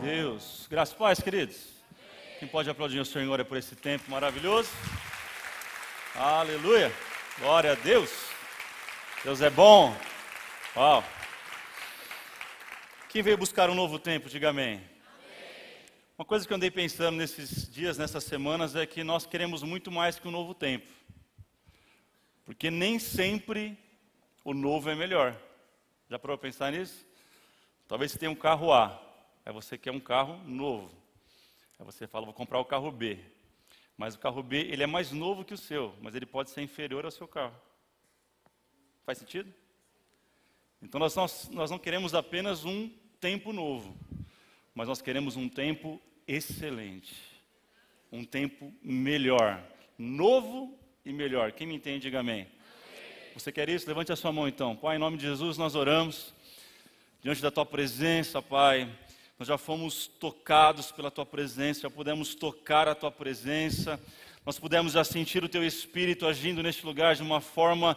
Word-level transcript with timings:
Deus. 0.00 0.66
Graças 0.70 0.94
a 0.94 0.98
paz, 0.98 1.20
queridos. 1.20 1.58
Quem 2.38 2.48
pode 2.48 2.70
aplaudir 2.70 2.98
o 3.00 3.04
Senhor 3.04 3.44
por 3.44 3.58
esse 3.58 3.76
tempo 3.76 4.10
maravilhoso? 4.10 4.70
Aleluia. 6.14 6.90
Glória 7.38 7.72
a 7.72 7.74
Deus. 7.74 8.10
Deus 9.22 9.42
é 9.42 9.50
bom. 9.50 9.94
Uau. 10.74 11.04
Quem 13.10 13.22
veio 13.22 13.36
buscar 13.36 13.68
um 13.68 13.74
novo 13.74 13.98
tempo, 13.98 14.30
diga 14.30 14.48
amém. 14.48 14.76
amém. 14.76 14.88
Uma 16.16 16.24
coisa 16.24 16.46
que 16.46 16.52
eu 16.52 16.56
andei 16.56 16.70
pensando 16.70 17.18
nesses 17.18 17.70
dias, 17.70 17.98
nessas 17.98 18.24
semanas, 18.24 18.74
é 18.74 18.86
que 18.86 19.04
nós 19.04 19.26
queremos 19.26 19.62
muito 19.62 19.90
mais 19.92 20.18
que 20.18 20.26
um 20.26 20.30
novo 20.30 20.54
tempo. 20.54 20.90
Porque 22.46 22.70
nem 22.70 22.98
sempre 22.98 23.78
o 24.42 24.54
novo 24.54 24.88
é 24.88 24.94
melhor. 24.94 25.36
Já 26.08 26.18
parou 26.18 26.38
para 26.38 26.48
pensar 26.48 26.72
nisso? 26.72 27.06
Talvez 27.86 28.12
você 28.12 28.18
tenha 28.18 28.30
um 28.30 28.36
carro 28.36 28.72
A, 28.72 29.09
aí 29.50 29.54
você 29.54 29.76
quer 29.76 29.90
um 29.90 30.00
carro 30.00 30.40
novo. 30.46 30.88
Aí 31.78 31.84
você 31.84 32.06
fala, 32.06 32.24
vou 32.24 32.32
comprar 32.32 32.60
o 32.60 32.64
carro 32.64 32.90
B. 32.90 33.18
Mas 33.96 34.14
o 34.14 34.18
carro 34.18 34.42
B, 34.42 34.58
ele 34.58 34.82
é 34.82 34.86
mais 34.86 35.10
novo 35.10 35.44
que 35.44 35.52
o 35.52 35.58
seu, 35.58 35.92
mas 36.00 36.14
ele 36.14 36.24
pode 36.24 36.50
ser 36.50 36.62
inferior 36.62 37.04
ao 37.04 37.10
seu 37.10 37.26
carro. 37.26 37.54
Faz 39.04 39.18
sentido? 39.18 39.52
Então 40.80 40.98
nós, 40.98 41.14
nós, 41.16 41.48
nós 41.50 41.70
não 41.70 41.78
queremos 41.78 42.14
apenas 42.14 42.64
um 42.64 42.88
tempo 43.20 43.52
novo, 43.52 43.94
mas 44.74 44.88
nós 44.88 45.02
queremos 45.02 45.36
um 45.36 45.48
tempo 45.48 46.00
excelente. 46.26 47.14
Um 48.10 48.24
tempo 48.24 48.72
melhor. 48.82 49.62
Novo 49.98 50.78
e 51.04 51.12
melhor. 51.12 51.52
Quem 51.52 51.66
me 51.66 51.74
entende, 51.74 52.02
diga 52.02 52.20
amém. 52.20 52.46
Você 53.34 53.50
quer 53.50 53.68
isso? 53.68 53.86
Levante 53.86 54.12
a 54.12 54.16
sua 54.16 54.32
mão 54.32 54.48
então. 54.48 54.76
Pai, 54.76 54.96
em 54.96 55.00
nome 55.00 55.16
de 55.16 55.24
Jesus, 55.24 55.58
nós 55.58 55.74
oramos 55.74 56.32
diante 57.20 57.42
da 57.42 57.50
tua 57.50 57.66
presença, 57.66 58.40
Pai. 58.40 58.88
Nós 59.40 59.48
já 59.48 59.56
fomos 59.56 60.06
tocados 60.06 60.92
pela 60.92 61.10
tua 61.10 61.24
presença, 61.24 61.80
já 61.80 61.90
pudemos 61.90 62.34
tocar 62.34 62.86
a 62.86 62.94
tua 62.94 63.10
presença, 63.10 63.98
nós 64.44 64.58
pudemos 64.58 64.92
já 64.92 65.02
sentir 65.02 65.42
o 65.42 65.48
teu 65.48 65.64
espírito 65.64 66.26
agindo 66.26 66.62
neste 66.62 66.84
lugar 66.84 67.14
de 67.14 67.22
uma 67.22 67.40
forma 67.40 67.96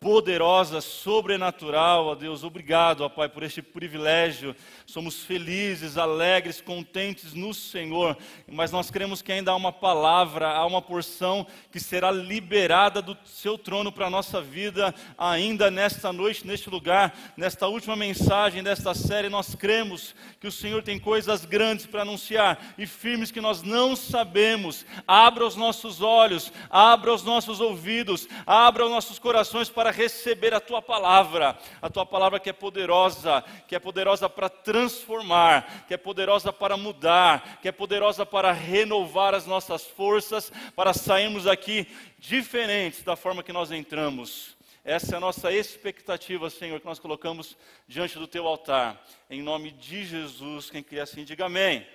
poderosa, 0.00 0.80
sobrenatural, 0.80 2.06
ó 2.06 2.14
Deus. 2.14 2.44
Obrigado, 2.44 3.00
ó 3.00 3.08
Pai, 3.08 3.28
por 3.28 3.42
este 3.42 3.60
privilégio. 3.60 4.54
Somos 4.86 5.24
felizes, 5.24 5.98
alegres, 5.98 6.60
contentes 6.60 7.34
no 7.34 7.52
Senhor, 7.52 8.16
mas 8.46 8.70
nós 8.70 8.90
cremos 8.90 9.20
que 9.20 9.32
ainda 9.32 9.50
há 9.50 9.56
uma 9.56 9.72
palavra, 9.72 10.50
há 10.50 10.64
uma 10.64 10.80
porção 10.80 11.46
que 11.72 11.80
será 11.80 12.12
liberada 12.12 13.02
do 13.02 13.16
seu 13.24 13.58
trono 13.58 13.90
para 13.90 14.06
a 14.06 14.10
nossa 14.10 14.40
vida, 14.40 14.94
ainda 15.16 15.68
nesta 15.70 16.12
noite, 16.12 16.46
neste 16.46 16.70
lugar, 16.70 17.16
nesta 17.36 17.66
última 17.66 17.96
mensagem 17.96 18.62
desta 18.62 18.94
série. 18.94 19.28
Nós 19.28 19.56
cremos 19.56 20.14
que 20.38 20.46
o 20.46 20.52
Senhor 20.52 20.82
tem 20.82 20.98
coisas 20.98 21.44
grandes 21.44 21.86
para 21.86 22.02
anunciar 22.02 22.74
e 22.78 22.86
firmes 22.86 23.32
que 23.32 23.40
nós 23.40 23.62
não 23.62 23.96
sabemos. 23.96 24.86
Abra 25.08 25.44
os 25.44 25.56
nossos 25.56 26.00
olhos, 26.00 26.52
abra 26.70 27.12
os 27.12 27.24
nossos 27.24 27.60
ouvidos, 27.60 28.28
abra 28.46 28.84
os 28.84 28.90
nossos 28.90 29.18
corações 29.18 29.68
para 29.68 29.87
para 29.88 29.96
receber 29.96 30.52
a 30.52 30.60
tua 30.60 30.82
palavra, 30.82 31.58
a 31.80 31.88
tua 31.88 32.04
palavra 32.04 32.38
que 32.38 32.50
é 32.50 32.52
poderosa, 32.52 33.42
que 33.66 33.74
é 33.74 33.78
poderosa 33.78 34.28
para 34.28 34.50
transformar, 34.50 35.86
que 35.88 35.94
é 35.94 35.96
poderosa 35.96 36.52
para 36.52 36.76
mudar, 36.76 37.58
que 37.62 37.68
é 37.68 37.72
poderosa 37.72 38.26
para 38.26 38.52
renovar 38.52 39.34
as 39.34 39.46
nossas 39.46 39.86
forças, 39.86 40.52
para 40.76 40.92
sairmos 40.92 41.46
aqui 41.46 41.86
diferentes 42.18 43.02
da 43.02 43.16
forma 43.16 43.42
que 43.42 43.50
nós 43.50 43.72
entramos. 43.72 44.58
Essa 44.84 45.14
é 45.14 45.16
a 45.16 45.20
nossa 45.20 45.50
expectativa, 45.50 46.50
Senhor, 46.50 46.80
que 46.80 46.86
nós 46.86 46.98
colocamos 46.98 47.56
diante 47.86 48.18
do 48.18 48.26
teu 48.26 48.46
altar. 48.46 49.02
Em 49.30 49.40
nome 49.40 49.70
de 49.70 50.04
Jesus, 50.04 50.68
quem 50.68 50.82
quer 50.82 51.00
assim, 51.00 51.24
diga 51.24 51.46
amém. 51.46 51.86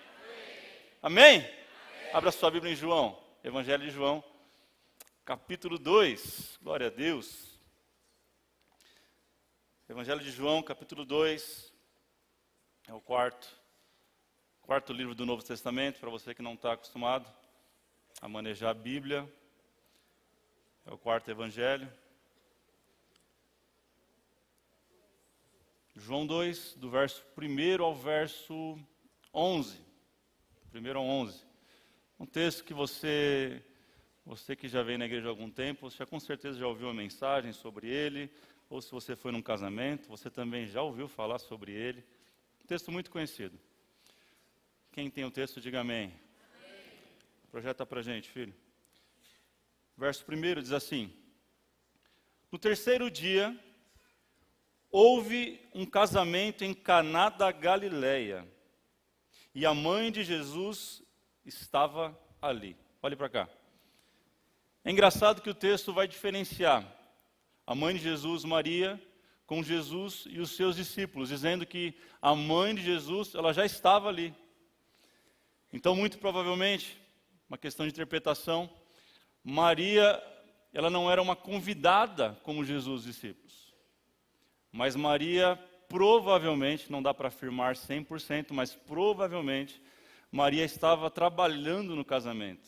Amém? 1.00 1.36
amém? 1.36 1.36
amém. 1.36 1.50
Abra 2.12 2.32
sua 2.32 2.50
Bíblia 2.50 2.74
em 2.74 2.76
João, 2.76 3.20
Evangelho 3.44 3.84
de 3.84 3.92
João, 3.92 4.24
capítulo 5.24 5.78
2. 5.78 6.58
Glória 6.64 6.88
a 6.88 6.90
Deus. 6.90 7.53
Evangelho 9.94 10.22
de 10.22 10.32
João, 10.32 10.64
capítulo 10.64 11.06
2, 11.06 11.72
é 12.88 12.94
o 12.96 13.00
quarto, 13.00 13.48
quarto 14.64 14.92
livro 14.92 15.14
do 15.14 15.24
Novo 15.24 15.44
Testamento, 15.44 16.00
para 16.00 16.10
você 16.10 16.34
que 16.34 16.42
não 16.42 16.56
está 16.56 16.74
acostumado 16.74 17.32
a 18.20 18.28
manejar 18.28 18.72
a 18.72 18.74
Bíblia. 18.74 19.32
É 20.88 20.92
o 20.92 20.98
quarto 20.98 21.30
evangelho. 21.30 21.88
João 25.96 26.26
2, 26.26 26.74
do 26.78 26.90
verso 26.90 27.24
1 27.38 27.84
ao 27.84 27.94
verso 27.94 28.80
11. 29.32 29.80
1 30.74 30.98
ao 30.98 31.06
11. 31.06 31.46
Um 32.20 32.26
texto 32.26 32.64
que 32.64 32.74
você, 32.74 33.64
você 34.26 34.56
que 34.56 34.68
já 34.68 34.82
vem 34.82 34.98
na 34.98 35.06
igreja 35.06 35.28
há 35.28 35.30
algum 35.30 35.52
tempo, 35.52 35.88
você 35.88 35.98
já 35.98 36.06
com 36.08 36.20
certeza 36.20 36.58
já 36.58 36.66
ouviu 36.68 36.88
uma 36.88 36.96
mensagem 36.96 37.54
sobre 37.54 37.88
ele, 37.90 38.32
ou 38.74 38.82
se 38.82 38.90
você 38.90 39.16
foi 39.16 39.32
num 39.32 39.42
casamento, 39.42 40.10
você 40.10 40.32
também 40.32 40.66
já 40.66 40.82
ouviu 40.82 41.08
falar 41.08 41.38
sobre 41.38 41.72
ele. 41.72 42.04
Um 42.60 42.66
texto 42.66 42.92
muito 42.92 43.12
conhecido. 43.12 43.56
Quem 44.92 45.12
tem 45.12 45.24
o 45.24 45.30
texto, 45.30 45.62
diga 45.62 45.82
amém. 45.82 46.06
amém. 46.06 47.00
Projeta 47.52 47.86
para 47.86 48.02
gente, 48.02 48.32
filho. 48.32 48.52
Verso 49.96 50.26
1 50.28 50.60
diz 50.60 50.72
assim: 50.72 51.14
No 52.52 52.58
terceiro 52.58 53.12
dia, 53.12 53.56
houve 54.90 55.62
um 55.72 55.86
casamento 55.86 56.64
em 56.64 56.74
Caná 56.74 57.30
da 57.30 57.52
Galileia, 57.52 58.44
e 59.54 59.68
a 59.68 59.74
mãe 59.76 60.12
de 60.12 60.24
Jesus 60.24 61.04
estava 61.46 62.20
ali. 62.42 62.76
Olhe 63.04 63.16
para 63.16 63.30
cá. 63.30 63.50
É 64.84 64.90
engraçado 64.90 65.44
que 65.44 65.50
o 65.52 65.54
texto 65.54 65.94
vai 65.94 66.08
diferenciar 66.08 67.03
a 67.66 67.74
mãe 67.74 67.96
de 67.96 68.02
Jesus, 68.02 68.44
Maria, 68.44 69.02
com 69.46 69.64
Jesus 69.64 70.26
e 70.30 70.40
os 70.40 70.52
seus 70.52 70.76
discípulos, 70.76 71.30
dizendo 71.30 71.66
que 71.66 71.96
a 72.22 72.34
mãe 72.36 72.74
de 72.74 72.82
Jesus, 72.82 73.36
ela 73.36 73.54
já 73.54 73.66
estava 73.66 74.10
ali. 74.10 74.34
Então, 75.72 75.96
muito 75.96 76.18
provavelmente, 76.18 77.00
uma 77.48 77.58
questão 77.58 77.86
de 77.86 77.92
interpretação, 77.92 78.70
Maria, 79.44 80.22
ela 80.74 80.90
não 80.90 81.10
era 81.12 81.22
uma 81.22 81.36
convidada 81.36 82.40
como 82.44 82.66
Jesus 82.66 83.02
os 83.02 83.06
discípulos. 83.06 83.74
Mas 84.72 84.96
Maria, 84.96 85.60
provavelmente, 85.88 86.92
não 86.92 87.02
dá 87.02 87.14
para 87.14 87.28
afirmar 87.28 87.76
100%, 87.76 88.52
mas 88.52 88.74
provavelmente, 88.74 89.82
Maria 90.32 90.66
estava 90.66 91.12
trabalhando 91.12 91.96
no 91.96 92.04
casamento. 92.04 92.68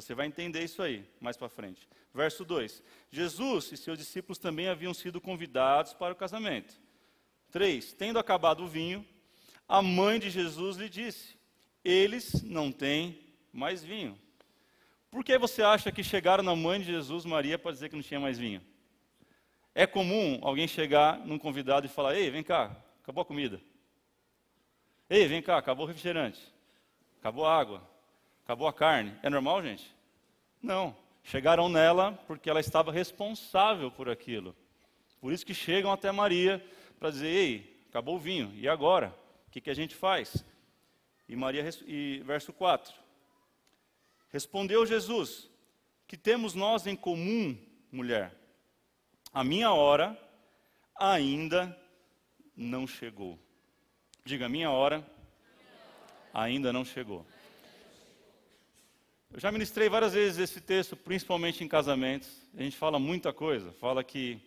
Você 0.00 0.14
vai 0.14 0.28
entender 0.28 0.62
isso 0.62 0.80
aí 0.80 1.04
mais 1.20 1.36
para 1.36 1.48
frente. 1.48 1.88
Verso 2.14 2.44
2: 2.44 2.84
Jesus 3.10 3.72
e 3.72 3.76
seus 3.76 3.98
discípulos 3.98 4.38
também 4.38 4.68
haviam 4.68 4.94
sido 4.94 5.20
convidados 5.20 5.92
para 5.92 6.12
o 6.12 6.16
casamento. 6.16 6.72
3: 7.50 7.94
Tendo 7.94 8.16
acabado 8.16 8.62
o 8.62 8.68
vinho, 8.68 9.04
a 9.66 9.82
mãe 9.82 10.20
de 10.20 10.30
Jesus 10.30 10.76
lhe 10.76 10.88
disse: 10.88 11.36
Eles 11.84 12.44
não 12.44 12.70
têm 12.70 13.18
mais 13.52 13.82
vinho. 13.82 14.16
Por 15.10 15.24
que 15.24 15.36
você 15.36 15.64
acha 15.64 15.90
que 15.90 16.04
chegaram 16.04 16.44
na 16.44 16.54
mãe 16.54 16.78
de 16.78 16.86
Jesus, 16.86 17.24
Maria, 17.24 17.58
para 17.58 17.72
dizer 17.72 17.88
que 17.88 17.96
não 17.96 18.02
tinha 18.02 18.20
mais 18.20 18.38
vinho? 18.38 18.62
É 19.74 19.84
comum 19.84 20.38
alguém 20.42 20.68
chegar 20.68 21.18
num 21.26 21.40
convidado 21.40 21.86
e 21.86 21.88
falar: 21.88 22.14
Ei, 22.14 22.30
vem 22.30 22.44
cá, 22.44 22.70
acabou 23.02 23.22
a 23.22 23.26
comida. 23.26 23.60
Ei, 25.10 25.26
vem 25.26 25.42
cá, 25.42 25.58
acabou 25.58 25.86
o 25.86 25.88
refrigerante. 25.88 26.40
Acabou 27.18 27.44
a 27.44 27.58
água. 27.58 27.97
Acabou 28.48 28.66
a 28.66 28.72
carne. 28.72 29.14
É 29.22 29.28
normal, 29.28 29.62
gente? 29.62 29.94
Não. 30.62 30.96
Chegaram 31.22 31.68
nela 31.68 32.12
porque 32.26 32.48
ela 32.48 32.60
estava 32.60 32.90
responsável 32.90 33.90
por 33.90 34.08
aquilo. 34.08 34.56
Por 35.20 35.34
isso 35.34 35.44
que 35.44 35.52
chegam 35.52 35.92
até 35.92 36.10
Maria 36.10 36.64
para 36.98 37.10
dizer: 37.10 37.26
Ei, 37.26 37.84
acabou 37.90 38.16
o 38.16 38.18
vinho, 38.18 38.50
e 38.54 38.66
agora? 38.66 39.14
O 39.46 39.50
que, 39.50 39.60
que 39.60 39.68
a 39.68 39.74
gente 39.74 39.94
faz? 39.94 40.42
E 41.28 41.36
Maria, 41.36 41.62
e 41.86 42.22
verso 42.24 42.50
4: 42.50 42.94
Respondeu 44.30 44.86
Jesus: 44.86 45.50
Que 46.06 46.16
temos 46.16 46.54
nós 46.54 46.86
em 46.86 46.96
comum, 46.96 47.54
mulher? 47.92 48.34
A 49.30 49.44
minha 49.44 49.74
hora 49.74 50.18
ainda 50.98 51.78
não 52.56 52.86
chegou. 52.86 53.38
Diga, 54.24 54.48
minha 54.48 54.70
hora 54.70 55.06
ainda 56.32 56.72
não 56.72 56.82
chegou. 56.82 57.26
Eu 59.30 59.38
já 59.38 59.52
ministrei 59.52 59.90
várias 59.90 60.14
vezes 60.14 60.38
esse 60.38 60.58
texto, 60.58 60.96
principalmente 60.96 61.62
em 61.62 61.68
casamentos. 61.68 62.30
A 62.56 62.62
gente 62.62 62.78
fala 62.78 62.98
muita 62.98 63.30
coisa. 63.30 63.70
Fala 63.72 64.02
que 64.02 64.40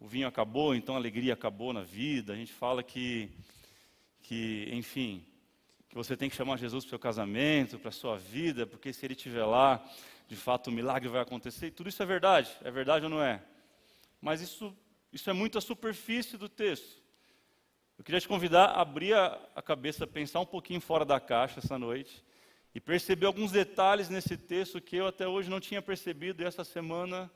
o 0.00 0.08
vinho 0.08 0.26
acabou, 0.26 0.74
então 0.74 0.96
a 0.96 0.98
alegria 0.98 1.34
acabou 1.34 1.72
na 1.72 1.82
vida. 1.82 2.32
A 2.32 2.36
gente 2.36 2.52
fala 2.52 2.82
que, 2.82 3.30
que 4.22 4.68
enfim, 4.72 5.24
que 5.88 5.94
você 5.94 6.16
tem 6.16 6.28
que 6.28 6.34
chamar 6.34 6.56
Jesus 6.56 6.84
para 6.84 6.88
o 6.88 6.90
seu 6.90 6.98
casamento, 6.98 7.78
para 7.78 7.90
a 7.90 7.92
sua 7.92 8.18
vida, 8.18 8.66
porque 8.66 8.92
se 8.92 9.06
ele 9.06 9.14
estiver 9.14 9.44
lá, 9.44 9.80
de 10.26 10.34
fato 10.34 10.66
o 10.66 10.72
milagre 10.72 11.08
vai 11.08 11.22
acontecer. 11.22 11.70
Tudo 11.70 11.88
isso 11.88 12.02
é 12.02 12.06
verdade. 12.06 12.50
É 12.64 12.72
verdade 12.72 13.04
ou 13.04 13.10
não 13.10 13.22
é? 13.22 13.40
Mas 14.20 14.40
isso, 14.40 14.76
isso 15.12 15.30
é 15.30 15.32
muito 15.32 15.58
a 15.58 15.60
superfície 15.60 16.36
do 16.36 16.48
texto. 16.48 17.00
Eu 17.96 18.02
queria 18.02 18.20
te 18.20 18.26
convidar 18.26 18.64
a 18.64 18.80
abrir 18.80 19.14
a, 19.14 19.40
a 19.54 19.62
cabeça, 19.62 20.08
pensar 20.08 20.40
um 20.40 20.46
pouquinho 20.46 20.80
fora 20.80 21.04
da 21.04 21.20
caixa 21.20 21.60
essa 21.60 21.78
noite 21.78 22.20
e 22.74 22.80
perceber 22.80 23.26
alguns 23.26 23.52
detalhes 23.52 24.08
nesse 24.08 24.36
texto 24.36 24.80
que 24.80 24.96
eu 24.96 25.06
até 25.06 25.28
hoje 25.28 25.48
não 25.48 25.60
tinha 25.60 25.80
percebido 25.80 26.42
e 26.42 26.46
essa 26.46 26.64
semana 26.64 27.30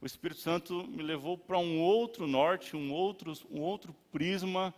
o 0.00 0.06
Espírito 0.06 0.40
Santo 0.40 0.84
me 0.88 1.02
levou 1.02 1.38
para 1.38 1.56
um 1.58 1.80
outro 1.80 2.26
norte, 2.26 2.76
um 2.76 2.92
outro, 2.92 3.32
um 3.48 3.60
outro 3.60 3.94
prisma, 4.10 4.74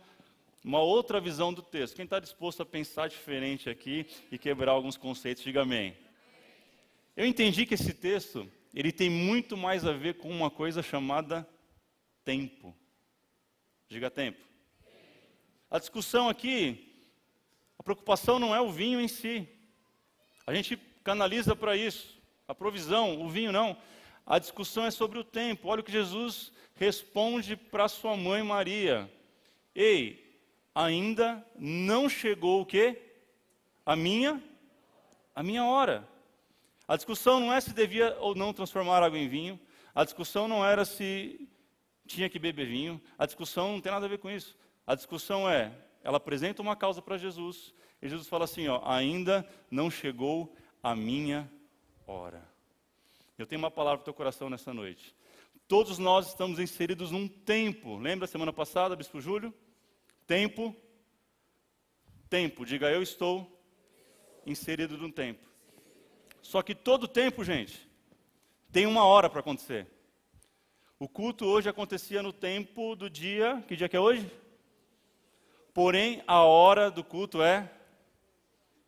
uma 0.63 0.79
outra 0.79 1.19
visão 1.19 1.51
do 1.51 1.63
texto. 1.63 1.95
Quem 1.95 2.05
está 2.05 2.19
disposto 2.19 2.61
a 2.61 2.65
pensar 2.65 3.09
diferente 3.09 3.67
aqui 3.67 4.05
e 4.31 4.37
quebrar 4.37 4.73
alguns 4.73 4.97
conceitos, 4.97 5.43
diga 5.43 5.63
amém. 5.63 5.97
Eu 7.17 7.25
entendi 7.25 7.65
que 7.65 7.73
esse 7.73 7.91
texto 7.91 8.47
ele 8.71 8.91
tem 8.91 9.09
muito 9.09 9.57
mais 9.57 9.83
a 9.85 9.93
ver 9.93 10.15
com 10.15 10.29
uma 10.29 10.51
coisa 10.51 10.83
chamada 10.83 11.47
tempo. 12.23 12.75
Diga 13.89 14.11
tempo. 14.11 14.45
A 15.71 15.79
discussão 15.79 16.29
aqui, 16.29 16.93
a 17.79 17.83
preocupação 17.83 18.37
não 18.37 18.53
é 18.55 18.61
o 18.61 18.71
vinho 18.71 19.01
em 19.01 19.07
si. 19.07 19.47
A 20.45 20.53
gente 20.53 20.77
canaliza 21.03 21.55
para 21.55 21.75
isso. 21.75 22.21
A 22.47 22.53
provisão, 22.53 23.21
o 23.21 23.29
vinho 23.29 23.51
não. 23.51 23.77
A 24.25 24.39
discussão 24.39 24.85
é 24.85 24.91
sobre 24.91 25.19
o 25.19 25.23
tempo. 25.23 25.67
Olha 25.67 25.81
o 25.81 25.83
que 25.83 25.91
Jesus 25.91 26.51
responde 26.75 27.55
para 27.55 27.87
sua 27.87 28.15
mãe 28.17 28.43
Maria. 28.43 29.11
Ei, 29.73 30.41
ainda 30.73 31.45
não 31.57 32.09
chegou 32.09 32.61
o 32.61 32.65
quê? 32.65 33.01
A 33.85 33.95
minha 33.95 34.41
a 35.35 35.43
minha 35.43 35.65
hora. 35.65 36.07
A 36.87 36.95
discussão 36.95 37.39
não 37.39 37.51
é 37.51 37.59
se 37.59 37.73
devia 37.73 38.15
ou 38.19 38.33
não 38.33 38.53
transformar 38.53 39.03
água 39.03 39.19
em 39.19 39.27
vinho. 39.27 39.59
A 39.93 40.05
discussão 40.05 40.47
não 40.47 40.65
era 40.65 40.85
se 40.85 41.49
tinha 42.07 42.29
que 42.29 42.39
beber 42.39 42.67
vinho. 42.67 43.01
A 43.17 43.25
discussão 43.25 43.73
não 43.73 43.81
tem 43.81 43.91
nada 43.91 44.05
a 44.05 44.09
ver 44.09 44.19
com 44.19 44.29
isso. 44.29 44.55
A 44.87 44.95
discussão 44.95 45.49
é, 45.49 45.73
ela 46.03 46.17
apresenta 46.17 46.61
uma 46.61 46.75
causa 46.75 47.01
para 47.01 47.17
Jesus. 47.17 47.73
E 48.05 48.07
Jesus 48.07 48.27
fala 48.27 48.43
assim, 48.43 48.67
ó, 48.67 48.83
ainda 48.85 49.43
não 49.71 49.89
chegou 49.89 50.55
a 50.83 50.95
minha 50.95 51.51
hora. 52.05 52.47
Eu 53.35 53.47
tenho 53.47 53.57
uma 53.57 53.71
palavra 53.71 53.97
para 53.97 54.03
o 54.03 54.05
teu 54.05 54.13
coração 54.13 54.47
nessa 54.47 54.71
noite. 54.71 55.15
Todos 55.67 55.97
nós 55.97 56.27
estamos 56.27 56.59
inseridos 56.59 57.09
num 57.09 57.27
tempo. 57.27 57.97
Lembra 57.97 58.27
semana 58.27 58.53
passada, 58.53 58.95
Bispo 58.95 59.19
Júlio? 59.19 59.51
Tempo. 60.27 60.75
Tempo. 62.29 62.63
Diga, 62.63 62.91
eu 62.91 63.01
estou 63.01 63.59
inserido 64.45 64.99
num 64.99 65.09
tempo. 65.09 65.43
Só 66.43 66.61
que 66.61 66.75
todo 66.75 67.07
tempo, 67.07 67.43
gente, 67.43 67.89
tem 68.71 68.85
uma 68.85 69.03
hora 69.03 69.31
para 69.31 69.39
acontecer. 69.39 69.87
O 70.99 71.09
culto 71.09 71.43
hoje 71.45 71.69
acontecia 71.69 72.21
no 72.21 72.31
tempo 72.31 72.95
do 72.95 73.09
dia. 73.09 73.63
Que 73.67 73.75
dia 73.75 73.89
que 73.89 73.97
é 73.97 73.99
hoje? 73.99 74.31
Porém, 75.73 76.23
a 76.27 76.43
hora 76.43 76.91
do 76.91 77.03
culto 77.03 77.41
é 77.41 77.71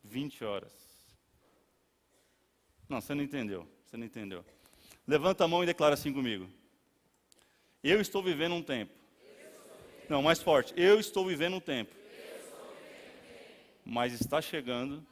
20 0.08 0.44
horas. 0.44 0.72
Não, 2.88 3.02
você 3.02 3.14
não 3.14 3.24
entendeu. 3.24 3.68
Você 3.86 3.98
não 3.98 4.06
entendeu. 4.06 4.46
Levanta 5.06 5.44
a 5.44 5.48
mão 5.48 5.64
e 5.64 5.66
declara 5.66 5.94
assim 5.94 6.12
comigo. 6.12 6.50
Eu 7.84 8.02
estou 8.02 8.24
vivendo 8.24 8.56
um 8.56 8.64
tempo. 8.64 8.94
Não, 10.10 10.22
mais 10.22 10.42
forte. 10.42 10.74
Eu 10.76 11.00
estou 11.00 11.26
vivendo 11.26 11.56
um 11.56 11.60
tempo. 11.60 11.96
Mas 13.84 14.14
está 14.14 14.42
chegando 14.42 15.06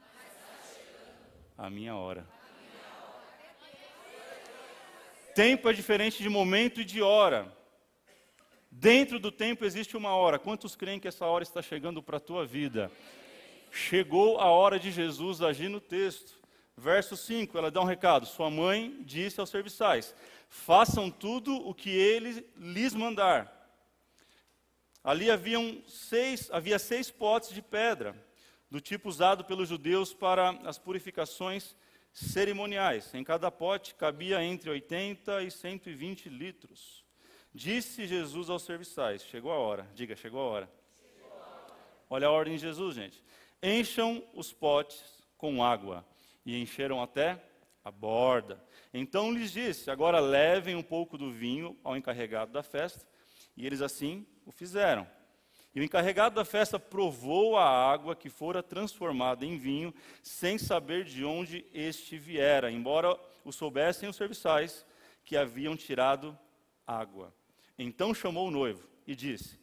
a 1.56 1.70
minha 1.70 1.94
hora. 1.94 2.26
Tempo 5.34 5.68
é 5.68 5.72
diferente 5.72 6.22
de 6.22 6.28
momento 6.28 6.80
e 6.80 6.84
de 6.84 7.02
hora. 7.02 7.54
Dentro 8.70 9.18
do 9.18 9.30
tempo 9.30 9.64
existe 9.64 9.96
uma 9.96 10.14
hora. 10.14 10.38
Quantos 10.38 10.74
creem 10.76 11.00
que 11.00 11.08
essa 11.08 11.26
hora 11.26 11.42
está 11.42 11.62
chegando 11.62 12.02
para 12.02 12.18
a 12.18 12.20
tua 12.20 12.44
vida? 12.44 12.90
Chegou 13.76 14.40
a 14.40 14.46
hora 14.46 14.78
de 14.80 14.90
Jesus 14.90 15.42
agir 15.42 15.68
no 15.68 15.82
texto. 15.82 16.40
Verso 16.78 17.14
5, 17.14 17.58
ela 17.58 17.70
dá 17.70 17.82
um 17.82 17.84
recado. 17.84 18.24
Sua 18.24 18.48
mãe 18.48 19.02
disse 19.02 19.38
aos 19.38 19.50
serviçais: 19.50 20.14
Façam 20.48 21.10
tudo 21.10 21.54
o 21.54 21.74
que 21.74 21.90
ele 21.90 22.46
lhes 22.56 22.94
mandar. 22.94 23.52
Ali 25.04 25.30
haviam 25.30 25.82
seis, 25.86 26.48
havia 26.50 26.78
seis 26.78 27.10
potes 27.10 27.50
de 27.50 27.60
pedra, 27.60 28.16
do 28.70 28.80
tipo 28.80 29.10
usado 29.10 29.44
pelos 29.44 29.68
judeus 29.68 30.14
para 30.14 30.52
as 30.66 30.78
purificações 30.78 31.76
cerimoniais. 32.14 33.12
Em 33.12 33.22
cada 33.22 33.50
pote 33.50 33.94
cabia 33.94 34.42
entre 34.42 34.70
80 34.70 35.42
e 35.42 35.50
120 35.50 36.30
litros. 36.30 37.04
Disse 37.54 38.06
Jesus 38.06 38.48
aos 38.48 38.62
serviçais: 38.62 39.22
Chegou 39.22 39.52
a 39.52 39.58
hora. 39.58 39.86
Diga, 39.94 40.16
chegou 40.16 40.40
a 40.40 40.44
hora. 40.44 40.72
Chegou 40.98 41.30
a 41.30 41.34
hora. 41.34 41.74
Olha 42.08 42.28
a 42.28 42.30
ordem 42.30 42.54
de 42.54 42.62
Jesus, 42.62 42.94
gente. 42.94 43.25
Encham 43.62 44.22
os 44.34 44.52
potes 44.52 45.02
com 45.36 45.62
água 45.62 46.06
e 46.44 46.60
encheram 46.60 47.02
até 47.02 47.42
a 47.84 47.90
borda. 47.90 48.62
Então 48.92 49.32
lhes 49.32 49.52
disse: 49.52 49.90
Agora 49.90 50.20
levem 50.20 50.74
um 50.74 50.82
pouco 50.82 51.16
do 51.16 51.30
vinho 51.30 51.76
ao 51.84 51.96
encarregado 51.96 52.52
da 52.52 52.62
festa. 52.62 53.06
E 53.56 53.66
eles 53.66 53.80
assim 53.80 54.26
o 54.44 54.52
fizeram. 54.52 55.06
E 55.74 55.80
o 55.80 55.84
encarregado 55.84 56.34
da 56.34 56.44
festa 56.44 56.78
provou 56.78 57.56
a 57.56 57.68
água 57.68 58.16
que 58.16 58.30
fora 58.30 58.62
transformada 58.62 59.44
em 59.44 59.58
vinho, 59.58 59.94
sem 60.22 60.56
saber 60.56 61.04
de 61.04 61.22
onde 61.22 61.66
este 61.72 62.16
viera, 62.16 62.70
embora 62.70 63.18
o 63.44 63.52
soubessem 63.52 64.08
os 64.08 64.16
serviçais 64.16 64.86
que 65.22 65.36
haviam 65.36 65.76
tirado 65.76 66.36
água. 66.86 67.34
Então 67.78 68.14
chamou 68.14 68.48
o 68.48 68.50
noivo 68.50 68.88
e 69.06 69.14
disse: 69.14 69.58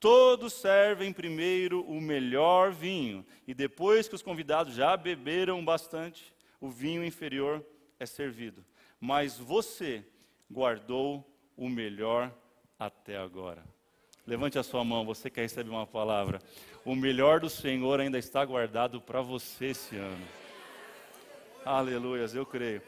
Todos 0.00 0.52
servem 0.52 1.12
primeiro 1.12 1.82
o 1.82 2.00
melhor 2.00 2.70
vinho, 2.70 3.26
e 3.46 3.52
depois 3.52 4.06
que 4.06 4.14
os 4.14 4.22
convidados 4.22 4.74
já 4.74 4.96
beberam 4.96 5.64
bastante, 5.64 6.32
o 6.60 6.68
vinho 6.68 7.04
inferior 7.04 7.64
é 7.98 8.06
servido. 8.06 8.64
Mas 9.00 9.38
você 9.38 10.04
guardou 10.50 11.28
o 11.56 11.68
melhor 11.68 12.32
até 12.78 13.16
agora. 13.16 13.64
Levante 14.24 14.58
a 14.58 14.62
sua 14.62 14.84
mão, 14.84 15.04
você 15.04 15.28
quer 15.28 15.42
receber 15.42 15.70
uma 15.70 15.86
palavra. 15.86 16.40
O 16.84 16.94
melhor 16.94 17.40
do 17.40 17.50
Senhor 17.50 17.98
ainda 17.98 18.18
está 18.18 18.44
guardado 18.44 19.00
para 19.00 19.20
você 19.20 19.66
esse 19.66 19.96
ano. 19.96 20.24
Aleluias, 21.64 22.34
eu 22.34 22.46
creio. 22.46 22.82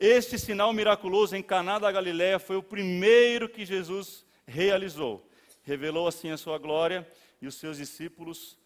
Este 0.00 0.38
sinal 0.38 0.72
miraculoso 0.72 1.36
em 1.36 1.42
Caná 1.42 1.78
da 1.78 1.92
Galiléia 1.92 2.38
foi 2.38 2.56
o 2.56 2.62
primeiro 2.62 3.48
que 3.48 3.64
Jesus 3.64 4.24
realizou 4.46 5.26
revelou 5.66 6.06
assim 6.06 6.30
a 6.30 6.36
sua 6.38 6.56
glória 6.58 7.06
e 7.42 7.46
os 7.46 7.56
seus 7.56 7.76
discípulos 7.76 8.56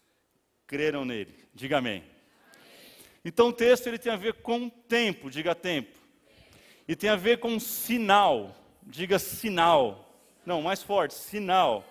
creram 0.67 1.03
nele. 1.03 1.35
Diga 1.53 1.79
amém. 1.79 2.03
Então 3.25 3.49
o 3.49 3.53
texto 3.53 3.87
ele 3.87 3.97
tem 3.97 4.13
a 4.13 4.15
ver 4.15 4.35
com 4.35 4.69
tempo, 4.69 5.29
diga 5.29 5.55
tempo. 5.55 5.99
E 6.87 6.95
tem 6.95 7.09
a 7.09 7.15
ver 7.15 7.39
com 7.39 7.59
sinal, 7.59 8.55
diga 8.83 9.17
sinal. 9.17 10.15
Não, 10.45 10.61
mais 10.61 10.83
forte, 10.83 11.15
sinal. 11.15 11.83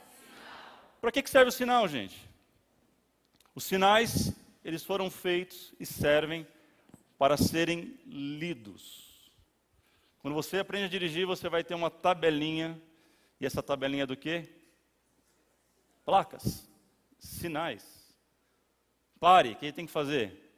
Para 1.00 1.10
que, 1.10 1.22
que 1.22 1.30
serve 1.30 1.48
o 1.48 1.52
sinal, 1.52 1.88
gente? 1.88 2.16
Os 3.54 3.64
sinais, 3.64 4.32
eles 4.64 4.84
foram 4.84 5.10
feitos 5.10 5.74
e 5.80 5.84
servem 5.84 6.46
para 7.18 7.36
serem 7.36 7.98
lidos. 8.06 9.32
Quando 10.20 10.34
você 10.34 10.58
aprende 10.58 10.84
a 10.84 10.88
dirigir, 10.88 11.26
você 11.26 11.48
vai 11.48 11.64
ter 11.64 11.74
uma 11.74 11.90
tabelinha. 11.90 12.80
E 13.40 13.46
essa 13.46 13.62
tabelinha 13.62 14.04
é 14.04 14.06
do 14.06 14.16
quê? 14.16 14.59
Placas, 16.10 16.68
sinais. 17.20 17.86
Pare, 19.20 19.52
o 19.52 19.56
que 19.56 19.72
tem 19.72 19.86
que 19.86 19.92
fazer? 19.92 20.52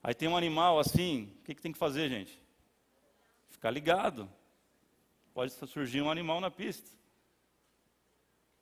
Aí 0.00 0.14
tem 0.14 0.28
um 0.28 0.36
animal 0.36 0.78
assim, 0.78 1.34
o 1.40 1.42
que, 1.42 1.56
que 1.56 1.60
tem 1.60 1.72
que 1.72 1.78
fazer, 1.78 2.08
gente? 2.08 2.40
Ficar 3.48 3.72
ligado. 3.72 4.30
Pode 5.32 5.50
surgir 5.66 6.02
um 6.02 6.10
animal 6.10 6.40
na 6.40 6.52
pista. 6.52 6.88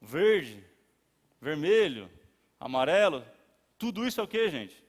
Verde, 0.01 0.65
vermelho, 1.39 2.11
amarelo, 2.59 3.23
tudo 3.77 4.07
isso 4.07 4.19
é 4.19 4.25
o 4.25 4.29
que, 4.29 4.49
gente? 4.49 4.83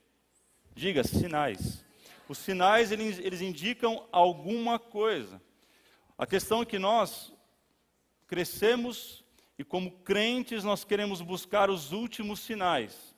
Diga, 0.74 1.03
sinais. 1.03 1.84
Os 2.29 2.38
sinais, 2.38 2.93
eles, 2.93 3.20
eles 3.20 3.41
indicam 3.41 4.08
alguma 4.10 4.79
coisa. 4.79 5.41
A 6.17 6.25
questão 6.25 6.62
é 6.62 6.65
que 6.65 6.79
nós 6.79 7.33
crescemos 8.27 9.24
e, 9.58 9.63
como 9.63 9.92
crentes, 10.00 10.63
nós 10.63 10.84
queremos 10.84 11.22
buscar 11.22 11.70
os 11.70 11.92
últimos 11.92 12.39
sinais. 12.39 13.15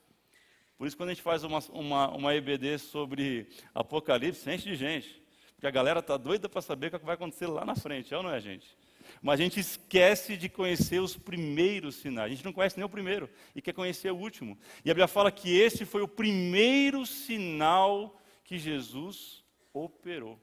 Por 0.78 0.88
isso, 0.88 0.98
quando 0.98 1.10
a 1.10 1.14
gente 1.14 1.24
faz 1.24 1.44
uma, 1.44 1.60
uma, 1.70 2.10
uma 2.10 2.36
EBD 2.36 2.78
sobre 2.78 3.48
Apocalipse, 3.74 4.50
enche 4.50 4.66
de 4.66 4.76
gente. 4.76 5.24
Porque 5.54 5.68
a 5.68 5.72
galera 5.72 6.00
está 6.00 6.18
doida 6.18 6.50
para 6.50 6.62
saber 6.62 6.94
o 6.94 7.00
que 7.00 7.06
vai 7.06 7.16
acontecer 7.16 7.48
lá 7.48 7.64
na 7.64 7.76
frente, 7.76 8.14
é 8.14 8.18
ou 8.18 8.24
não 8.24 8.34
é, 8.34 8.42
gente? 8.42 8.78
Mas 9.22 9.40
a 9.40 9.44
gente 9.44 9.60
esquece 9.60 10.36
de 10.36 10.50
conhecer 10.50 11.00
os 11.00 11.16
primeiros 11.16 11.96
sinais. 11.96 12.32
A 12.32 12.36
gente 12.36 12.46
não 12.46 12.52
conhece 12.52 12.78
nem 12.78 12.86
o 12.86 12.90
primeiro 12.90 13.30
e 13.56 13.62
quer 13.62 13.74
conhecer 13.74 14.12
o 14.12 14.18
último. 14.18 14.58
E 14.84 14.92
a 14.92 14.94
Bíblia 14.94 15.08
fala 15.08 15.32
que 15.32 15.58
esse 15.58 15.86
foi 15.86 16.02
o 16.02 16.08
primeiro 16.08 17.06
sinal 17.06 18.20
que 18.44 18.58
Jesus 18.58 19.44
operou. 19.74 20.40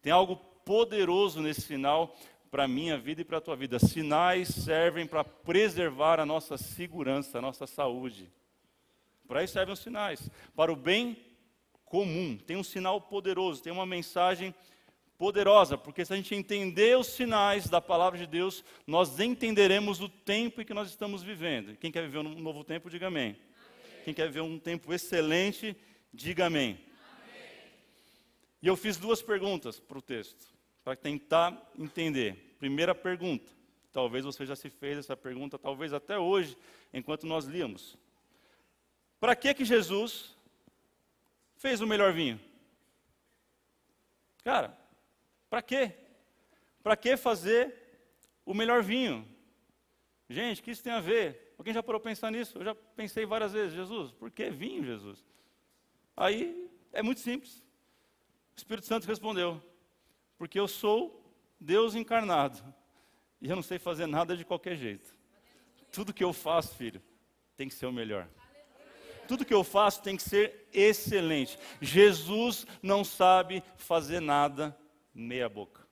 Tem 0.00 0.12
algo 0.12 0.36
poderoso 0.36 1.40
nesse 1.40 1.62
sinal 1.62 2.16
para 2.52 2.64
a 2.64 2.68
minha 2.68 2.98
vida 2.98 3.22
e 3.22 3.24
para 3.24 3.38
a 3.38 3.40
tua 3.40 3.56
vida. 3.56 3.78
Sinais 3.78 4.48
servem 4.48 5.06
para 5.06 5.24
preservar 5.24 6.20
a 6.20 6.26
nossa 6.26 6.58
segurança, 6.58 7.38
a 7.38 7.40
nossa 7.40 7.66
saúde. 7.66 8.30
Para 9.26 9.42
isso 9.42 9.54
servem 9.54 9.72
os 9.72 9.80
sinais. 9.80 10.28
Para 10.54 10.70
o 10.70 10.76
bem 10.76 11.16
comum. 11.86 12.36
Tem 12.36 12.58
um 12.58 12.62
sinal 12.62 13.00
poderoso, 13.00 13.62
tem 13.62 13.72
uma 13.72 13.86
mensagem 13.86 14.54
poderosa, 15.16 15.78
porque 15.78 16.04
se 16.04 16.12
a 16.12 16.16
gente 16.16 16.34
entender 16.34 16.98
os 16.98 17.06
sinais 17.06 17.70
da 17.70 17.80
palavra 17.80 18.18
de 18.18 18.26
Deus, 18.26 18.62
nós 18.86 19.18
entenderemos 19.18 20.00
o 20.02 20.08
tempo 20.08 20.60
em 20.60 20.64
que 20.64 20.74
nós 20.74 20.90
estamos 20.90 21.22
vivendo. 21.22 21.74
Quem 21.78 21.90
quer 21.90 22.02
viver 22.02 22.18
um 22.18 22.38
novo 22.38 22.62
tempo, 22.62 22.90
diga 22.90 23.06
amém. 23.06 23.30
amém. 23.30 24.02
Quem 24.04 24.12
quer 24.12 24.26
viver 24.26 24.42
um 24.42 24.58
tempo 24.58 24.92
excelente, 24.92 25.74
diga 26.12 26.46
amém. 26.46 26.72
amém. 26.72 27.48
E 28.60 28.66
eu 28.66 28.76
fiz 28.76 28.98
duas 28.98 29.22
perguntas 29.22 29.80
para 29.80 29.96
o 29.96 30.02
texto 30.02 30.51
para 30.84 30.96
tentar 30.96 31.72
entender. 31.78 32.56
Primeira 32.58 32.94
pergunta, 32.94 33.50
talvez 33.92 34.24
você 34.24 34.46
já 34.46 34.56
se 34.56 34.70
fez 34.70 34.98
essa 34.98 35.16
pergunta, 35.16 35.58
talvez 35.58 35.92
até 35.92 36.18
hoje, 36.18 36.56
enquanto 36.92 37.26
nós 37.26 37.44
líamos. 37.44 37.96
Para 39.20 39.36
que 39.36 39.54
que 39.54 39.64
Jesus 39.64 40.36
fez 41.56 41.80
o 41.80 41.86
melhor 41.86 42.12
vinho? 42.12 42.40
Cara, 44.42 44.76
para 45.48 45.62
quê? 45.62 45.92
Para 46.82 46.96
que 46.96 47.16
fazer 47.16 47.74
o 48.44 48.52
melhor 48.52 48.82
vinho? 48.82 49.28
Gente, 50.28 50.60
o 50.60 50.64
que 50.64 50.72
isso 50.72 50.82
tem 50.82 50.92
a 50.92 51.00
ver? 51.00 51.54
Alguém 51.56 51.72
já 51.72 51.82
parou 51.82 52.00
para 52.00 52.10
pensar 52.10 52.30
nisso? 52.32 52.58
Eu 52.58 52.64
já 52.64 52.74
pensei 52.74 53.24
várias 53.24 53.52
vezes, 53.52 53.74
Jesus, 53.74 54.10
por 54.12 54.30
que 54.30 54.50
vinho, 54.50 54.84
Jesus? 54.84 55.24
Aí 56.16 56.68
é 56.92 57.02
muito 57.02 57.20
simples. 57.20 57.62
O 58.56 58.58
Espírito 58.58 58.86
Santo 58.86 59.06
respondeu: 59.06 59.62
porque 60.42 60.58
eu 60.58 60.66
sou 60.66 61.24
Deus 61.60 61.94
encarnado. 61.94 62.60
E 63.40 63.48
eu 63.48 63.54
não 63.54 63.62
sei 63.62 63.78
fazer 63.78 64.08
nada 64.08 64.36
de 64.36 64.44
qualquer 64.44 64.74
jeito. 64.74 65.14
Tudo 65.92 66.12
que 66.12 66.24
eu 66.24 66.32
faço, 66.32 66.74
filho, 66.74 67.00
tem 67.56 67.68
que 67.68 67.74
ser 67.76 67.86
o 67.86 67.92
melhor. 67.92 68.26
Tudo 69.28 69.44
que 69.44 69.54
eu 69.54 69.62
faço 69.62 70.02
tem 70.02 70.16
que 70.16 70.22
ser 70.24 70.66
excelente. 70.72 71.56
Jesus 71.80 72.66
não 72.82 73.04
sabe 73.04 73.62
fazer 73.76 74.18
nada 74.18 74.76
meia 75.14 75.48
boca. 75.48 75.86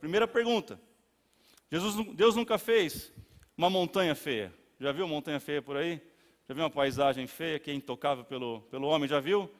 Primeira 0.00 0.26
pergunta. 0.26 0.80
Jesus, 1.70 2.14
Deus 2.14 2.34
nunca 2.34 2.56
fez 2.56 3.12
uma 3.58 3.68
montanha 3.68 4.14
feia. 4.14 4.54
Já 4.80 4.90
viu 4.90 5.06
montanha 5.06 5.38
feia 5.38 5.60
por 5.60 5.76
aí? 5.76 6.00
Já 6.48 6.54
viu 6.54 6.64
uma 6.64 6.70
paisagem 6.70 7.26
feia 7.26 7.58
que 7.58 7.70
é 7.70 7.74
intocável 7.74 8.24
pelo, 8.24 8.62
pelo 8.70 8.88
homem? 8.88 9.06
Já 9.06 9.20
viu? 9.20 9.54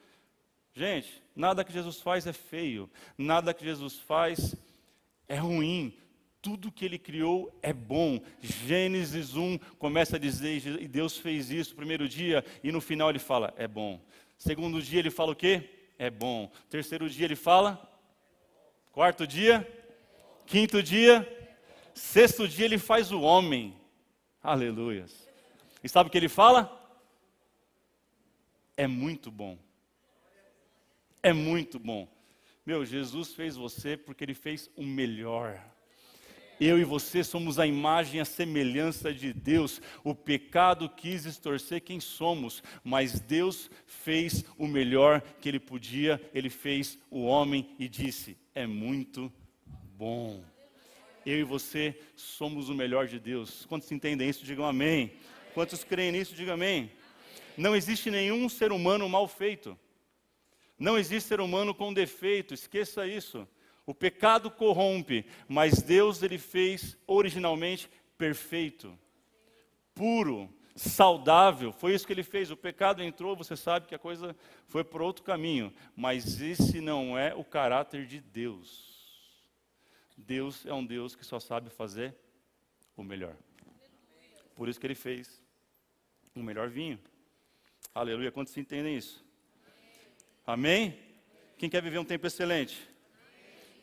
Gente, 0.73 1.23
nada 1.37 1.62
que 1.62 1.73
Jesus 1.73 2.00
faz 2.00 2.26
é 2.26 2.33
feio, 2.33 2.90
nada 3.16 3.52
que 3.52 3.62
Jesus 3.62 3.99
faz 3.99 4.57
é 5.28 5.37
ruim. 5.37 5.95
Tudo 6.40 6.73
que 6.73 6.85
ele 6.85 6.99
criou 6.99 7.55
é 7.61 7.73
bom. 7.73 8.21
Gênesis 8.40 9.35
1 9.35 9.59
começa 9.78 10.16
a 10.16 10.19
dizer, 10.19 10.64
e 10.81 10.88
Deus 10.88 11.19
fez 11.19 11.50
isso 11.50 11.71
no 11.71 11.76
primeiro 11.76 12.09
dia, 12.09 12.45
e 12.64 12.73
no 12.73 12.81
final 12.81 13.11
ele 13.11 13.19
fala, 13.19 13.52
é 13.57 13.69
bom. 13.69 14.00
Segundo 14.38 14.81
dia 14.81 15.00
ele 15.00 15.11
fala 15.11 15.33
o 15.33 15.37
quê? 15.37 15.69
É 15.99 16.09
bom. 16.09 16.50
Terceiro 16.71 17.11
dia 17.11 17.26
ele 17.26 17.37
fala? 17.37 17.81
Quarto 18.93 19.26
dia? 19.26 19.66
Quinto 20.47 20.83
dia? 20.83 21.26
Sexto 21.93 22.47
dia 22.47 22.64
ele 22.64 22.78
faz 22.78 23.11
o 23.12 23.21
homem. 23.21 23.75
Aleluias. 24.43 25.28
E 25.83 25.88
sabe 25.88 26.09
o 26.09 26.11
que 26.11 26.19
ele 26.19 26.28
fala? 26.28 26.73
É 28.76 28.87
muito 28.87 29.31
bom 29.31 29.66
é 31.26 31.33
muito 31.33 31.76
bom. 31.80 32.06
Meu, 32.64 32.87
Jesus 32.87 33.35
fez 33.35 33.56
você 33.56 33.97
porque 33.97 34.23
ele 34.23 34.33
fez 34.33 34.71
o 34.76 34.85
melhor. 34.85 35.61
Eu 36.61 36.78
e 36.78 36.85
você 36.85 37.25
somos 37.25 37.59
a 37.59 37.66
imagem 37.66 38.21
a 38.21 38.25
semelhança 38.25 39.12
de 39.12 39.33
Deus. 39.33 39.83
O 40.04 40.14
pecado 40.14 40.88
quis 40.88 41.25
estorcer 41.25 41.83
quem 41.83 41.99
somos, 41.99 42.62
mas 42.85 43.18
Deus 43.18 43.68
fez 43.87 44.45
o 44.56 44.68
melhor 44.68 45.21
que 45.40 45.49
ele 45.49 45.59
podia. 45.59 46.23
Ele 46.33 46.49
fez 46.49 46.97
o 47.11 47.25
homem 47.25 47.75
e 47.76 47.88
disse: 47.88 48.38
É 48.54 48.64
muito 48.64 49.33
bom. 49.99 50.45
Eu 51.26 51.40
e 51.40 51.42
você 51.42 51.99
somos 52.14 52.68
o 52.68 52.75
melhor 52.75 53.09
de 53.09 53.18
Deus. 53.18 53.66
Quantos 53.66 53.90
entendem 53.90 54.28
isso, 54.28 54.45
digam 54.45 54.64
amém. 54.64 55.12
Quantos 55.54 55.83
creem 55.83 56.12
nisso, 56.12 56.37
digam 56.37 56.54
amém. 56.54 56.88
Não 57.56 57.75
existe 57.75 58.12
nenhum 58.12 58.49
ser 58.49 58.71
humano 58.71 59.09
mal 59.09 59.26
feito. 59.26 59.76
Não 60.78 60.99
existe 60.99 61.28
ser 61.28 61.40
humano 61.40 61.75
com 61.75 61.92
defeito, 61.92 62.54
esqueça 62.54 63.06
isso. 63.06 63.49
O 63.87 63.95
pecado 63.95 64.50
corrompe, 64.50 65.25
mas 65.49 65.80
Deus 65.80 66.23
ele 66.23 66.38
fez 66.38 66.99
originalmente 67.06 67.88
perfeito, 68.18 68.99
puro, 69.95 70.52
saudável. 70.75 71.73
Foi 71.73 71.95
isso 71.95 72.06
que 72.06 72.12
ele 72.12 72.23
fez. 72.23 72.50
O 72.50 72.56
pecado 72.56 73.02
entrou, 73.02 73.35
você 73.35 73.56
sabe 73.56 73.87
que 73.87 73.95
a 73.95 73.99
coisa 73.99 74.37
foi 74.66 74.85
por 74.85 75.00
outro 75.00 75.25
caminho, 75.25 75.73
mas 75.97 76.40
esse 76.40 76.80
não 76.80 77.18
é 77.18 77.35
o 77.35 77.42
caráter 77.42 78.06
de 78.06 78.21
Deus. 78.21 78.95
Deus 80.16 80.64
é 80.66 80.73
um 80.73 80.85
Deus 80.85 81.14
que 81.14 81.25
só 81.25 81.40
sabe 81.40 81.71
fazer 81.71 82.14
o 82.97 83.02
melhor. 83.02 83.37
Por 84.54 84.68
isso 84.68 84.80
que 84.80 84.87
ele 84.87 84.95
fez 84.95 85.42
o 86.35 86.42
melhor 86.42 86.68
vinho. 86.68 86.99
Aleluia. 87.95 88.33
Quantos 88.33 88.56
entendem 88.56 88.97
isso? 88.97 89.25
Amém? 90.47 90.97
Quem 91.59 91.69
quer 91.69 91.83
viver 91.83 91.99
um 91.99 92.05
tempo 92.05 92.25
excelente? 92.25 92.88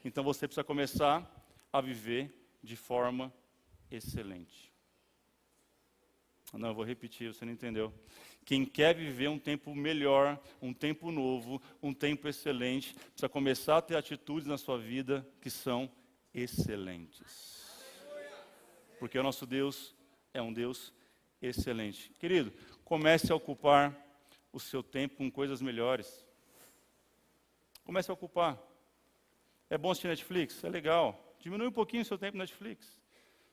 Então 0.05 0.23
você 0.23 0.47
precisa 0.47 0.63
começar 0.63 1.29
a 1.73 1.81
viver 1.81 2.33
de 2.63 2.77
forma 2.77 3.33
excelente. 3.91 4.71
Não, 6.53 6.69
eu 6.69 6.73
vou 6.73 6.85
repetir, 6.85 7.33
você 7.33 7.43
não 7.43 7.51
entendeu. 7.51 7.93
Quem 8.45 8.63
quer 8.63 8.95
viver 8.95 9.27
um 9.27 9.37
tempo 9.37 9.75
melhor, 9.75 10.41
um 10.61 10.73
tempo 10.73 11.11
novo, 11.11 11.61
um 11.81 11.93
tempo 11.93 12.29
excelente, 12.29 12.93
precisa 12.93 13.27
começar 13.27 13.77
a 13.77 13.81
ter 13.81 13.97
atitudes 13.97 14.47
na 14.47 14.57
sua 14.57 14.77
vida 14.77 15.27
que 15.41 15.49
são 15.49 15.91
excelentes. 16.33 17.83
Porque 18.99 19.19
o 19.19 19.23
nosso 19.23 19.45
Deus 19.45 19.93
é 20.33 20.41
um 20.41 20.53
Deus 20.53 20.93
excelente. 21.41 22.09
Querido, 22.19 22.53
comece 22.85 23.33
a 23.33 23.35
ocupar 23.35 23.93
o 24.53 24.61
seu 24.61 24.81
tempo 24.81 25.17
com 25.17 25.29
coisas 25.29 25.61
melhores. 25.61 26.25
Comece 27.83 28.09
a 28.09 28.13
ocupar. 28.13 28.61
É 29.69 29.77
bom 29.77 29.91
assistir 29.91 30.07
Netflix? 30.07 30.63
É 30.63 30.69
legal. 30.69 31.35
Diminui 31.39 31.67
um 31.67 31.71
pouquinho 31.71 32.03
o 32.03 32.05
seu 32.05 32.17
tempo 32.17 32.37
no 32.37 32.43
Netflix. 32.43 32.99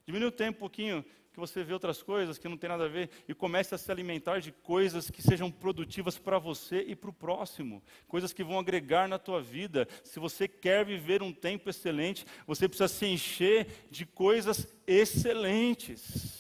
Diminui 0.07 0.29
o 0.29 0.33
tempo 0.33 0.59
um 0.59 0.61
pouquinho 0.61 1.05
que 1.33 1.39
você 1.39 1.63
vê 1.63 1.73
outras 1.73 2.03
coisas 2.03 2.39
que 2.39 2.49
não 2.49 2.57
tem 2.57 2.69
nada 2.69 2.85
a 2.85 2.89
ver 2.89 3.11
e 3.29 3.35
comece 3.35 3.75
a 3.75 3.79
se 3.79 3.91
alimentar 3.91 4.41
de 4.41 4.51
coisas 4.51 5.11
que 5.11 5.23
sejam 5.23 5.51
produtivas 5.51 6.19
para 6.19 6.39
você 6.39 6.85
e 6.87 6.97
para 6.97 7.11
o 7.11 7.13
próximo, 7.13 7.83
coisas 8.09 8.33
que 8.33 8.43
vão 8.43 8.59
agregar 8.59 9.09
na 9.09 9.19
tua 9.19 9.41
vida. 9.41 9.87
Se 10.03 10.19
você 10.19 10.49
quer 10.49 10.85
viver 10.85 11.23
um 11.23 11.33
tempo 11.33 11.71
excelente, 11.71 12.27
você 12.47 12.69
precisa 12.69 12.89
se 12.89 13.07
encher 13.07 13.69
de 13.91 14.05
coisas 14.05 14.67
excelentes. 14.87 16.40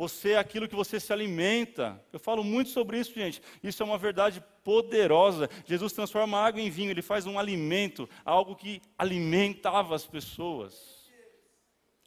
Você 0.00 0.30
é 0.30 0.38
aquilo 0.38 0.66
que 0.66 0.74
você 0.74 0.98
se 0.98 1.12
alimenta. 1.12 2.02
Eu 2.10 2.18
falo 2.18 2.42
muito 2.42 2.70
sobre 2.70 2.98
isso, 2.98 3.12
gente. 3.12 3.42
Isso 3.62 3.82
é 3.82 3.84
uma 3.84 3.98
verdade 3.98 4.42
poderosa. 4.64 5.46
Jesus 5.66 5.92
transforma 5.92 6.38
água 6.38 6.58
em 6.58 6.70
vinho, 6.70 6.90
ele 6.90 7.02
faz 7.02 7.26
um 7.26 7.38
alimento, 7.38 8.08
algo 8.24 8.56
que 8.56 8.80
alimentava 8.96 9.94
as 9.94 10.06
pessoas. 10.06 11.06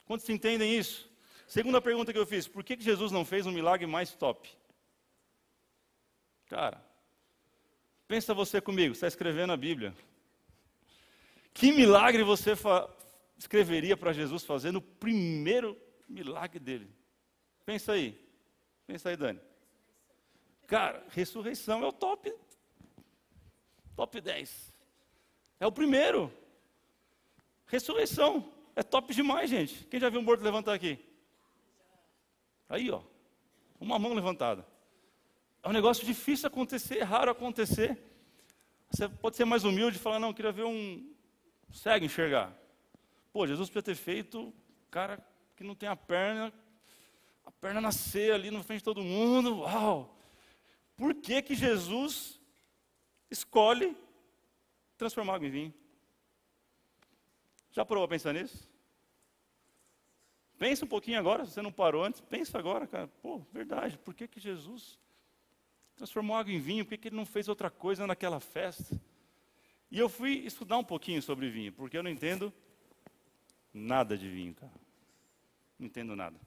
Quantos 0.06 0.28
entendem 0.28 0.76
isso? 0.76 1.08
Segunda 1.46 1.80
pergunta 1.80 2.12
que 2.12 2.18
eu 2.18 2.26
fiz: 2.26 2.48
por 2.48 2.64
que 2.64 2.76
Jesus 2.80 3.12
não 3.12 3.24
fez 3.24 3.46
um 3.46 3.52
milagre 3.52 3.86
mais 3.86 4.12
top? 4.12 4.50
Cara, 6.46 6.84
pensa 8.08 8.34
você 8.34 8.60
comigo, 8.60 8.94
está 8.94 9.06
escrevendo 9.06 9.52
a 9.52 9.56
Bíblia. 9.56 9.94
Que 11.52 11.70
milagre 11.70 12.24
você 12.24 12.54
escreveria 13.38 13.96
para 13.96 14.12
Jesus 14.12 14.42
fazer 14.42 14.72
no 14.72 14.82
primeiro 14.82 15.80
milagre 16.08 16.58
dele? 16.58 17.03
Pensa 17.64 17.92
aí. 17.92 18.18
Pensa 18.86 19.08
aí, 19.08 19.16
Dani. 19.16 19.40
Cara, 20.66 21.04
ressurreição 21.10 21.82
é 21.82 21.86
o 21.86 21.92
top. 21.92 22.34
Top 23.96 24.20
10. 24.20 24.72
É 25.60 25.66
o 25.66 25.72
primeiro. 25.72 26.32
Ressurreição. 27.66 28.52
É 28.76 28.82
top 28.82 29.14
demais, 29.14 29.48
gente. 29.48 29.84
Quem 29.86 30.00
já 30.00 30.08
viu 30.08 30.20
um 30.20 30.24
morto 30.24 30.42
levantar 30.42 30.74
aqui? 30.74 30.98
Aí, 32.68 32.90
ó. 32.90 33.02
Uma 33.78 33.98
mão 33.98 34.14
levantada. 34.14 34.66
É 35.62 35.68
um 35.68 35.72
negócio 35.72 36.04
difícil 36.04 36.46
acontecer, 36.46 36.98
é 36.98 37.02
raro 37.02 37.30
acontecer. 37.30 37.98
Você 38.90 39.08
pode 39.08 39.36
ser 39.36 39.44
mais 39.44 39.64
humilde 39.64 39.96
e 39.96 40.00
falar, 40.00 40.18
não, 40.18 40.28
eu 40.28 40.34
queria 40.34 40.52
ver 40.52 40.64
um 40.64 41.14
cego 41.72 42.04
enxergar. 42.04 42.52
Pô, 43.32 43.46
Jesus 43.46 43.68
podia 43.68 43.82
ter 43.82 43.94
feito 43.94 44.52
cara 44.90 45.18
que 45.56 45.64
não 45.64 45.74
tem 45.74 45.88
a 45.88 45.96
perna 45.96 46.52
a 47.44 47.50
perna 47.50 47.80
nascer 47.80 48.32
ali 48.32 48.50
na 48.50 48.62
frente 48.62 48.80
de 48.80 48.84
todo 48.84 49.02
mundo. 49.02 49.60
Uau! 49.60 50.16
Por 50.96 51.14
que, 51.14 51.42
que 51.42 51.54
Jesus 51.54 52.40
escolhe 53.30 53.96
transformar 54.96 55.34
água 55.34 55.48
em 55.48 55.50
vinho? 55.50 55.74
Já 57.70 57.84
parou 57.84 58.04
a 58.04 58.08
pensar 58.08 58.32
nisso? 58.32 58.68
Pensa 60.56 60.84
um 60.84 60.88
pouquinho 60.88 61.18
agora, 61.18 61.44
se 61.44 61.52
você 61.52 61.62
não 61.62 61.72
parou 61.72 62.04
antes, 62.04 62.20
pensa 62.20 62.58
agora, 62.58 62.86
cara. 62.86 63.08
Pô, 63.20 63.40
verdade, 63.52 63.98
por 63.98 64.14
que, 64.14 64.28
que 64.28 64.38
Jesus 64.38 64.98
transformou 65.96 66.36
água 66.36 66.52
em 66.52 66.60
vinho? 66.60 66.84
Por 66.84 66.90
que, 66.90 66.98
que 66.98 67.08
ele 67.08 67.16
não 67.16 67.26
fez 67.26 67.48
outra 67.48 67.68
coisa 67.68 68.06
naquela 68.06 68.38
festa? 68.38 69.00
E 69.90 69.98
eu 69.98 70.08
fui 70.08 70.38
estudar 70.38 70.78
um 70.78 70.84
pouquinho 70.84 71.20
sobre 71.20 71.50
vinho, 71.50 71.72
porque 71.72 71.98
eu 71.98 72.02
não 72.02 72.10
entendo 72.10 72.52
nada 73.72 74.16
de 74.16 74.28
vinho, 74.28 74.54
cara. 74.54 74.72
Não 75.78 75.86
entendo 75.86 76.14
nada. 76.14 76.38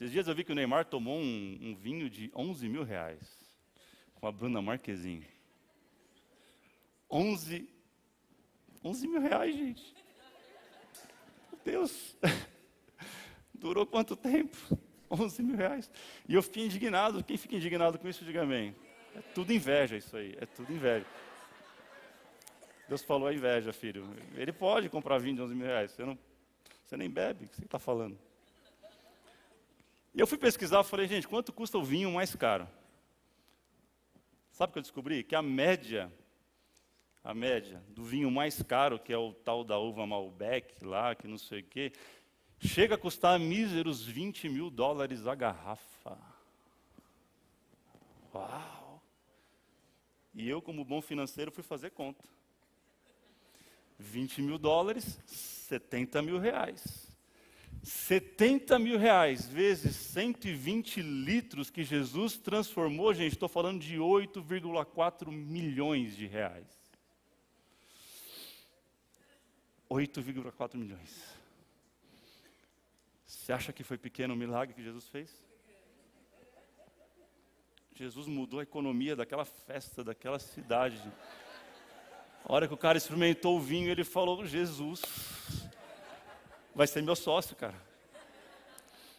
Esses 0.00 0.12
dias 0.12 0.28
eu 0.28 0.34
vi 0.34 0.42
que 0.42 0.50
o 0.50 0.54
Neymar 0.54 0.86
tomou 0.86 1.18
um, 1.18 1.58
um 1.60 1.74
vinho 1.74 2.08
de 2.08 2.32
11 2.34 2.66
mil 2.70 2.82
reais 2.82 3.20
com 4.14 4.26
a 4.26 4.32
Bruna 4.32 4.62
Marquezine. 4.62 5.26
11, 7.10 7.68
11 8.82 9.06
mil 9.06 9.20
reais, 9.20 9.54
gente. 9.54 9.94
Meu 11.52 11.60
Deus. 11.62 12.16
Durou 13.52 13.84
quanto 13.84 14.16
tempo? 14.16 14.56
11 15.10 15.42
mil 15.42 15.56
reais. 15.56 15.90
E 16.26 16.34
eu 16.34 16.42
fiquei 16.42 16.64
indignado. 16.64 17.22
Quem 17.22 17.36
fica 17.36 17.56
indignado 17.56 17.98
com 17.98 18.08
isso, 18.08 18.24
diga 18.24 18.40
amém. 18.40 18.74
É 19.14 19.20
tudo 19.34 19.52
inveja 19.52 19.98
isso 19.98 20.16
aí. 20.16 20.34
É 20.40 20.46
tudo 20.46 20.72
inveja. 20.72 21.04
Deus 22.88 23.02
falou 23.02 23.28
a 23.28 23.34
inveja, 23.34 23.70
filho. 23.70 24.08
Ele 24.34 24.50
pode 24.50 24.88
comprar 24.88 25.18
vinho 25.18 25.36
de 25.36 25.42
11 25.42 25.54
mil 25.54 25.66
reais. 25.66 25.90
Você, 25.90 26.06
não, 26.06 26.18
você 26.86 26.96
nem 26.96 27.10
bebe. 27.10 27.44
O 27.44 27.48
que 27.50 27.56
você 27.56 27.66
está 27.66 27.78
falando? 27.78 28.29
E 30.14 30.20
eu 30.20 30.26
fui 30.26 30.36
pesquisar, 30.36 30.82
falei, 30.82 31.06
gente, 31.06 31.28
quanto 31.28 31.52
custa 31.52 31.78
o 31.78 31.84
vinho 31.84 32.10
mais 32.10 32.34
caro? 32.34 32.68
Sabe 34.50 34.70
o 34.70 34.72
que 34.72 34.78
eu 34.78 34.82
descobri? 34.82 35.22
Que 35.22 35.34
a 35.34 35.42
média, 35.42 36.12
a 37.22 37.32
média 37.32 37.82
do 37.88 38.02
vinho 38.04 38.30
mais 38.30 38.62
caro, 38.62 38.98
que 38.98 39.12
é 39.12 39.16
o 39.16 39.32
tal 39.32 39.64
da 39.64 39.78
uva 39.78 40.06
Malbec 40.06 40.84
lá, 40.84 41.14
que 41.14 41.28
não 41.28 41.38
sei 41.38 41.60
o 41.60 41.64
quê, 41.64 41.92
chega 42.58 42.96
a 42.96 42.98
custar 42.98 43.38
míseros 43.38 44.04
20 44.04 44.48
mil 44.48 44.68
dólares 44.68 45.26
a 45.26 45.34
garrafa. 45.34 46.18
Uau! 48.34 49.02
E 50.34 50.48
eu, 50.48 50.60
como 50.60 50.84
bom 50.84 51.00
financeiro, 51.00 51.50
fui 51.50 51.62
fazer 51.62 51.90
conta. 51.90 52.24
20 53.98 54.42
mil 54.42 54.58
dólares, 54.58 55.20
70 55.26 56.22
mil 56.22 56.38
reais. 56.38 57.09
70 57.82 58.78
mil 58.78 58.98
reais 58.98 59.46
vezes 59.46 59.96
120 59.96 61.00
litros 61.00 61.70
que 61.70 61.82
Jesus 61.82 62.36
transformou, 62.36 63.14
gente, 63.14 63.32
estou 63.32 63.48
falando 63.48 63.80
de 63.80 63.96
8,4 63.96 65.30
milhões 65.30 66.14
de 66.14 66.26
reais. 66.26 66.66
8,4 69.90 70.76
milhões. 70.76 71.24
Você 73.26 73.52
acha 73.52 73.72
que 73.72 73.82
foi 73.82 73.96
pequeno 73.96 74.34
o 74.34 74.36
milagre 74.36 74.74
que 74.74 74.82
Jesus 74.82 75.08
fez? 75.08 75.34
Jesus 77.94 78.26
mudou 78.26 78.60
a 78.60 78.62
economia 78.62 79.16
daquela 79.16 79.44
festa, 79.44 80.04
daquela 80.04 80.38
cidade. 80.38 81.02
A 82.44 82.52
hora 82.52 82.68
que 82.68 82.74
o 82.74 82.76
cara 82.76 82.96
experimentou 82.96 83.56
o 83.56 83.60
vinho, 83.60 83.90
ele 83.90 84.04
falou: 84.04 84.46
Jesus, 84.46 85.02
vai 86.74 86.86
ser 86.86 87.02
meu 87.02 87.16
sócio, 87.16 87.56
cara. 87.56 87.74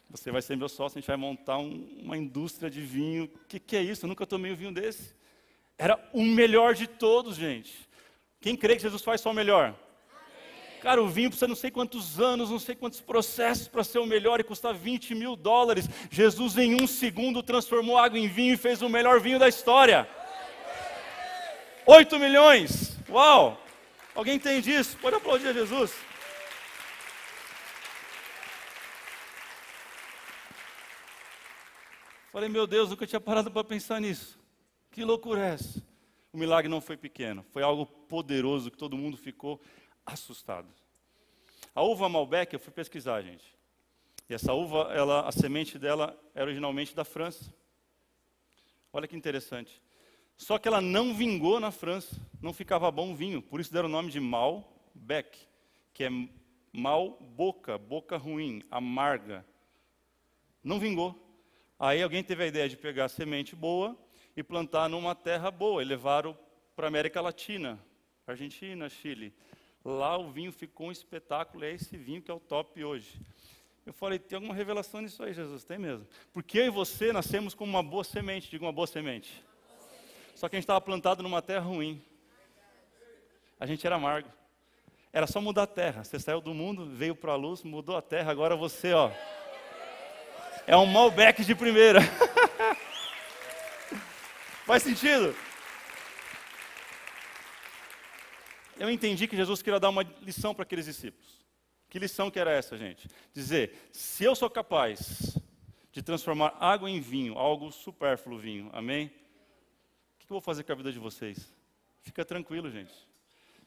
Você 0.10 0.30
vai 0.30 0.42
ser 0.42 0.58
meu 0.58 0.68
sócio, 0.68 0.98
a 0.98 1.02
gente 1.02 1.08
vai 1.08 1.16
montar 1.16 1.58
um, 1.58 1.88
uma 2.02 2.18
indústria 2.18 2.70
de 2.70 2.82
vinho. 2.82 3.26
O 3.26 3.48
que, 3.48 3.60
que 3.60 3.78
é 3.78 3.82
isso? 3.82 4.06
Eu 4.06 4.10
nunca 4.10 4.26
tomei 4.26 4.52
um 4.52 4.56
vinho 4.56 4.74
desse. 4.74 5.16
Era 5.78 5.98
o 6.12 6.22
melhor 6.22 6.74
de 6.74 6.86
todos, 6.86 7.38
gente. 7.38 7.90
Quem 8.42 8.56
crê 8.56 8.76
que 8.76 8.82
Jesus 8.82 9.02
faz 9.02 9.22
só 9.22 9.32
o 9.32 9.34
melhor? 9.34 9.74
Cara, 10.82 11.02
o 11.02 11.08
vinho 11.08 11.30
precisa 11.30 11.48
não 11.48 11.56
sei 11.56 11.70
quantos 11.72 12.20
anos, 12.20 12.50
não 12.50 12.60
sei 12.60 12.76
quantos 12.76 13.00
processos 13.00 13.68
para 13.68 13.84
ser 13.84 14.00
o 14.00 14.06
melhor 14.06 14.40
e 14.40 14.44
custar 14.44 14.74
20 14.74 15.14
mil 15.14 15.36
dólares. 15.36 15.88
Jesus, 16.10 16.58
em 16.58 16.82
um 16.82 16.88
segundo, 16.88 17.44
transformou 17.44 17.98
água 17.98 18.18
em 18.18 18.28
vinho 18.28 18.56
e 18.56 18.58
fez 18.58 18.82
o 18.82 18.90
melhor 18.90 19.20
vinho 19.20 19.40
da 19.40 19.48
história. 19.48 20.10
8 21.86 22.20
milhões. 22.20 22.98
Uau! 23.08 23.64
Alguém 24.14 24.36
entende 24.36 24.72
isso? 24.72 24.98
Pode 24.98 25.16
aplaudir 25.16 25.48
a 25.48 25.54
Jesus. 25.54 25.94
Falei, 32.32 32.48
meu 32.48 32.66
Deus, 32.66 32.90
nunca 32.90 33.06
tinha 33.06 33.20
parado 33.20 33.52
para 33.52 33.62
pensar 33.62 34.00
nisso. 34.00 34.40
Que 34.90 35.04
loucura 35.04 35.46
é 35.46 35.54
essa? 35.54 35.84
O 36.32 36.38
milagre 36.38 36.70
não 36.70 36.80
foi 36.80 36.96
pequeno, 36.96 37.44
foi 37.52 37.62
algo 37.62 37.86
poderoso 37.86 38.72
que 38.72 38.78
todo 38.78 38.98
mundo 38.98 39.18
ficou 39.18 39.60
assustado. 40.06 40.70
A 41.76 41.84
uva 41.84 42.08
Malbec, 42.08 42.54
eu 42.54 42.60
fui 42.60 42.72
pesquisar, 42.72 43.22
gente. 43.22 43.54
E 44.30 44.34
essa 44.34 44.54
uva, 44.54 44.94
ela, 44.94 45.28
a 45.28 45.32
semente 45.34 45.78
dela 45.78 46.18
é 46.34 46.42
originalmente 46.42 46.96
da 46.96 47.04
França. 47.04 47.54
Olha 48.94 49.10
que 49.10 49.16
interessante. 49.18 49.82
Só 50.38 50.58
que 50.58 50.70
ela 50.70 50.80
não 50.80 51.14
vingou 51.14 51.60
na 51.60 51.70
França, 51.70 52.16
não 52.42 52.54
ficava 52.54 52.90
bom 52.90 53.14
vinho, 53.14 53.42
por 53.42 53.60
isso 53.60 53.74
deram 53.74 53.90
o 53.90 53.92
nome 53.92 54.10
de 54.10 54.22
Malbec, 54.22 55.38
que 55.94 56.06
é 56.06 56.10
mal 56.72 57.18
boca, 57.20 57.78
boca 57.78 58.16
ruim, 58.16 58.64
amarga. 58.72 59.46
Não 60.64 60.80
vingou. 60.80 61.21
Aí 61.84 62.04
alguém 62.04 62.24
teve 62.24 62.44
a 62.44 62.46
ideia 62.46 62.70
de 62.70 62.78
pegar 62.78 63.10
semente 63.10 63.56
boa 63.56 63.98
e 64.38 64.44
plantar 64.44 64.88
numa 64.88 65.16
terra 65.16 65.50
boa, 65.50 65.82
e 65.82 65.86
levaram 65.86 66.38
para 66.76 66.86
a 66.86 66.90
América 66.90 67.20
Latina, 67.20 67.80
Argentina, 68.28 68.88
Chile. 68.88 69.34
Lá 69.84 70.16
o 70.16 70.30
vinho 70.30 70.52
ficou 70.52 70.90
um 70.90 70.92
espetáculo, 70.92 71.66
é 71.66 71.72
esse 71.72 71.98
vinho 71.98 72.22
que 72.22 72.30
é 72.30 72.34
o 72.36 72.40
top 72.40 72.84
hoje. 72.84 73.20
Eu 73.84 73.94
falei, 73.94 74.20
tem 74.20 74.36
alguma 74.36 74.54
revelação 74.54 75.02
nisso 75.02 75.24
aí, 75.24 75.34
Jesus? 75.34 75.64
Tem 75.64 75.80
mesmo. 75.80 76.06
Porque 76.32 76.60
eu 76.60 76.66
e 76.68 76.70
você 76.70 77.12
nascemos 77.12 77.56
como 77.56 77.72
uma 77.72 77.82
boa 77.82 78.04
semente, 78.04 78.48
diga 78.48 78.64
uma 78.64 78.72
boa 78.72 78.86
semente. 78.86 79.44
Só 80.36 80.48
que 80.48 80.56
a 80.56 80.60
gente 80.60 80.66
estava 80.66 80.82
plantado 80.82 81.24
numa 81.24 81.42
terra 81.42 81.66
ruim. 81.66 82.00
A 83.60 83.66
gente 83.66 83.84
era 83.88 83.96
amargo. 83.96 84.30
Era 85.12 85.26
só 85.26 85.42
mudar 85.42 85.64
a 85.64 85.68
terra. 85.68 86.04
Você 86.04 86.20
saiu 86.20 86.42
do 86.42 86.54
mundo, 86.54 86.86
veio 86.86 87.16
para 87.16 87.32
a 87.32 87.36
luz, 87.36 87.64
mudou 87.64 87.98
a 87.98 88.04
terra, 88.04 88.32
agora 88.32 88.56
você, 88.56 88.94
ó, 88.94 89.12
é 90.72 90.78
um 90.78 90.86
Malbec 90.86 91.44
de 91.44 91.54
primeira. 91.54 92.00
Faz 94.66 94.82
sentido? 94.82 95.36
Eu 98.80 98.90
entendi 98.90 99.28
que 99.28 99.36
Jesus 99.36 99.62
queria 99.62 99.82
dar 99.82 99.90
uma 99.90 100.04
lição 100.22 100.56
para 100.56 100.64
aqueles 100.64 100.86
discípulos. 100.86 101.42
Que 101.90 102.00
lição 102.00 102.32
que 102.32 102.40
era 102.40 102.52
essa, 102.52 102.78
gente? 102.78 103.10
Dizer, 103.34 103.90
se 103.92 104.24
eu 104.24 104.34
sou 104.34 104.50
capaz 104.50 105.38
de 105.92 106.02
transformar 106.02 106.56
água 106.58 106.90
em 106.90 107.02
vinho, 107.02 107.38
algo 107.38 107.70
supérfluo 107.70 108.40
vinho, 108.40 108.70
amém? 108.72 109.08
O 109.08 110.20
que 110.20 110.24
eu 110.24 110.36
vou 110.36 110.42
fazer 110.42 110.64
com 110.64 110.72
a 110.72 110.76
vida 110.76 110.94
de 110.94 111.00
vocês? 111.00 111.54
Fica 112.00 112.24
tranquilo, 112.24 112.72
gente. 112.72 112.94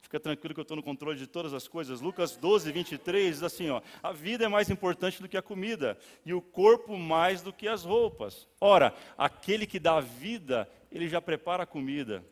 Fica 0.05 0.21
tranquilo 0.21 0.53
que 0.53 0.61
eu 0.61 0.63
estou 0.63 0.77
no 0.77 0.83
controle 0.83 1.19
de 1.19 1.27
todas 1.27 1.55
as 1.55 1.67
coisas. 1.67 2.03
Lucas 2.03 2.37
12, 2.37 2.71
23 2.71 3.37
diz 3.37 3.43
assim: 3.43 3.71
ó, 3.71 3.81
a 4.03 4.13
vida 4.13 4.45
é 4.45 4.49
mais 4.49 4.69
importante 4.69 5.21
do 5.21 5.27
que 5.27 5.37
a 5.37 5.41
comida, 5.41 5.97
e 6.27 6.35
o 6.35 6.43
corpo 6.43 6.99
mais 6.99 7.41
do 7.41 7.51
que 7.51 7.67
as 7.67 7.85
roupas. 7.85 8.47
Ora, 8.61 8.95
aquele 9.17 9.67
que 9.67 9.81
dá 9.81 10.01
vida, 10.01 10.69
ele 10.93 11.09
já 11.09 11.23
prepara 11.23 11.63
a 11.63 11.67
comida. 11.67 12.23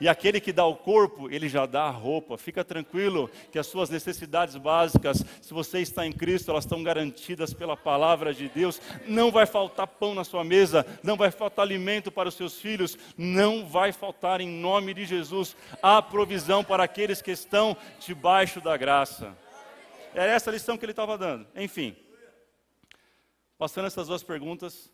E 0.00 0.08
aquele 0.08 0.40
que 0.40 0.52
dá 0.52 0.66
o 0.66 0.76
corpo, 0.76 1.30
ele 1.30 1.48
já 1.48 1.66
dá 1.66 1.84
a 1.84 1.90
roupa. 1.90 2.36
Fica 2.36 2.64
tranquilo 2.64 3.30
que 3.52 3.58
as 3.58 3.66
suas 3.66 3.88
necessidades 3.88 4.56
básicas, 4.56 5.24
se 5.40 5.54
você 5.54 5.80
está 5.80 6.04
em 6.04 6.12
Cristo, 6.12 6.50
elas 6.50 6.64
estão 6.64 6.82
garantidas 6.82 7.54
pela 7.54 7.76
palavra 7.76 8.34
de 8.34 8.48
Deus. 8.48 8.80
Não 9.06 9.30
vai 9.30 9.46
faltar 9.46 9.86
pão 9.86 10.14
na 10.14 10.24
sua 10.24 10.42
mesa, 10.42 10.84
não 11.02 11.16
vai 11.16 11.30
faltar 11.30 11.64
alimento 11.64 12.10
para 12.10 12.28
os 12.28 12.34
seus 12.34 12.60
filhos, 12.60 12.98
não 13.16 13.66
vai 13.66 13.92
faltar 13.92 14.40
em 14.40 14.48
nome 14.48 14.94
de 14.94 15.04
Jesus 15.04 15.56
a 15.82 16.02
provisão 16.02 16.64
para 16.64 16.84
aqueles 16.84 17.22
que 17.22 17.30
estão 17.30 17.76
debaixo 18.00 18.60
da 18.60 18.76
graça. 18.76 19.36
Era 20.14 20.32
essa 20.32 20.50
a 20.50 20.52
lição 20.52 20.76
que 20.76 20.84
ele 20.84 20.92
estava 20.92 21.16
dando. 21.16 21.46
Enfim, 21.56 21.96
passando 23.56 23.86
essas 23.86 24.08
duas 24.08 24.22
perguntas, 24.22 24.90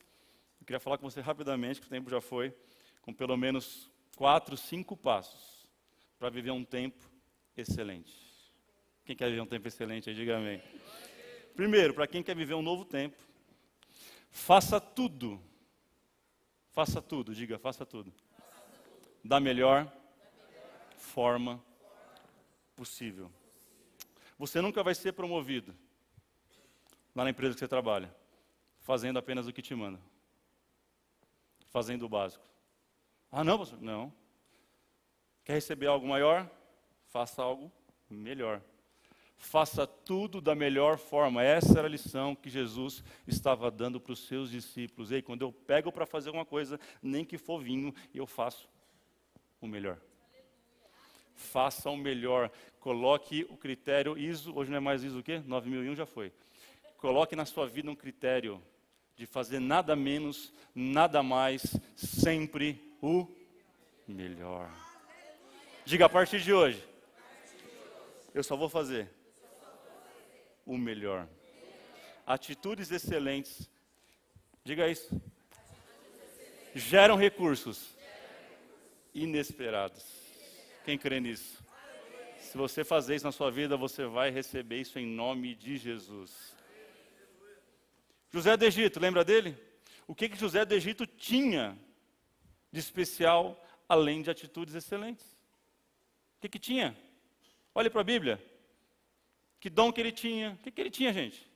eu 0.61 0.67
queria 0.67 0.81
falar 0.81 0.99
com 0.99 1.09
você 1.09 1.21
rapidamente, 1.21 1.81
que 1.81 1.87
o 1.87 1.91
tempo 1.91 2.11
já 2.11 2.21
foi, 2.21 2.55
com 3.03 3.13
pelo 3.13 3.37
menos 3.37 3.91
quatro, 4.21 4.55
cinco 4.55 4.95
passos 4.95 5.67
para 6.19 6.29
viver 6.29 6.51
um 6.51 6.63
tempo 6.63 7.11
excelente. 7.57 8.15
Quem 9.03 9.17
quer 9.17 9.31
viver 9.31 9.41
um 9.41 9.47
tempo 9.47 9.67
excelente 9.67 10.11
aí, 10.11 10.15
diga 10.15 10.37
amém. 10.37 10.63
Primeiro, 11.57 11.95
para 11.95 12.07
quem 12.07 12.23
quer 12.23 12.37
viver 12.37 12.53
um 12.53 12.61
novo 12.61 12.85
tempo, 12.85 13.17
faça 14.31 14.79
tudo. 14.79 15.43
Faça 16.71 17.01
tudo, 17.01 17.35
diga, 17.35 17.59
faça 17.59 17.87
tudo. 17.87 18.13
Da 19.25 19.41
melhor 19.41 19.91
forma 20.99 21.59
possível. 22.77 23.33
Você 24.39 24.61
nunca 24.61 24.83
vai 24.83 24.95
ser 24.95 25.13
promovido 25.13 25.75
lá 27.15 27.25
na 27.25 27.31
empresa 27.31 27.55
que 27.55 27.61
você 27.61 27.69
trabalha, 27.69 28.15
fazendo 28.81 29.19
apenas 29.19 29.47
o 29.47 29.53
que 29.53 29.63
te 29.63 29.75
manda, 29.75 29.99
fazendo 31.71 32.05
o 32.05 32.09
básico. 32.09 32.50
Ah, 33.33 33.45
não, 33.45 33.59
pastor? 33.59 33.81
Não. 33.81 34.13
Quer 35.45 35.55
receber 35.55 35.87
algo 35.87 36.07
maior? 36.07 36.51
Faça 37.07 37.43
algo 37.43 37.71
melhor. 38.09 38.61
Faça 39.37 39.87
tudo 39.87 40.41
da 40.41 40.55
melhor 40.55 40.99
forma. 40.99 41.43
Essa 41.43 41.79
era 41.79 41.89
a 41.89 41.91
lição 41.91 42.35
que 42.35 42.51
Jesus 42.51 43.03
estava 43.27 43.71
dando 43.71 44.01
para 44.01 44.13
os 44.13 44.27
seus 44.27 44.51
discípulos. 44.51 45.11
Ei, 45.11 45.23
quando 45.23 45.43
eu 45.43 45.53
pego 45.53 45.91
para 45.91 46.05
fazer 46.05 46.31
uma 46.31 46.45
coisa, 46.45 46.79
nem 47.03 47.25
que 47.25 47.39
for 47.39 47.59
vinho, 47.59 47.95
eu 48.15 48.27
faço 48.27 48.69
o 49.61 49.67
melhor. 49.67 49.99
Faça 51.35 51.89
o 51.89 51.97
melhor. 51.97 52.51
Coloque 52.81 53.47
o 53.49 53.57
critério 53.57 54.19
ISO, 54.19 54.53
hoje 54.55 54.71
não 54.71 54.77
é 54.77 54.81
mais 54.81 55.03
ISO 55.03 55.21
o 55.21 55.23
quê? 55.23 55.43
9001 55.47 55.95
já 55.95 56.05
foi. 56.05 56.33
Coloque 56.99 57.35
na 57.35 57.47
sua 57.47 57.67
vida 57.67 57.91
um 57.91 57.97
critério 57.97 58.63
de 59.21 59.27
fazer 59.27 59.61
nada 59.61 59.95
menos, 59.95 60.51
nada 60.75 61.23
mais, 61.23 61.77
sempre 61.95 62.83
o 63.03 63.29
melhor. 64.09 64.71
Diga 65.85 66.07
a 66.07 66.09
partir 66.09 66.41
de 66.41 66.55
hoje. 66.55 66.83
Eu 68.33 68.43
só 68.43 68.57
vou 68.57 68.71
fazer 68.71 69.11
o 70.65 70.79
melhor. 70.79 71.29
Atitudes 72.27 72.91
excelentes. 72.91 73.69
Diga 74.65 74.89
isso. 74.89 75.21
Geram 76.75 77.15
recursos 77.15 77.95
inesperados. 79.13 80.03
Quem 80.83 80.97
crê 80.97 81.21
nisso? 81.21 81.63
Se 82.39 82.57
você 82.57 82.83
fazer 82.83 83.17
isso 83.17 83.27
na 83.27 83.33
sua 83.33 83.51
vida, 83.51 83.77
você 83.77 84.07
vai 84.07 84.31
receber 84.31 84.81
isso 84.81 84.99
em 84.99 85.05
nome 85.05 85.55
de 85.55 85.77
Jesus. 85.77 86.59
José 88.33 88.57
do 88.57 88.65
Egito, 88.65 89.01
lembra 89.01 89.25
dele? 89.25 89.57
O 90.07 90.15
que, 90.15 90.29
que 90.29 90.39
José 90.39 90.65
do 90.65 90.75
Egito 90.75 91.07
tinha 91.07 91.77
de 92.73 92.79
especial, 92.79 93.61
além 93.89 94.23
de 94.23 94.31
atitudes 94.31 94.75
excelentes? 94.75 95.25
O 96.37 96.41
que, 96.41 96.49
que 96.49 96.59
tinha? 96.59 96.97
Olhe 97.75 97.91
para 97.91 98.01
a 98.01 98.05
Bíblia. 98.05 98.43
Que 99.59 99.69
dom 99.69 99.93
que 99.93 100.01
ele 100.01 100.13
tinha? 100.13 100.53
O 100.53 100.57
que, 100.59 100.71
que 100.71 100.81
ele 100.81 100.91
tinha, 100.91 101.13
gente? 101.13 101.49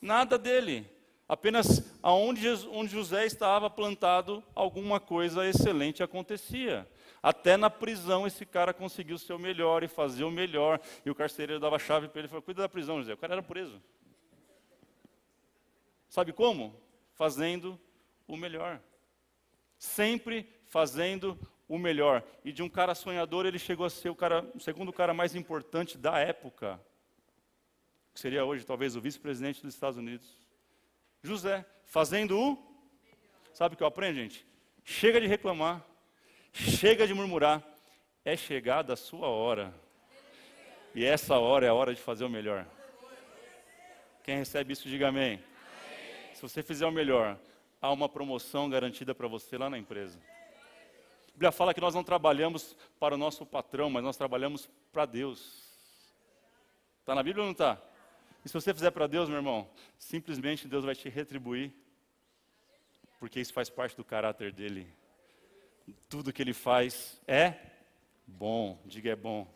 Nada 0.00 0.36
dele. 0.38 0.90
Apenas 1.28 1.96
aonde 2.02 2.48
onde 2.70 2.92
José 2.92 3.24
estava 3.24 3.70
plantado, 3.70 4.42
alguma 4.54 4.98
coisa 4.98 5.46
excelente 5.46 6.02
acontecia. 6.02 6.86
Até 7.22 7.56
na 7.56 7.70
prisão 7.70 8.26
esse 8.26 8.44
cara 8.44 8.74
conseguiu 8.74 9.16
ser 9.16 9.32
o 9.32 9.38
melhor 9.38 9.84
e 9.84 9.88
fazer 9.88 10.24
o 10.24 10.30
melhor. 10.30 10.80
E 11.06 11.10
o 11.10 11.14
carcereiro 11.14 11.60
dava 11.60 11.76
a 11.76 11.78
chave 11.78 12.08
para 12.08 12.20
ele 12.20 12.26
e 12.26 12.28
falou: 12.28 12.42
Cuida 12.42 12.62
da 12.62 12.68
prisão, 12.68 12.98
José. 12.98 13.14
O 13.14 13.16
cara 13.16 13.34
era 13.34 13.42
preso. 13.42 13.80
Sabe 16.12 16.30
como? 16.30 16.78
Fazendo 17.14 17.80
o 18.28 18.36
melhor. 18.36 18.78
Sempre 19.78 20.46
fazendo 20.68 21.40
o 21.66 21.78
melhor. 21.78 22.22
E 22.44 22.52
de 22.52 22.62
um 22.62 22.68
cara 22.68 22.94
sonhador, 22.94 23.46
ele 23.46 23.58
chegou 23.58 23.86
a 23.86 23.88
ser 23.88 24.10
o, 24.10 24.14
cara, 24.14 24.46
o 24.54 24.60
segundo 24.60 24.92
cara 24.92 25.14
mais 25.14 25.34
importante 25.34 25.96
da 25.96 26.18
época 26.18 26.78
que 28.12 28.20
seria 28.20 28.44
hoje 28.44 28.66
talvez 28.66 28.94
o 28.94 29.00
vice-presidente 29.00 29.62
dos 29.62 29.72
Estados 29.72 29.96
Unidos. 29.96 30.28
José, 31.22 31.64
fazendo 31.86 32.38
o. 32.38 32.58
Sabe 33.54 33.72
o 33.74 33.78
que 33.78 33.82
eu 33.82 33.86
aprendo, 33.86 34.16
gente? 34.16 34.46
Chega 34.84 35.18
de 35.18 35.26
reclamar, 35.26 35.82
chega 36.52 37.06
de 37.06 37.14
murmurar, 37.14 37.66
é 38.22 38.36
chegada 38.36 38.92
a 38.92 38.96
sua 38.96 39.28
hora. 39.28 39.74
E 40.94 41.06
essa 41.06 41.38
hora 41.38 41.64
é 41.64 41.70
a 41.70 41.74
hora 41.74 41.94
de 41.94 42.02
fazer 42.02 42.26
o 42.26 42.28
melhor. 42.28 42.66
Quem 44.22 44.36
recebe 44.36 44.74
isso, 44.74 44.86
diga 44.90 45.08
amém. 45.08 45.42
Se 46.42 46.48
você 46.48 46.60
fizer 46.60 46.84
o 46.86 46.90
melhor, 46.90 47.38
há 47.80 47.92
uma 47.92 48.08
promoção 48.08 48.68
garantida 48.68 49.14
para 49.14 49.28
você 49.28 49.56
lá 49.56 49.70
na 49.70 49.78
empresa. 49.78 50.18
A 51.28 51.30
Bíblia 51.30 51.52
fala 51.52 51.72
que 51.72 51.80
nós 51.80 51.94
não 51.94 52.02
trabalhamos 52.02 52.76
para 52.98 53.14
o 53.14 53.16
nosso 53.16 53.46
patrão, 53.46 53.88
mas 53.88 54.02
nós 54.02 54.16
trabalhamos 54.16 54.68
para 54.92 55.06
Deus. 55.06 55.62
Está 56.98 57.14
na 57.14 57.22
Bíblia 57.22 57.42
ou 57.42 57.46
não 57.46 57.52
está? 57.52 57.80
E 58.44 58.48
se 58.48 58.54
você 58.54 58.74
fizer 58.74 58.90
para 58.90 59.06
Deus, 59.06 59.28
meu 59.28 59.38
irmão, 59.38 59.70
simplesmente 59.96 60.66
Deus 60.66 60.84
vai 60.84 60.96
te 60.96 61.08
retribuir, 61.08 61.72
porque 63.20 63.38
isso 63.38 63.52
faz 63.52 63.70
parte 63.70 63.96
do 63.96 64.04
caráter 64.04 64.52
dele. 64.52 64.92
Tudo 66.08 66.32
que 66.32 66.42
ele 66.42 66.52
faz 66.52 67.20
é 67.24 67.54
bom. 68.26 68.82
Diga 68.84 69.12
é 69.12 69.16
bom. 69.16 69.46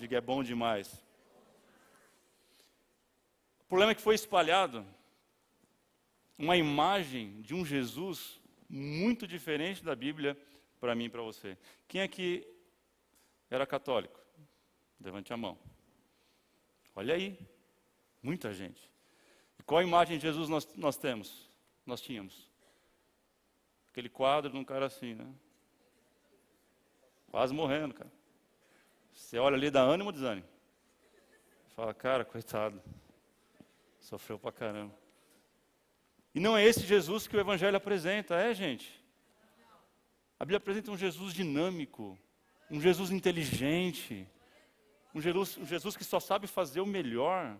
Diga 0.00 0.16
é 0.16 0.20
bom 0.20 0.42
demais. 0.42 0.92
O 3.60 3.68
problema 3.68 3.92
é 3.92 3.94
que 3.94 4.02
foi 4.02 4.16
espalhado 4.16 4.84
uma 6.38 6.56
imagem 6.56 7.42
de 7.42 7.54
um 7.54 7.64
Jesus 7.64 8.40
muito 8.68 9.26
diferente 9.26 9.82
da 9.82 9.94
Bíblia 9.94 10.38
para 10.80 10.94
mim 10.94 11.04
e 11.04 11.08
para 11.10 11.22
você. 11.22 11.58
Quem 11.86 12.00
aqui 12.00 12.46
era 13.50 13.66
católico? 13.66 14.20
Levante 15.00 15.32
a 15.32 15.36
mão. 15.36 15.58
Olha 16.94 17.14
aí, 17.14 17.38
Muita 18.22 18.52
gente. 18.52 18.90
E 19.58 19.62
qual 19.62 19.82
imagem 19.82 20.18
de 20.18 20.22
Jesus 20.22 20.48
nós, 20.48 20.68
nós 20.74 20.96
temos? 20.96 21.48
Nós 21.86 22.00
tínhamos. 22.00 22.50
Aquele 23.90 24.08
quadro 24.08 24.50
de 24.50 24.56
um 24.56 24.64
cara 24.64 24.86
assim, 24.86 25.14
né? 25.14 25.26
Quase 27.30 27.54
morrendo, 27.54 27.94
cara. 27.94 28.10
Você 29.12 29.38
olha 29.38 29.56
ali, 29.56 29.70
dá 29.70 29.82
ânimo 29.82 30.08
ou 30.08 30.12
desânimo? 30.12 30.46
Fala, 31.74 31.94
cara, 31.94 32.24
coitado. 32.24 32.82
Sofreu 34.00 34.38
pra 34.38 34.52
caramba. 34.52 34.94
E 36.34 36.40
não 36.40 36.56
é 36.56 36.64
esse 36.64 36.86
Jesus 36.86 37.26
que 37.26 37.36
o 37.36 37.40
Evangelho 37.40 37.76
apresenta, 37.76 38.34
é, 38.36 38.54
gente? 38.54 39.02
A 40.38 40.44
Bíblia 40.44 40.58
apresenta 40.58 40.90
um 40.90 40.96
Jesus 40.96 41.34
dinâmico, 41.34 42.18
um 42.70 42.80
Jesus 42.80 43.10
inteligente, 43.10 44.26
um 45.14 45.20
Jesus, 45.20 45.56
um 45.56 45.66
Jesus 45.66 45.96
que 45.96 46.04
só 46.04 46.20
sabe 46.20 46.46
fazer 46.46 46.80
o 46.80 46.86
melhor. 46.86 47.58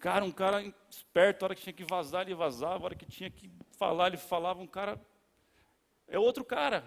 Cara, 0.00 0.24
um 0.24 0.32
cara 0.32 0.62
esperto, 0.90 1.44
a 1.44 1.46
hora 1.46 1.54
que 1.54 1.62
tinha 1.62 1.72
que 1.72 1.84
vazar, 1.84 2.22
ele 2.22 2.34
vazava, 2.34 2.82
a 2.82 2.84
hora 2.84 2.94
que 2.94 3.06
tinha 3.06 3.30
que 3.30 3.50
falar, 3.78 4.08
ele 4.08 4.16
falava. 4.16 4.60
Um 4.60 4.66
cara. 4.66 5.00
É 6.06 6.18
outro 6.18 6.44
cara. 6.44 6.84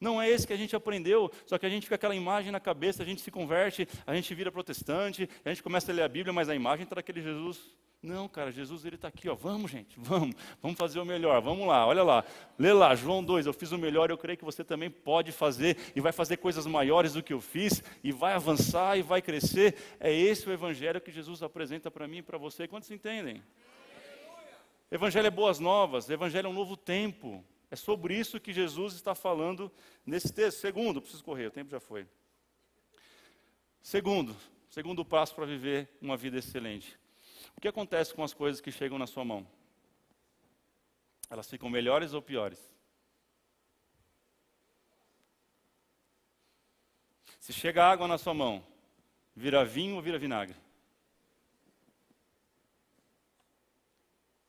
Não 0.00 0.20
é 0.20 0.30
esse 0.30 0.46
que 0.46 0.52
a 0.52 0.56
gente 0.56 0.74
aprendeu, 0.74 1.30
só 1.44 1.58
que 1.58 1.66
a 1.66 1.68
gente 1.68 1.82
fica 1.82 1.96
aquela 1.96 2.14
imagem 2.14 2.50
na 2.50 2.60
cabeça, 2.60 3.02
a 3.02 3.06
gente 3.06 3.20
se 3.20 3.30
converte, 3.30 3.86
a 4.06 4.14
gente 4.14 4.34
vira 4.34 4.50
protestante, 4.50 5.28
a 5.44 5.50
gente 5.50 5.62
começa 5.62 5.92
a 5.92 5.94
ler 5.94 6.02
a 6.02 6.08
Bíblia, 6.08 6.32
mas 6.32 6.48
a 6.48 6.54
imagem 6.54 6.84
está 6.84 6.94
daquele 6.94 7.20
Jesus 7.20 7.60
não, 8.02 8.26
cara, 8.28 8.50
Jesus 8.50 8.86
ele 8.86 8.96
está 8.96 9.08
aqui, 9.08 9.28
ó. 9.28 9.34
Vamos, 9.34 9.70
gente, 9.70 9.98
vamos, 10.00 10.34
vamos 10.62 10.78
fazer 10.78 10.98
o 10.98 11.04
melhor. 11.04 11.40
Vamos 11.42 11.66
lá, 11.66 11.86
olha 11.86 12.02
lá, 12.02 12.24
lê 12.58 12.72
lá, 12.72 12.94
João 12.94 13.22
2. 13.22 13.44
Eu 13.44 13.52
fiz 13.52 13.72
o 13.72 13.78
melhor, 13.78 14.08
eu 14.08 14.16
creio 14.16 14.38
que 14.38 14.44
você 14.44 14.64
também 14.64 14.90
pode 14.90 15.32
fazer 15.32 15.76
e 15.94 16.00
vai 16.00 16.10
fazer 16.10 16.38
coisas 16.38 16.66
maiores 16.66 17.12
do 17.12 17.22
que 17.22 17.32
eu 17.32 17.42
fiz 17.42 17.82
e 18.02 18.10
vai 18.10 18.32
avançar 18.32 18.98
e 18.98 19.02
vai 19.02 19.20
crescer. 19.20 19.76
É 20.00 20.10
esse 20.10 20.48
o 20.48 20.52
evangelho 20.52 21.00
que 21.00 21.12
Jesus 21.12 21.42
apresenta 21.42 21.90
para 21.90 22.08
mim 22.08 22.18
e 22.18 22.22
para 22.22 22.38
você. 22.38 22.66
Quantos 22.66 22.90
entendem? 22.90 23.42
Evangelho 24.90 25.26
é 25.26 25.30
boas 25.30 25.58
novas, 25.58 26.08
evangelho 26.08 26.46
é 26.46 26.50
um 26.50 26.54
novo 26.54 26.78
tempo. 26.78 27.44
É 27.70 27.76
sobre 27.76 28.18
isso 28.18 28.40
que 28.40 28.52
Jesus 28.52 28.94
está 28.94 29.14
falando 29.14 29.70
nesse 30.06 30.32
texto. 30.32 30.58
Segundo, 30.58 31.02
preciso 31.02 31.22
correr, 31.22 31.46
o 31.46 31.50
tempo 31.50 31.70
já 31.70 31.78
foi. 31.78 32.06
Segundo, 33.82 34.34
segundo 34.70 35.04
passo 35.04 35.34
para 35.34 35.44
viver 35.44 35.88
uma 36.00 36.16
vida 36.16 36.38
excelente. 36.38 36.98
O 37.60 37.62
que 37.62 37.68
acontece 37.68 38.14
com 38.14 38.24
as 38.24 38.32
coisas 38.32 38.58
que 38.58 38.72
chegam 38.72 38.98
na 38.98 39.06
sua 39.06 39.22
mão? 39.22 39.46
Elas 41.28 41.46
ficam 41.46 41.68
melhores 41.68 42.14
ou 42.14 42.22
piores? 42.22 42.58
Se 47.38 47.52
chega 47.52 47.84
água 47.84 48.08
na 48.08 48.16
sua 48.16 48.32
mão, 48.32 48.64
vira 49.36 49.62
vinho 49.62 49.96
ou 49.96 50.00
vira 50.00 50.18
vinagre? 50.18 50.56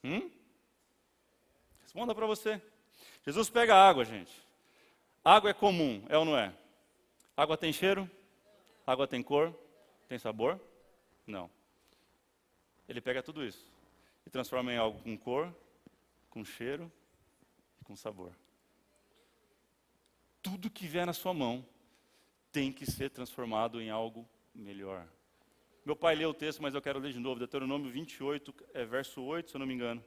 Hum? 0.06 0.32
Responda 1.82 2.16
para 2.16 2.26
você. 2.26 2.62
Jesus 3.26 3.50
pega 3.50 3.76
água, 3.76 4.06
gente. 4.06 4.32
Água 5.22 5.50
é 5.50 5.54
comum, 5.54 6.02
é 6.08 6.18
ou 6.18 6.24
não 6.24 6.38
é? 6.38 6.54
Água 7.36 7.58
tem 7.58 7.74
cheiro? 7.74 8.10
Água 8.88 9.06
tem 9.06 9.22
cor? 9.22 9.54
Tem 10.08 10.18
sabor? 10.18 10.58
Não. 11.28 11.52
Ele 12.92 13.00
pega 13.00 13.24
tudo 13.24 13.42
isso 13.46 13.66
e 14.26 14.30
transforma 14.30 14.74
em 14.74 14.76
algo 14.76 15.02
com 15.02 15.18
cor, 15.18 15.56
com 16.30 16.44
cheiro 16.44 16.92
e 17.80 17.86
com 17.86 17.96
sabor. 17.96 18.34
Tudo 20.44 20.70
que 20.70 20.86
vier 20.86 21.06
na 21.06 21.14
sua 21.14 21.34
mão 21.34 21.66
tem 22.52 22.70
que 22.70 22.86
ser 22.86 23.10
transformado 23.10 23.80
em 23.82 23.90
algo 23.90 24.28
melhor. 24.54 25.08
Meu 25.86 25.96
pai 25.96 26.16
leu 26.16 26.32
o 26.32 26.34
texto, 26.34 26.62
mas 26.62 26.76
eu 26.76 26.82
quero 26.82 27.00
ler 27.00 27.14
de 27.14 27.20
novo. 27.20 27.40
Deuteronômio 27.40 27.90
28, 27.90 28.54
é 28.74 28.84
verso 28.84 29.22
8, 29.22 29.52
se 29.52 29.56
eu 29.56 29.60
não 29.60 29.66
me 29.66 29.74
engano. 29.74 30.04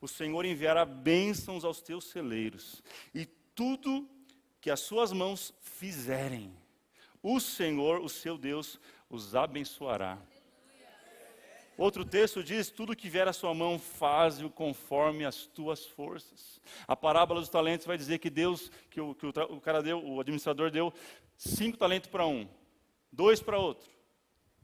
O 0.00 0.06
Senhor 0.06 0.44
enviará 0.44 0.84
bênçãos 0.84 1.64
aos 1.64 1.82
teus 1.82 2.04
celeiros, 2.04 2.84
e 3.12 3.26
tudo 3.26 4.08
que 4.60 4.70
as 4.70 4.78
suas 4.78 5.12
mãos 5.12 5.52
fizerem, 5.60 6.56
o 7.20 7.40
Senhor, 7.40 8.00
o 8.00 8.08
seu 8.08 8.38
Deus, 8.38 8.78
os 9.10 9.34
abençoará. 9.34 10.22
Outro 11.78 12.04
texto 12.04 12.42
diz: 12.42 12.70
tudo 12.70 12.96
que 12.96 13.08
vier 13.08 13.28
à 13.28 13.32
sua 13.32 13.54
mão, 13.54 13.78
faze-o 13.78 14.50
conforme 14.50 15.24
as 15.24 15.46
tuas 15.46 15.86
forças. 15.86 16.60
A 16.88 16.96
parábola 16.96 17.38
dos 17.38 17.48
talentos 17.48 17.86
vai 17.86 17.96
dizer 17.96 18.18
que 18.18 18.28
Deus, 18.28 18.68
que 18.90 19.00
o, 19.00 19.14
que 19.14 19.24
o, 19.24 19.28
o 19.28 19.60
cara 19.60 19.80
deu, 19.80 20.04
o 20.04 20.20
administrador 20.20 20.72
deu 20.72 20.92
cinco 21.36 21.78
talentos 21.78 22.10
para 22.10 22.26
um, 22.26 22.48
dois 23.12 23.40
para 23.40 23.56
outro. 23.56 23.88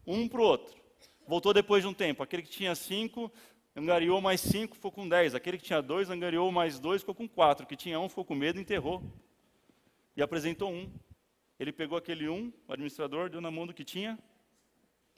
Um 0.04 0.26
para 0.26 0.40
o 0.40 0.44
outro. 0.44 0.74
Voltou 1.24 1.54
depois 1.54 1.84
de 1.84 1.88
um 1.88 1.94
tempo. 1.94 2.20
Aquele 2.20 2.42
que 2.42 2.50
tinha 2.50 2.74
cinco, 2.74 3.32
angariou 3.76 4.20
mais 4.20 4.40
cinco, 4.40 4.74
ficou 4.74 4.90
com 4.90 5.08
dez. 5.08 5.36
Aquele 5.36 5.56
que 5.56 5.64
tinha 5.64 5.80
dois, 5.80 6.10
angariou 6.10 6.50
mais 6.50 6.80
dois, 6.80 7.02
ficou 7.02 7.14
com 7.14 7.28
quatro. 7.28 7.64
Que 7.64 7.76
tinha 7.76 7.98
um, 8.00 8.08
ficou 8.08 8.24
com 8.24 8.34
medo, 8.34 8.58
enterrou. 8.58 9.00
E 10.16 10.20
apresentou 10.20 10.68
um. 10.68 10.92
Ele 11.60 11.72
pegou 11.72 11.96
aquele 11.96 12.28
um, 12.28 12.52
o 12.66 12.72
administrador, 12.72 13.30
deu 13.30 13.40
na 13.40 13.52
mão 13.52 13.68
do 13.68 13.72
que 13.72 13.84
tinha 13.84 14.18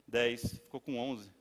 dez, 0.07 0.59
ficou 0.59 0.79
com 0.79 0.97
onze. 0.97 1.36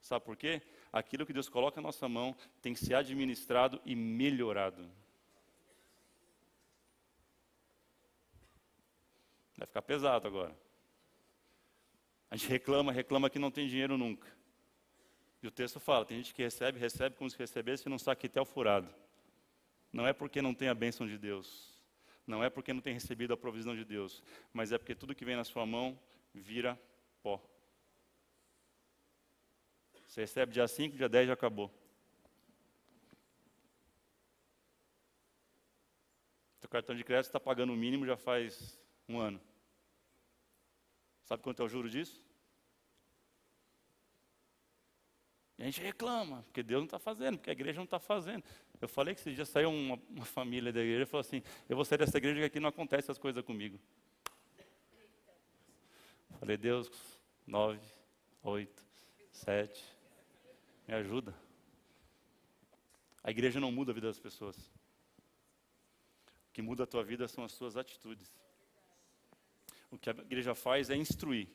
Sabe 0.00 0.24
por 0.24 0.36
quê? 0.36 0.62
Aquilo 0.92 1.26
que 1.26 1.32
Deus 1.32 1.48
coloca 1.48 1.80
na 1.80 1.88
nossa 1.88 2.08
mão 2.08 2.36
tem 2.62 2.72
que 2.72 2.84
ser 2.84 2.94
administrado 2.94 3.80
e 3.84 3.94
melhorado. 3.94 4.88
Vai 9.56 9.66
ficar 9.66 9.82
pesado 9.82 10.26
agora. 10.26 10.56
A 12.30 12.36
gente 12.36 12.48
reclama, 12.48 12.92
reclama 12.92 13.28
que 13.28 13.38
não 13.38 13.50
tem 13.50 13.66
dinheiro 13.66 13.98
nunca. 13.98 14.28
E 15.42 15.46
o 15.46 15.50
texto 15.50 15.80
fala: 15.80 16.04
tem 16.04 16.18
gente 16.18 16.34
que 16.34 16.42
recebe, 16.42 16.78
recebe 16.78 17.16
como 17.16 17.28
se 17.28 17.38
recebesse 17.38 17.84
até 18.06 18.40
o 18.40 18.44
furado. 18.44 18.88
Não 19.92 20.06
é 20.06 20.12
porque 20.12 20.42
não 20.42 20.54
tem 20.54 20.68
a 20.68 20.74
bênção 20.74 21.06
de 21.06 21.18
Deus. 21.18 21.76
Não 22.26 22.44
é 22.44 22.50
porque 22.50 22.72
não 22.72 22.80
tem 22.80 22.92
recebido 22.92 23.32
a 23.32 23.36
provisão 23.36 23.74
de 23.74 23.84
Deus. 23.84 24.22
Mas 24.52 24.70
é 24.70 24.78
porque 24.78 24.94
tudo 24.94 25.14
que 25.14 25.24
vem 25.24 25.36
na 25.36 25.44
sua 25.44 25.64
mão 25.64 25.98
vira 26.34 26.78
pó. 27.22 27.42
Você 30.18 30.22
recebe 30.22 30.52
dia 30.52 30.66
5, 30.66 30.96
dia 30.96 31.08
10 31.08 31.28
já 31.28 31.34
acabou. 31.34 31.72
Seu 36.58 36.68
cartão 36.68 36.96
de 36.96 37.04
crédito 37.04 37.26
está 37.26 37.38
pagando 37.38 37.72
o 37.72 37.76
mínimo 37.76 38.04
já 38.04 38.16
faz 38.16 38.76
um 39.08 39.20
ano. 39.20 39.40
Sabe 41.22 41.40
quanto 41.44 41.62
é 41.62 41.64
o 41.64 41.68
juro 41.68 41.88
disso? 41.88 42.20
E 45.56 45.62
a 45.62 45.66
gente 45.66 45.80
reclama, 45.80 46.42
porque 46.48 46.64
Deus 46.64 46.80
não 46.80 46.86
está 46.86 46.98
fazendo, 46.98 47.38
porque 47.38 47.50
a 47.50 47.52
igreja 47.52 47.76
não 47.76 47.84
está 47.84 48.00
fazendo. 48.00 48.42
Eu 48.80 48.88
falei 48.88 49.14
que 49.14 49.20
esse 49.20 49.32
dia 49.32 49.44
saiu 49.44 49.70
uma, 49.70 50.02
uma 50.10 50.24
família 50.24 50.72
da 50.72 50.80
igreja 50.80 51.04
e 51.04 51.06
falou 51.06 51.20
assim: 51.20 51.44
Eu 51.68 51.76
vou 51.76 51.84
sair 51.84 51.98
dessa 51.98 52.18
igreja 52.18 52.40
que 52.40 52.46
aqui 52.46 52.58
não 52.58 52.70
acontece 52.70 53.08
as 53.08 53.18
coisas 53.18 53.44
comigo. 53.44 53.78
Falei, 56.40 56.56
Deus, 56.56 56.90
nove, 57.46 57.78
oito, 58.42 58.82
sete, 59.30 59.97
me 60.88 60.94
ajuda. 60.94 61.34
A 63.22 63.30
igreja 63.30 63.60
não 63.60 63.70
muda 63.70 63.92
a 63.92 63.94
vida 63.94 64.06
das 64.06 64.18
pessoas. 64.18 64.56
O 66.48 66.52
que 66.54 66.62
muda 66.62 66.84
a 66.84 66.86
tua 66.86 67.04
vida 67.04 67.28
são 67.28 67.44
as 67.44 67.52
suas 67.52 67.76
atitudes. 67.76 68.32
O 69.90 69.98
que 69.98 70.08
a 70.08 70.14
igreja 70.14 70.54
faz 70.54 70.88
é 70.88 70.96
instruir. 70.96 71.46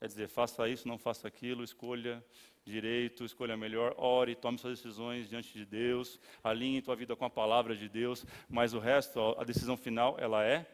É 0.00 0.08
dizer, 0.08 0.28
faça 0.28 0.68
isso, 0.68 0.88
não 0.88 0.98
faça 0.98 1.28
aquilo, 1.28 1.62
escolha 1.62 2.24
direito, 2.64 3.24
escolha 3.24 3.56
melhor, 3.56 3.94
ore, 3.96 4.34
tome 4.34 4.58
suas 4.58 4.78
decisões 4.78 5.28
diante 5.28 5.52
de 5.52 5.64
Deus, 5.64 6.18
alinhe 6.42 6.82
tua 6.82 6.96
vida 6.96 7.14
com 7.14 7.24
a 7.24 7.30
palavra 7.30 7.76
de 7.76 7.88
Deus, 7.88 8.26
mas 8.48 8.74
o 8.74 8.80
resto, 8.80 9.20
a 9.38 9.44
decisão 9.44 9.76
final, 9.76 10.16
ela 10.18 10.44
é 10.44 10.66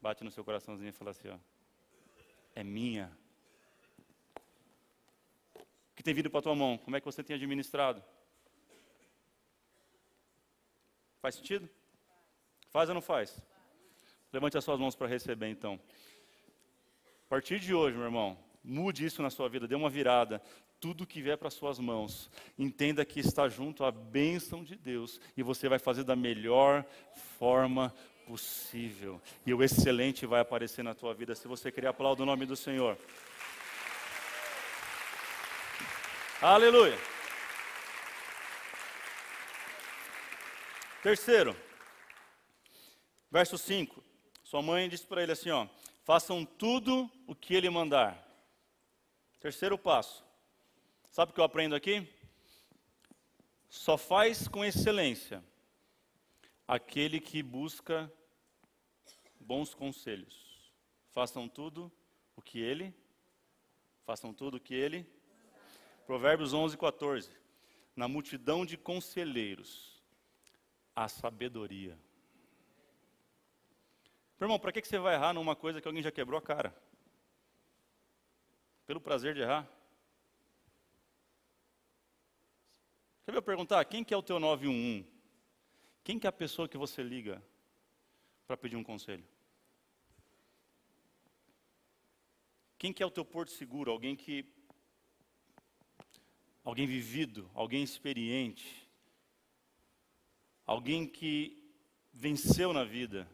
bate 0.00 0.22
no 0.22 0.30
seu 0.30 0.44
coraçãozinho 0.44 0.90
e 0.90 0.92
fala 0.92 1.10
assim, 1.10 1.28
ó, 1.28 1.38
é 2.54 2.62
minha 2.62 3.10
tem 6.06 6.14
vindo 6.14 6.30
para 6.30 6.38
a 6.38 6.42
tua 6.42 6.54
mão? 6.54 6.78
Como 6.78 6.96
é 6.96 7.00
que 7.00 7.04
você 7.04 7.20
tem 7.20 7.34
administrado? 7.34 8.00
Faz 11.20 11.34
sentido? 11.34 11.68
Faz 12.70 12.88
ou 12.88 12.94
não 12.94 13.02
faz? 13.02 13.42
Levante 14.32 14.56
as 14.56 14.62
suas 14.62 14.78
mãos 14.78 14.94
para 14.94 15.08
receber 15.08 15.48
então. 15.48 15.80
A 17.26 17.28
partir 17.28 17.58
de 17.58 17.74
hoje, 17.74 17.96
meu 17.96 18.06
irmão, 18.06 18.38
mude 18.62 19.04
isso 19.04 19.20
na 19.20 19.30
sua 19.30 19.48
vida, 19.48 19.66
dê 19.66 19.74
uma 19.74 19.90
virada. 19.90 20.40
Tudo 20.78 21.06
que 21.06 21.20
vier 21.20 21.36
para 21.36 21.50
suas 21.50 21.80
mãos, 21.80 22.30
entenda 22.56 23.04
que 23.04 23.18
está 23.18 23.48
junto 23.48 23.84
à 23.84 23.90
bênção 23.90 24.62
de 24.62 24.76
Deus 24.76 25.20
e 25.36 25.42
você 25.42 25.68
vai 25.68 25.80
fazer 25.80 26.04
da 26.04 26.14
melhor 26.14 26.84
forma 27.36 27.92
possível. 28.28 29.20
E 29.44 29.52
o 29.52 29.60
excelente 29.60 30.24
vai 30.24 30.40
aparecer 30.40 30.84
na 30.84 30.94
tua 30.94 31.12
vida 31.14 31.34
se 31.34 31.48
você 31.48 31.72
querer 31.72 31.88
aplaudir 31.88 32.22
o 32.22 32.26
nome 32.26 32.46
do 32.46 32.54
Senhor. 32.54 32.96
Aleluia. 36.48 36.96
Terceiro, 41.02 41.56
verso 43.28 43.58
5. 43.58 44.00
Sua 44.44 44.62
mãe 44.62 44.88
disse 44.88 45.04
para 45.04 45.24
ele 45.24 45.32
assim: 45.32 45.50
ó, 45.50 45.66
façam 46.04 46.44
tudo 46.44 47.10
o 47.26 47.34
que 47.34 47.52
ele 47.52 47.68
mandar. 47.68 48.24
Terceiro 49.40 49.76
passo. 49.76 50.24
Sabe 51.10 51.32
o 51.32 51.34
que 51.34 51.40
eu 51.40 51.44
aprendo 51.44 51.74
aqui? 51.74 52.08
Só 53.68 53.98
faz 53.98 54.46
com 54.46 54.64
excelência 54.64 55.42
aquele 56.68 57.18
que 57.18 57.42
busca 57.42 58.08
bons 59.40 59.74
conselhos. 59.74 60.72
Façam 61.10 61.48
tudo 61.48 61.90
o 62.36 62.40
que 62.40 62.60
ele, 62.60 62.94
façam 64.04 64.32
tudo 64.32 64.58
o 64.58 64.60
que 64.60 64.74
ele 64.74 65.15
Provérbios 66.06 66.54
11, 66.54 66.78
14. 66.78 67.28
Na 67.96 68.06
multidão 68.06 68.64
de 68.64 68.76
conselheiros, 68.76 70.00
a 70.94 71.08
sabedoria. 71.08 71.98
Meu 74.38 74.46
irmão, 74.46 74.58
para 74.58 74.70
que 74.70 74.86
você 74.86 74.98
vai 74.98 75.14
errar 75.14 75.32
numa 75.32 75.56
coisa 75.56 75.80
que 75.80 75.88
alguém 75.88 76.02
já 76.02 76.12
quebrou 76.12 76.38
a 76.38 76.42
cara? 76.42 76.74
Pelo 78.86 79.00
prazer 79.00 79.34
de 79.34 79.40
errar? 79.40 79.68
Você 83.24 83.32
veio 83.32 83.42
perguntar, 83.42 83.84
quem 83.86 84.04
que 84.04 84.14
é 84.14 84.16
o 84.16 84.22
teu 84.22 84.38
911? 84.38 85.04
Quem 86.04 86.20
que 86.20 86.26
é 86.28 86.30
a 86.30 86.32
pessoa 86.32 86.68
que 86.68 86.78
você 86.78 87.02
liga 87.02 87.42
para 88.46 88.56
pedir 88.56 88.76
um 88.76 88.84
conselho? 88.84 89.26
Quem 92.78 92.92
que 92.92 93.02
é 93.02 93.06
o 93.06 93.10
teu 93.10 93.24
porto 93.24 93.50
seguro? 93.50 93.90
Alguém 93.90 94.14
que 94.14 94.44
alguém 96.66 96.84
vivido, 96.84 97.48
alguém 97.54 97.84
experiente, 97.84 98.90
alguém 100.66 101.06
que 101.06 101.72
venceu 102.12 102.72
na 102.72 102.82
vida. 102.82 103.30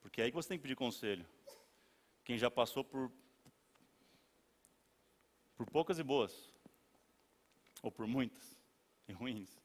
Porque 0.00 0.20
é 0.20 0.24
aí 0.24 0.30
que 0.32 0.34
você 0.34 0.48
tem 0.48 0.58
que 0.58 0.62
pedir 0.62 0.74
conselho. 0.74 1.24
Quem 2.24 2.36
já 2.36 2.50
passou 2.50 2.82
por 2.82 3.12
por 5.56 5.66
poucas 5.66 5.98
e 5.98 6.04
boas, 6.04 6.52
ou 7.82 7.90
por 7.90 8.06
muitas 8.06 8.56
e 9.08 9.12
ruins, 9.12 9.60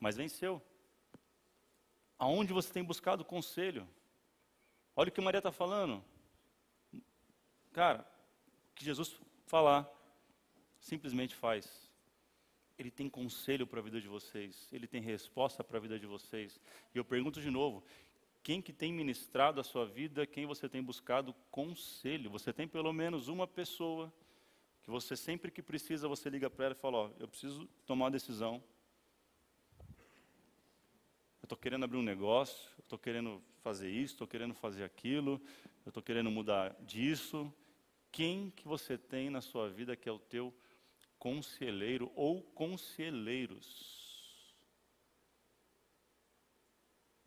mas 0.00 0.16
venceu. 0.16 0.62
Aonde 2.18 2.52
você 2.52 2.72
tem 2.72 2.84
buscado 2.84 3.24
conselho? 3.24 3.88
Olha 4.94 5.08
o 5.08 5.12
que 5.12 5.20
Maria 5.20 5.38
está 5.38 5.52
falando. 5.52 6.04
Cara, 7.72 8.04
que 8.74 8.84
Jesus 8.84 9.16
falar, 9.46 9.88
simplesmente 10.80 11.34
faz. 11.34 11.90
Ele 12.78 12.90
tem 12.90 13.08
conselho 13.08 13.66
para 13.66 13.80
a 13.80 13.82
vida 13.82 14.00
de 14.00 14.08
vocês, 14.08 14.68
ele 14.72 14.86
tem 14.86 15.02
resposta 15.02 15.62
para 15.62 15.76
a 15.76 15.80
vida 15.80 15.98
de 15.98 16.06
vocês. 16.06 16.58
E 16.94 16.98
eu 16.98 17.04
pergunto 17.04 17.40
de 17.40 17.50
novo: 17.50 17.84
quem 18.42 18.62
que 18.62 18.72
tem 18.72 18.92
ministrado 18.92 19.60
a 19.60 19.64
sua 19.64 19.84
vida, 19.84 20.26
quem 20.26 20.46
você 20.46 20.68
tem 20.68 20.82
buscado 20.82 21.34
conselho? 21.50 22.30
Você 22.30 22.52
tem 22.52 22.66
pelo 22.66 22.92
menos 22.92 23.28
uma 23.28 23.46
pessoa 23.46 24.12
que 24.82 24.90
você 24.90 25.14
sempre 25.14 25.50
que 25.50 25.62
precisa, 25.62 26.08
você 26.08 26.30
liga 26.30 26.48
para 26.48 26.66
ela 26.66 26.74
e 26.74 26.78
fala: 26.78 26.96
Ó, 26.96 27.10
eu 27.18 27.28
preciso 27.28 27.68
tomar 27.84 28.06
uma 28.06 28.10
decisão. 28.10 28.62
Eu 31.42 31.44
estou 31.44 31.58
querendo 31.58 31.84
abrir 31.84 31.98
um 31.98 32.02
negócio, 32.02 32.70
eu 32.78 32.82
estou 32.82 32.98
querendo 32.98 33.42
fazer 33.62 33.90
isso, 33.90 34.14
estou 34.14 34.26
querendo 34.26 34.54
fazer 34.54 34.84
aquilo, 34.84 35.40
eu 35.84 35.90
estou 35.90 36.02
querendo 36.02 36.30
mudar 36.30 36.74
disso. 36.80 37.52
Quem 38.10 38.50
que 38.50 38.66
você 38.66 38.96
tem 38.96 39.28
na 39.28 39.40
sua 39.40 39.68
vida 39.68 39.94
que 39.94 40.08
é 40.08 40.12
o 40.12 40.18
teu 40.18 40.52
conselheiro 41.20 42.10
ou 42.16 42.42
conselheiros. 42.42 44.00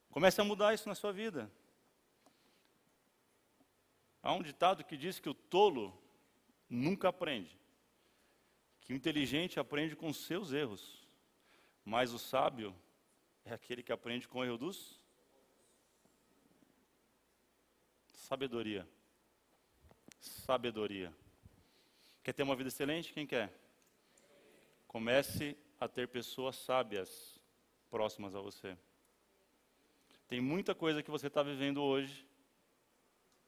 Comece 0.10 0.42
a 0.42 0.44
mudar 0.44 0.74
isso 0.74 0.90
na 0.90 0.96
sua 0.96 1.14
vida. 1.14 1.50
Há 4.22 4.34
um 4.34 4.42
ditado 4.42 4.84
que 4.84 4.98
diz 4.98 5.20
que 5.20 5.30
o 5.30 5.34
tolo 5.34 5.98
nunca 6.70 7.10
aprende, 7.10 7.58
que 8.82 8.94
o 8.94 8.96
inteligente 8.96 9.60
aprende 9.60 9.96
com 9.96 10.12
seus 10.12 10.52
erros, 10.52 11.08
mas 11.86 12.14
o 12.14 12.20
sábio 12.20 12.76
é 13.46 13.54
aquele 13.54 13.84
que 13.84 13.92
aprende 13.92 14.28
com 14.28 14.40
o 14.40 14.44
erro 14.44 14.58
dos 14.58 15.00
sabedoria. 18.12 18.88
Sabedoria. 20.20 21.14
Quer 22.24 22.34
ter 22.34 22.42
uma 22.42 22.56
vida 22.56 22.70
excelente? 22.70 23.14
Quem 23.14 23.28
quer? 23.28 23.63
Comece 24.94 25.58
a 25.80 25.88
ter 25.88 26.08
pessoas 26.08 26.56
sábias 26.56 27.42
próximas 27.90 28.36
a 28.36 28.40
você. 28.40 28.78
Tem 30.28 30.40
muita 30.40 30.76
coisa 30.76 31.02
que 31.02 31.10
você 31.10 31.28
está 31.28 31.42
vivendo 31.42 31.82
hoje, 31.82 32.26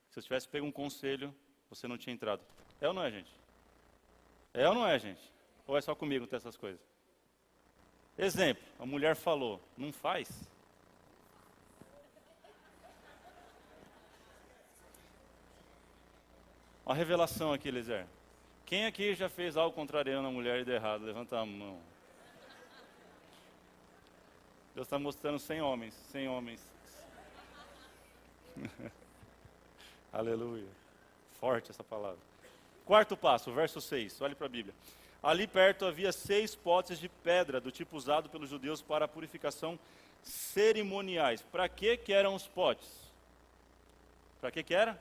Se 0.10 0.20
eu 0.20 0.24
tivesse 0.24 0.48
pego 0.48 0.66
um 0.66 0.72
conselho, 0.72 1.36
você 1.70 1.88
não 1.88 1.98
tinha 1.98 2.14
entrado. 2.14 2.42
É 2.80 2.88
ou 2.88 2.94
não 2.94 3.04
é, 3.04 3.12
gente? 3.12 3.32
É 4.54 4.68
ou 4.68 4.74
não 4.74 4.88
é, 4.88 4.98
gente? 4.98 5.22
Ou 5.68 5.78
é 5.78 5.82
só 5.82 5.94
comigo 5.94 6.26
ter 6.26 6.38
essas 6.38 6.56
coisas? 6.56 6.82
Exemplo, 8.18 8.64
a 8.80 8.86
mulher 8.86 9.16
falou, 9.16 9.62
não 9.78 9.92
faz. 9.92 10.30
Uma 16.86 16.96
revelação 16.96 17.52
aqui, 17.52 17.68
Elizer. 17.68 18.08
Quem 18.66 18.86
aqui 18.88 19.14
já 19.14 19.30
fez 19.30 19.56
algo 19.56 19.76
contrariando 19.76 20.28
a 20.28 20.32
mulher 20.32 20.60
e 20.60 20.66
deu 20.66 20.74
errado? 20.74 21.06
Levanta 21.06 21.38
a 21.38 21.46
mão. 21.46 21.80
Deus 24.74 24.88
está 24.88 24.98
mostrando 24.98 25.38
100 25.38 25.62
homens, 25.62 25.94
100 26.12 26.28
homens. 26.28 26.68
Aleluia. 30.12 30.68
Forte 31.40 31.70
essa 31.70 31.84
palavra. 31.84 32.18
Quarto 32.86 33.16
passo, 33.16 33.52
verso 33.52 33.80
6. 33.80 34.20
Olhe 34.22 34.34
para 34.34 34.48
a 34.48 34.50
Bíblia. 34.50 34.74
Ali 35.22 35.46
perto 35.48 35.86
havia 35.86 36.12
seis 36.12 36.56
potes 36.56 37.00
de 37.00 37.08
pedra, 37.08 37.62
do 37.62 37.72
tipo 37.72 37.96
usado 37.96 38.30
pelos 38.30 38.50
judeus 38.50 38.82
para 38.82 39.08
purificação 39.08 39.78
cerimoniais. 40.24 41.42
Para 41.52 41.70
que, 41.70 41.98
que 41.98 42.14
eram 42.14 42.36
os 42.36 42.48
potes? 42.48 42.88
Para 44.42 44.52
que, 44.52 44.64
que 44.64 44.74
era? 44.74 45.00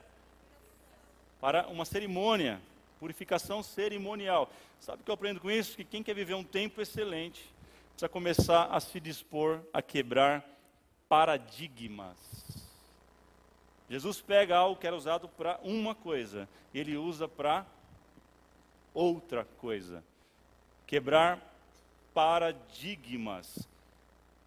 Para 1.39 1.67
uma 1.67 1.85
cerimônia, 1.85 2.61
purificação 3.05 3.61
cerimonial. 3.61 4.51
Sabe 4.79 5.01
o 5.01 5.05
que 5.05 5.11
eu 5.11 5.13
aprendo 5.13 5.39
com 5.39 5.51
isso? 5.51 5.77
Que 5.77 5.83
quem 5.83 6.01
quer 6.01 6.15
viver 6.15 6.33
um 6.33 6.43
tempo 6.43 6.81
excelente 6.81 7.53
precisa 7.89 8.09
começar 8.09 8.65
a 8.65 8.79
se 8.79 8.99
dispor 8.99 9.61
a 9.71 9.79
quebrar 9.79 10.43
paradigmas. 11.07 12.17
Jesus 13.87 14.21
pega 14.21 14.57
algo 14.57 14.79
que 14.79 14.87
era 14.87 14.95
usado 14.95 15.29
para 15.29 15.59
uma 15.61 15.93
coisa, 15.93 16.49
ele 16.73 16.97
usa 16.97 17.27
para 17.27 17.63
outra 18.91 19.45
coisa 19.59 20.03
quebrar 20.87 21.39
paradigmas. 22.11 23.67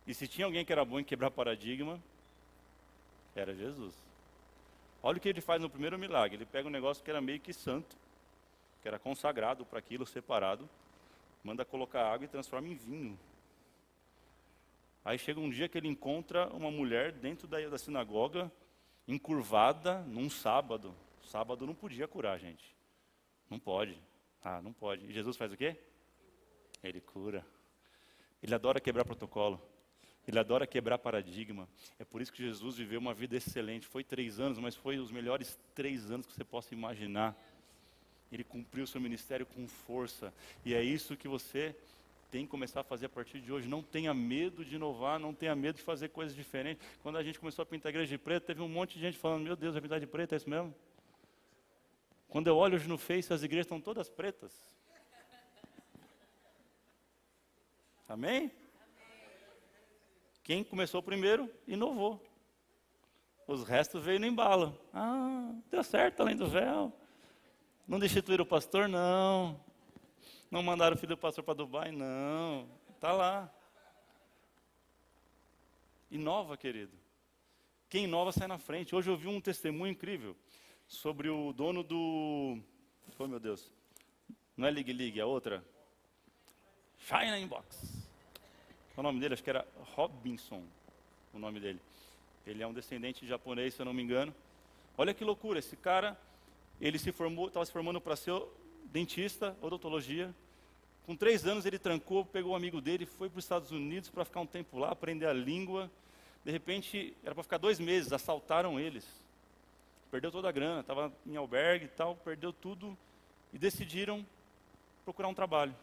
E 0.04 0.12
se 0.12 0.26
tinha 0.26 0.46
alguém 0.46 0.64
que 0.64 0.72
era 0.72 0.84
bom 0.84 0.98
em 0.98 1.04
quebrar 1.04 1.30
paradigma, 1.30 2.02
era 3.36 3.54
Jesus. 3.54 3.94
Olha 5.00 5.18
o 5.18 5.20
que 5.20 5.28
ele 5.28 5.40
faz 5.40 5.62
no 5.62 5.70
primeiro 5.70 5.96
milagre. 5.96 6.38
Ele 6.38 6.44
pega 6.44 6.66
um 6.66 6.72
negócio 6.72 7.04
que 7.04 7.10
era 7.10 7.20
meio 7.20 7.38
que 7.38 7.52
santo, 7.52 7.96
que 8.88 8.94
era 8.94 8.98
consagrado 8.98 9.66
para 9.66 9.78
aquilo, 9.78 10.06
separado, 10.06 10.66
manda 11.44 11.62
colocar 11.62 12.10
água 12.10 12.24
e 12.24 12.28
transforma 12.28 12.68
em 12.68 12.74
vinho. 12.74 13.18
Aí 15.04 15.18
chega 15.18 15.38
um 15.38 15.50
dia 15.50 15.68
que 15.68 15.76
ele 15.76 15.88
encontra 15.88 16.48
uma 16.54 16.70
mulher 16.70 17.12
dentro 17.12 17.46
da, 17.46 17.60
da 17.68 17.76
sinagoga, 17.76 18.50
encurvada, 19.06 20.00
num 20.04 20.30
sábado. 20.30 20.94
Sábado 21.22 21.66
não 21.66 21.74
podia 21.74 22.08
curar, 22.08 22.38
gente. 22.38 22.74
Não 23.50 23.58
pode. 23.58 24.00
Ah, 24.42 24.62
não 24.62 24.72
pode. 24.72 25.04
E 25.04 25.12
Jesus 25.12 25.36
faz 25.36 25.52
o 25.52 25.56
quê? 25.56 25.76
Ele 26.82 27.02
cura. 27.02 27.44
Ele 28.42 28.54
adora 28.54 28.80
quebrar 28.80 29.04
protocolo. 29.04 29.60
Ele 30.26 30.38
adora 30.38 30.66
quebrar 30.66 30.96
paradigma. 30.96 31.68
É 31.98 32.06
por 32.06 32.22
isso 32.22 32.32
que 32.32 32.42
Jesus 32.42 32.76
viveu 32.76 33.00
uma 33.00 33.12
vida 33.12 33.36
excelente. 33.36 33.86
Foi 33.86 34.02
três 34.02 34.40
anos, 34.40 34.58
mas 34.58 34.74
foi 34.74 34.98
os 34.98 35.10
melhores 35.10 35.58
três 35.74 36.10
anos 36.10 36.26
que 36.26 36.32
você 36.32 36.44
possa 36.44 36.72
imaginar. 36.72 37.36
Ele 38.30 38.44
cumpriu 38.44 38.86
seu 38.86 39.00
ministério 39.00 39.46
com 39.46 39.66
força. 39.66 40.32
E 40.64 40.74
é 40.74 40.82
isso 40.82 41.16
que 41.16 41.28
você 41.28 41.74
tem 42.30 42.44
que 42.44 42.50
começar 42.50 42.80
a 42.80 42.84
fazer 42.84 43.06
a 43.06 43.08
partir 43.08 43.40
de 43.40 43.52
hoje. 43.52 43.68
Não 43.68 43.82
tenha 43.82 44.12
medo 44.12 44.64
de 44.64 44.76
inovar, 44.76 45.18
não 45.18 45.32
tenha 45.32 45.54
medo 45.56 45.76
de 45.76 45.82
fazer 45.82 46.08
coisas 46.08 46.34
diferentes. 46.36 46.86
Quando 47.02 47.16
a 47.16 47.22
gente 47.22 47.38
começou 47.38 47.62
a 47.62 47.66
pintar 47.66 47.88
a 47.88 47.90
igreja 47.90 48.10
de 48.10 48.18
preto, 48.18 48.44
teve 48.44 48.60
um 48.60 48.68
monte 48.68 48.94
de 48.94 49.00
gente 49.00 49.18
falando: 49.18 49.44
Meu 49.44 49.56
Deus, 49.56 49.72
vai 49.72 49.82
pintar 49.82 50.00
de 50.00 50.06
preto, 50.06 50.34
é 50.34 50.36
isso 50.36 50.48
mesmo? 50.48 50.74
Quando 52.28 52.46
eu 52.46 52.56
olho 52.56 52.74
hoje 52.74 52.86
no 52.86 52.98
Face, 52.98 53.32
as 53.32 53.42
igrejas 53.42 53.64
estão 53.64 53.80
todas 53.80 54.10
pretas. 54.10 54.52
Amém? 58.06 58.50
Quem 60.42 60.64
começou 60.64 61.02
primeiro, 61.02 61.50
inovou. 61.66 62.22
Os 63.46 63.64
restos 63.64 64.02
veio 64.02 64.20
no 64.20 64.26
embalo. 64.26 64.78
Ah, 64.92 65.54
deu 65.70 65.82
certo 65.82 66.20
além 66.20 66.36
do 66.36 66.46
véu. 66.46 66.92
Não 67.88 67.98
destituíram 67.98 68.44
o 68.44 68.46
pastor? 68.46 68.88
Não. 68.88 69.58
Não 70.50 70.62
mandaram 70.62 70.94
o 70.94 70.98
filho 70.98 71.16
do 71.16 71.18
pastor 71.18 71.42
para 71.42 71.54
Dubai? 71.54 71.90
Não. 71.90 72.68
Está 72.94 73.12
lá. 73.12 73.52
Inova, 76.10 76.56
querido. 76.56 76.92
Quem 77.88 78.04
inova 78.04 78.30
sai 78.30 78.46
na 78.46 78.58
frente. 78.58 78.94
Hoje 78.94 79.10
eu 79.10 79.16
vi 79.16 79.26
um 79.26 79.40
testemunho 79.40 79.90
incrível 79.90 80.36
sobre 80.86 81.30
o 81.30 81.52
dono 81.52 81.82
do. 81.82 82.58
Oh, 83.18 83.26
meu 83.26 83.40
Deus. 83.40 83.72
Não 84.56 84.68
é 84.68 84.70
League 84.70 84.92
League, 84.92 85.18
é 85.18 85.24
outra. 85.24 85.64
China 86.98 87.38
Inbox 87.38 87.98
o 89.00 89.02
nome 89.02 89.20
dele? 89.20 89.34
Acho 89.34 89.44
que 89.44 89.50
era 89.50 89.66
Robinson, 89.94 90.64
o 91.32 91.38
nome 91.38 91.60
dele. 91.60 91.80
Ele 92.44 92.62
é 92.62 92.66
um 92.66 92.72
descendente 92.72 93.20
de 93.20 93.28
japonês, 93.28 93.74
se 93.74 93.80
eu 93.80 93.86
não 93.86 93.94
me 93.94 94.02
engano. 94.02 94.34
Olha 94.96 95.14
que 95.14 95.22
loucura, 95.22 95.60
esse 95.60 95.76
cara, 95.76 96.18
ele 96.80 96.98
se 96.98 97.12
formou, 97.12 97.48
estava 97.48 97.64
se 97.66 97.72
formando 97.72 98.00
para 98.00 98.16
ser 98.16 98.40
dentista, 98.84 99.56
odontologia. 99.60 100.34
Com 101.06 101.16
três 101.16 101.46
anos 101.46 101.66
ele 101.66 101.78
trancou, 101.78 102.24
pegou 102.24 102.52
um 102.52 102.56
amigo 102.56 102.80
dele, 102.80 103.06
foi 103.06 103.28
para 103.28 103.38
os 103.38 103.44
Estados 103.44 103.70
Unidos 103.70 104.10
para 104.10 104.24
ficar 104.24 104.40
um 104.40 104.46
tempo 104.46 104.78
lá, 104.78 104.90
aprender 104.90 105.26
a 105.26 105.32
língua. 105.32 105.90
De 106.44 106.50
repente, 106.50 107.16
era 107.24 107.34
para 107.34 107.42
ficar 107.42 107.58
dois 107.58 107.80
meses, 107.80 108.12
assaltaram 108.12 108.78
eles. 108.78 109.06
Perdeu 110.10 110.30
toda 110.30 110.48
a 110.48 110.52
grana, 110.52 110.80
estava 110.80 111.12
em 111.26 111.36
albergue 111.36 111.86
e 111.86 111.88
tal, 111.88 112.16
perdeu 112.16 112.52
tudo. 112.52 112.96
E 113.52 113.58
decidiram 113.58 114.24
procurar 115.04 115.28
um 115.28 115.34
trabalho. 115.34 115.74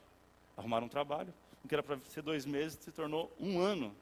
Arrumaram 0.56 0.86
um 0.86 0.90
trabalho, 0.90 1.34
o 1.64 1.68
que 1.68 1.76
era 1.76 1.84
para 1.84 2.00
ser 2.06 2.22
dois 2.22 2.46
meses, 2.46 2.80
se 2.80 2.92
tornou 2.92 3.32
um 3.40 3.60
ano 3.60 3.94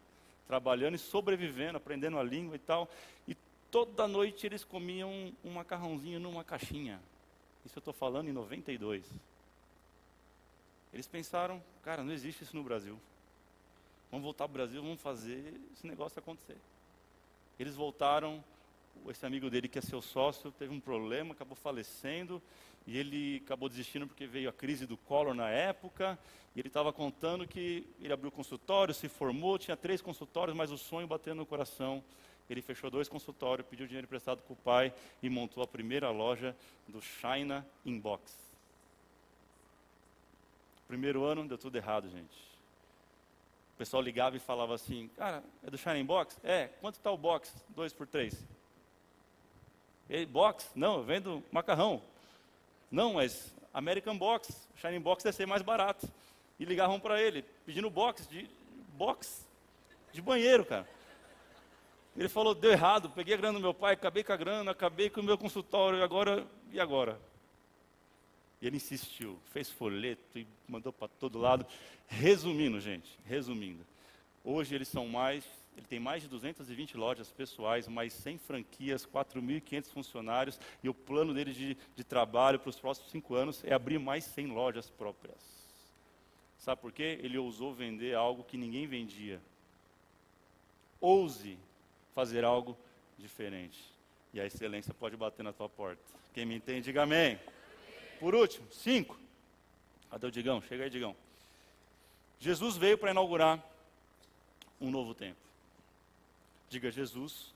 trabalhando 0.48 0.96
e 0.96 1.00
sobrevivendo, 1.00 1.78
aprendendo 1.78 2.20
a 2.20 2.24
língua 2.24 2.56
e 2.56 2.60
tal. 2.60 2.90
E 3.28 3.36
toda 3.74 4.08
noite 4.08 4.46
eles 4.46 4.64
comiam 4.64 5.34
um 5.44 5.50
macarrãozinho 5.50 6.20
numa 6.20 6.44
caixinha. 6.44 7.02
Isso 7.66 7.80
eu 7.80 7.82
estou 7.82 7.92
falando 7.92 8.30
em 8.30 8.32
92. 8.32 9.04
Eles 10.94 11.08
pensaram, 11.08 11.60
cara, 11.82 12.04
não 12.04 12.14
existe 12.14 12.44
isso 12.44 12.56
no 12.56 12.62
Brasil. 12.62 13.00
Vamos 14.12 14.24
voltar 14.24 14.48
para 14.48 14.52
o 14.52 14.54
Brasil, 14.54 14.80
vamos 14.80 15.02
fazer 15.02 15.60
esse 15.74 15.88
negócio 15.88 16.20
acontecer. 16.20 16.56
Eles 17.58 17.74
voltaram, 17.74 18.44
esse 19.10 19.26
amigo 19.26 19.50
dele 19.50 19.68
que 19.68 19.80
é 19.80 19.82
seu 19.82 20.04
sócio 20.04 20.52
teve 20.52 20.72
um 20.72 20.80
problema, 20.80 21.34
acabou 21.34 21.56
falecendo, 21.56 22.40
e 22.86 22.96
ele 22.96 23.42
acabou 23.44 23.68
desistindo 23.68 24.06
porque 24.06 24.28
veio 24.28 24.52
a 24.52 24.54
crise 24.54 24.86
do 24.86 24.98
Collor 24.98 25.34
na 25.34 25.50
época, 25.50 26.20
e 26.56 26.60
ele 26.60 26.68
estava 26.68 26.94
contando 26.94 27.48
que 27.48 27.88
ele 28.00 28.14
abriu 28.14 28.32
consultório, 28.32 28.94
se 28.94 29.10
formou, 29.10 29.58
tinha 29.58 29.76
três 29.76 30.00
consultórios, 30.00 30.56
mas 30.56 30.70
o 30.70 30.78
sonho 30.78 31.08
bateu 31.08 31.34
no 31.34 31.44
coração. 31.44 32.04
Ele 32.50 32.62
fechou 32.62 32.90
dois 32.90 33.08
consultórios, 33.08 33.68
pediu 33.68 33.88
dinheiro 33.88 34.06
emprestado 34.06 34.42
para 34.42 34.54
o 34.54 34.56
pai 34.56 34.94
e 35.22 35.30
montou 35.30 35.64
a 35.64 35.68
primeira 35.68 36.10
loja 36.10 36.56
do 36.88 37.02
China 37.02 37.66
Inbox. 37.86 38.38
Primeiro 40.88 41.24
ano 41.24 41.48
deu 41.48 41.58
tudo 41.58 41.76
errado, 41.76 42.10
gente. 42.10 42.54
O 43.74 43.78
pessoal 43.78 44.04
ligava 44.04 44.36
e 44.36 44.40
falava 44.40 44.76
assim, 44.76 45.10
cara, 45.18 45.44
é 45.66 45.72
do 45.72 45.78
China 45.78 45.98
Inbox? 45.98 46.40
É, 46.44 46.68
quanto 46.80 46.96
está 46.96 47.10
o 47.12 47.18
box? 47.18 47.52
Dois 47.70 47.92
por 47.94 48.06
três. 48.08 48.38
Box? 50.30 50.70
Não, 50.76 50.98
eu 50.98 51.04
vendo 51.04 51.44
macarrão. 51.52 52.02
Não, 52.92 53.14
mas 53.14 53.52
American 53.74 54.16
Box, 54.16 54.70
Shining 54.76 55.00
Box 55.00 55.24
deve 55.24 55.36
ser 55.36 55.48
mais 55.48 55.64
barato. 55.64 56.08
E 56.60 56.66
ligavam 56.66 57.00
para 57.00 57.20
ele, 57.20 57.44
pedindo 57.66 57.90
box 57.90 58.28
de 58.28 58.48
box 58.96 59.48
de 60.12 60.22
banheiro, 60.22 60.64
cara. 60.64 60.88
Ele 62.16 62.30
falou, 62.30 62.54
deu 62.54 62.72
errado, 62.72 63.10
peguei 63.10 63.34
a 63.34 63.38
grana 63.38 63.58
do 63.58 63.64
meu 63.64 63.74
pai, 63.74 63.94
acabei 63.94 64.24
com 64.24 64.34
a 64.34 64.38
grana, 64.38 64.72
acabei 64.72 65.10
com 65.10 65.22
o 65.22 65.24
meu 65.24 65.38
consultório, 65.38 66.00
e 66.00 66.04
agora, 66.04 66.48
e 66.72 66.80
agora? 66.80 67.20
E 68.62 68.68
ele 68.68 68.78
insistiu, 68.78 69.40
fez 69.52 69.70
folheto 69.70 70.38
e 70.38 70.48
mandou 70.68 70.94
para 70.94 71.08
todo 71.08 71.40
lado. 71.40 71.66
Resumindo, 72.08 72.80
gente, 72.80 73.20
resumindo. 73.26 73.86
Hoje 74.44 74.76
eles 74.76 74.88
são 74.88 75.08
mais 75.08 75.44
ele 75.76 75.88
tem 75.88 76.00
mais 76.00 76.22
de 76.22 76.30
220 76.30 76.96
lojas 76.98 77.32
pessoais, 77.32 77.88
mais 77.88 78.14
100 78.14 78.38
franquias, 78.38 79.06
4.500 79.06 79.86
funcionários, 79.88 80.60
e 80.84 80.90
o 80.90 80.94
plano 80.94 81.34
dele 81.34 81.52
de, 81.52 81.78
de 81.96 82.04
trabalho 82.04 82.60
para 82.60 82.70
os 82.70 82.80
próximos 82.80 83.12
cinco 83.12 83.36
anos 83.36 83.64
é 83.64 83.74
abrir 83.74 84.00
mais 84.00 84.24
100 84.24 84.48
lojas 84.48 84.90
próprias. 84.90 85.38
Sabe 86.60 86.80
por 86.80 86.92
quê? 86.92 87.20
Ele 87.22 87.38
ousou 87.38 87.74
vender 87.74 88.16
algo 88.16 88.44
que 88.44 88.56
ninguém 88.56 88.88
vendia. 88.88 89.42
Ouse 91.02 91.58
fazer 92.14 92.44
algo 92.44 92.78
diferente. 93.18 93.92
E 94.34 94.40
a 94.40 94.46
excelência 94.46 94.94
pode 94.94 95.16
bater 95.16 95.44
na 95.44 95.54
tua 95.54 95.70
porta. 95.70 96.02
Quem 96.34 96.46
me 96.46 96.56
entende, 96.56 96.82
diga 96.82 97.04
amém. 97.04 97.40
Por 98.20 98.34
último, 98.34 98.66
cinco. 98.72 99.18
Cadê 100.10 100.28
o 100.28 100.32
Digão? 100.32 100.62
Chega 100.62 100.84
aí, 100.84 100.90
Digão. 100.90 101.16
Jesus 102.40 102.78
veio 102.78 102.98
para 102.98 103.12
inaugurar 103.12 103.64
um 104.80 104.90
novo 104.90 105.14
tempo. 105.14 105.40
Diga 106.70 106.90
Jesus 106.92 107.54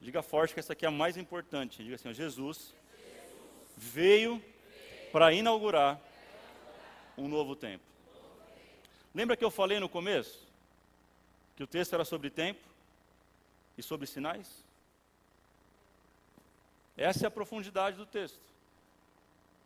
Diga 0.00 0.22
forte 0.22 0.54
que 0.54 0.60
essa 0.60 0.72
aqui 0.72 0.84
é 0.84 0.88
a 0.88 0.92
mais 0.92 1.16
importante. 1.16 1.82
Diga 1.82 1.96
assim: 1.96 2.12
Jesus 2.14 2.72
veio 3.76 4.42
para 5.10 5.32
inaugurar 5.32 6.00
um 7.16 7.28
novo 7.28 7.56
tempo. 7.56 7.84
Lembra 9.14 9.36
que 9.36 9.44
eu 9.44 9.50
falei 9.50 9.80
no 9.80 9.88
começo? 9.88 10.46
Que 11.56 11.64
o 11.64 11.66
texto 11.66 11.94
era 11.94 12.04
sobre 12.04 12.30
tempo 12.30 12.60
e 13.78 13.82
sobre 13.82 14.06
sinais? 14.06 14.64
Essa 16.96 17.24
é 17.24 17.28
a 17.28 17.30
profundidade 17.30 17.96
do 17.96 18.04
texto. 18.04 18.40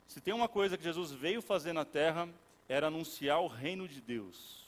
Se 0.07 0.21
tem 0.21 0.35
uma 0.35 0.49
coisa 0.49 0.77
que 0.77 0.85
Jesus 0.85 1.11
veio 1.11 1.41
fazer 1.41 1.73
na 1.73 1.87
terra, 1.87 2.29
era 2.69 2.89
anunciar 2.89 3.41
o 3.41 3.47
reino 3.47 3.89
de 3.89 4.01
Deus. 4.03 4.63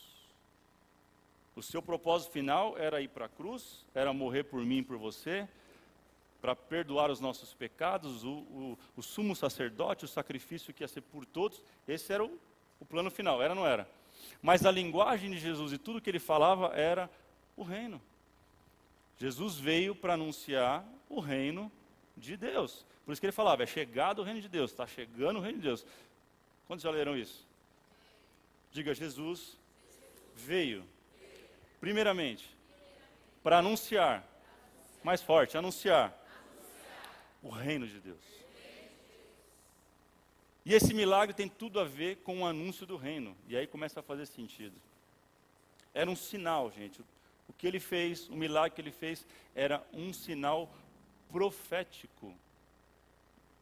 O 1.55 1.62
seu 1.62 1.82
propósito 1.82 2.32
final 2.32 2.76
era 2.78 3.03
ir 3.03 3.09
para 3.09 3.26
a 3.26 3.28
cruz, 3.28 3.84
era 3.95 4.12
morrer 4.12 4.45
por 4.45 4.64
mim 4.64 4.78
e 4.78 4.82
por 4.82 4.97
você, 4.97 5.47
para 6.40 6.57
perdoar 6.57 7.11
os 7.11 7.20
nossos 7.20 7.55
pecados, 7.55 8.24
o, 8.24 8.30
o, 8.30 8.78
o, 8.97 9.03
sumo 9.03 9.36
sacerdote, 9.36 10.05
o 10.05 10.09
sacrifício 10.09 10.74
que 10.74 10.82
ia 10.82 10.88
ser 10.88 11.03
por 11.03 11.24
todos. 11.24 11.62
Esse 11.86 12.12
era 12.12 12.24
o, 12.24 12.38
o 12.80 12.84
plano 12.84 13.11
final, 13.11 13.42
era 13.42 13.53
ou 13.53 13.61
não 13.61 13.66
era? 13.66 13.88
Mas 14.42 14.64
a 14.64 14.70
linguagem 14.70 15.30
de 15.30 15.38
Jesus 15.38 15.72
e 15.72 15.78
tudo 15.78 16.01
que 16.01 16.11
ele 16.11 16.18
falava 16.18 16.68
era 16.74 17.11
o 17.57 17.62
reino. 17.62 18.01
Jesus 19.18 19.56
veio 19.56 19.94
para 19.94 20.14
anunciar 20.14 20.84
o 21.08 21.20
reino 21.20 21.70
de 22.16 22.36
Deus. 22.36 22.84
Por 23.04 23.12
isso 23.12 23.20
que 23.20 23.26
ele 23.26 23.32
falava, 23.32 23.62
é 23.62 23.66
chegado 23.66 24.20
o 24.20 24.24
reino 24.24 24.40
de 24.40 24.48
Deus, 24.48 24.70
está 24.70 24.86
chegando 24.86 25.38
o 25.38 25.42
reino 25.42 25.58
de 25.58 25.64
Deus. 25.64 25.86
Quantos 26.66 26.82
já 26.82 26.90
leram 26.90 27.16
isso? 27.16 27.46
Diga, 28.72 28.94
Jesus 28.94 29.56
veio 30.34 30.84
Primeiramente, 31.84 32.48
para 33.42 33.58
anunciar, 33.58 34.26
mais 35.02 35.20
forte, 35.20 35.58
anunciar, 35.58 36.18
o 37.42 37.50
reino 37.50 37.86
de 37.86 38.00
Deus. 38.00 38.22
E 40.64 40.72
esse 40.72 40.94
milagre 40.94 41.34
tem 41.34 41.46
tudo 41.46 41.78
a 41.78 41.84
ver 41.84 42.16
com 42.22 42.40
o 42.40 42.46
anúncio 42.46 42.86
do 42.86 42.96
reino. 42.96 43.36
E 43.46 43.54
aí 43.54 43.66
começa 43.66 44.00
a 44.00 44.02
fazer 44.02 44.24
sentido. 44.24 44.74
Era 45.92 46.10
um 46.10 46.16
sinal, 46.16 46.72
gente. 46.72 47.02
O 47.02 47.04
que 47.53 47.66
ele 47.66 47.80
fez, 47.80 48.28
o 48.28 48.36
milagre 48.36 48.74
que 48.74 48.80
ele 48.80 48.90
fez, 48.90 49.26
era 49.55 49.84
um 49.92 50.12
sinal 50.12 50.72
profético. 51.30 52.34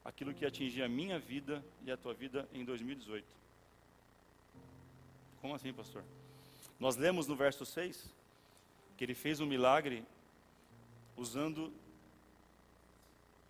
Aquilo 0.05 0.35
que 0.35 0.45
atingia 0.45 0.87
a 0.87 0.89
minha 0.89 1.19
vida 1.19 1.65
e 1.85 1.91
a 1.91 1.97
tua 1.97 2.15
vida 2.15 2.49
em 2.53 2.65
2018. 2.65 3.25
Como 5.41 5.55
assim, 5.55 5.73
pastor? 5.73 6.05
Nós 6.79 6.97
lemos 6.97 7.27
no 7.27 7.37
verso 7.37 7.65
6 7.65 8.11
que 8.97 9.05
ele 9.05 9.15
fez 9.15 9.41
um 9.41 9.47
milagre 9.47 10.05
usando 11.17 11.73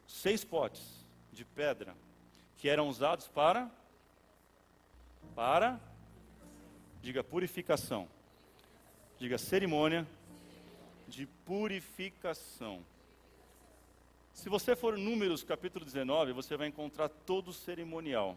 seis 0.07 0.45
potes 0.45 0.83
de 1.33 1.45
pedra 1.45 1.95
que 2.59 2.69
eram 2.69 2.89
usados 2.89 3.29
para 3.29 3.71
para 5.35 5.81
diga 7.03 7.25
purificação. 7.25 8.09
Diga 9.19 9.39
cerimônia 9.39 10.07
de 11.09 11.27
purificação. 11.45 12.85
Se 14.33 14.49
você 14.49 14.75
for 14.75 14.97
Números 14.97 15.43
capítulo 15.43 15.85
19, 15.85 16.33
você 16.33 16.57
vai 16.57 16.69
encontrar 16.69 17.09
todo 17.09 17.49
o 17.49 17.53
cerimonial 17.53 18.37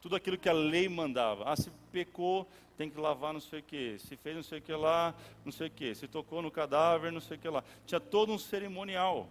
tudo 0.00 0.16
aquilo 0.16 0.38
que 0.38 0.48
a 0.48 0.52
lei 0.52 0.88
mandava. 0.88 1.44
Ah, 1.50 1.56
se 1.56 1.70
pecou, 1.92 2.46
tem 2.76 2.88
que 2.88 2.98
lavar 2.98 3.32
não 3.32 3.40
sei 3.40 3.60
o 3.60 3.62
que. 3.62 3.98
Se 3.98 4.16
fez 4.16 4.36
não 4.36 4.42
sei 4.42 4.58
o 4.58 4.62
que 4.62 4.72
lá, 4.72 5.14
não 5.44 5.52
sei 5.52 5.66
o 5.66 5.70
que. 5.70 5.94
Se 5.94 6.06
tocou 6.06 6.40
no 6.40 6.50
cadáver, 6.50 7.12
não 7.12 7.20
sei 7.20 7.36
o 7.36 7.40
que 7.40 7.48
lá. 7.48 7.64
Tinha 7.86 8.00
todo 8.00 8.32
um 8.32 8.38
cerimonial. 8.38 9.28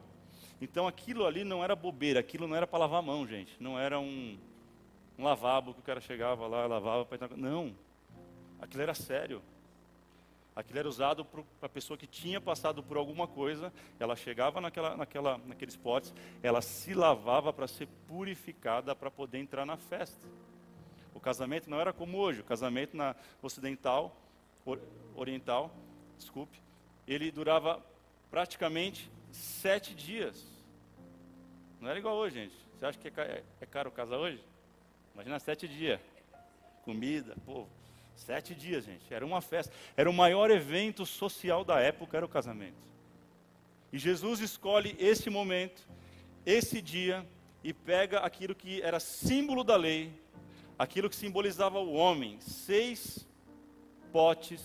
Então 0.62 0.88
aquilo 0.88 1.26
ali 1.26 1.44
não 1.44 1.64
era 1.64 1.76
bobeira, 1.76 2.20
aquilo 2.20 2.48
não 2.48 2.56
era 2.56 2.68
para 2.68 2.80
lavar 2.80 3.00
a 3.00 3.04
mão, 3.04 3.26
gente. 3.28 3.56
Não 3.60 3.80
era 3.80 4.00
um, 4.00 4.38
um 5.18 5.24
lavabo 5.24 5.74
que 5.74 5.80
o 5.80 5.84
cara 5.84 6.02
chegava 6.02 6.48
lá, 6.48 6.66
lavava. 6.66 7.08
Não. 7.36 7.74
Aquilo 8.60 8.84
era 8.84 8.94
sério. 8.94 9.42
Aquilo 10.58 10.80
era 10.80 10.90
usado 10.90 11.24
para 11.24 11.44
a 11.62 11.70
pessoa 11.70 11.96
que 11.96 12.08
tinha 12.08 12.42
passado 12.42 12.82
por 12.82 12.98
alguma 12.98 13.28
coisa, 13.28 13.72
ela 14.00 14.16
chegava 14.16 14.60
naquela, 14.60 14.98
naquela, 14.98 15.38
naqueles 15.38 15.76
potes, 15.76 16.12
ela 16.42 16.64
se 16.64 16.96
lavava 16.96 17.54
para 17.54 17.68
ser 17.68 17.88
purificada 18.08 18.96
para 18.96 19.12
poder 19.12 19.38
entrar 19.38 19.68
na 19.68 19.78
festa. 19.78 20.28
O 21.14 21.20
casamento 21.20 21.70
não 21.70 21.80
era 21.80 21.94
como 21.94 22.18
hoje. 22.18 22.42
O 22.42 22.44
casamento 22.44 22.98
na 22.98 23.16
ocidental, 23.40 24.18
oriental, 25.16 25.72
desculpe, 26.18 26.60
ele 27.08 27.30
durava 27.30 27.80
praticamente 28.32 29.12
sete 29.32 29.94
dias. 29.94 30.44
Não 31.80 31.88
era 31.88 32.00
igual 32.00 32.16
hoje, 32.16 32.34
gente. 32.34 32.56
Você 32.74 32.86
acha 32.88 32.98
que 32.98 33.08
é, 33.22 33.44
é 33.62 33.66
caro 33.68 33.92
casar 33.92 34.18
hoje? 34.18 34.44
Imagina 35.14 35.38
sete 35.38 35.68
dias. 35.68 36.02
Comida, 36.84 37.36
povo. 37.46 37.70
Sete 38.18 38.56
dias, 38.56 38.84
gente. 38.84 39.14
Era 39.14 39.26
uma 39.26 39.42
festa. 39.42 39.72
Era 39.96 40.10
o 40.10 40.14
maior 40.14 40.50
evento 40.50 41.06
social 41.06 41.64
da 41.64 41.80
época, 41.80 42.18
era 42.18 42.26
o 42.26 42.30
casamento. 42.30 42.88
E 43.94 43.98
Jesus 43.98 44.42
escolhe 44.42 44.98
esse 45.00 45.30
momento, 45.30 45.88
esse 46.46 46.82
dia, 46.82 47.26
e 47.64 47.72
pega 47.72 48.20
aquilo 48.20 48.56
que 48.56 48.82
era 48.82 49.00
símbolo 49.00 49.64
da 49.64 49.76
lei, 49.76 50.12
aquilo 50.78 51.10
que 51.10 51.16
simbolizava 51.16 51.80
o 51.80 51.94
homem, 51.94 52.40
seis 52.42 53.26
potes 54.12 54.62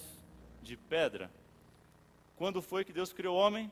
de 0.63 0.77
pedra. 0.77 1.31
Quando 2.37 2.63
foi 2.63 2.85
que 2.85 2.93
Deus 2.93 3.13
criou 3.13 3.37
o 3.37 3.39
homem? 3.39 3.71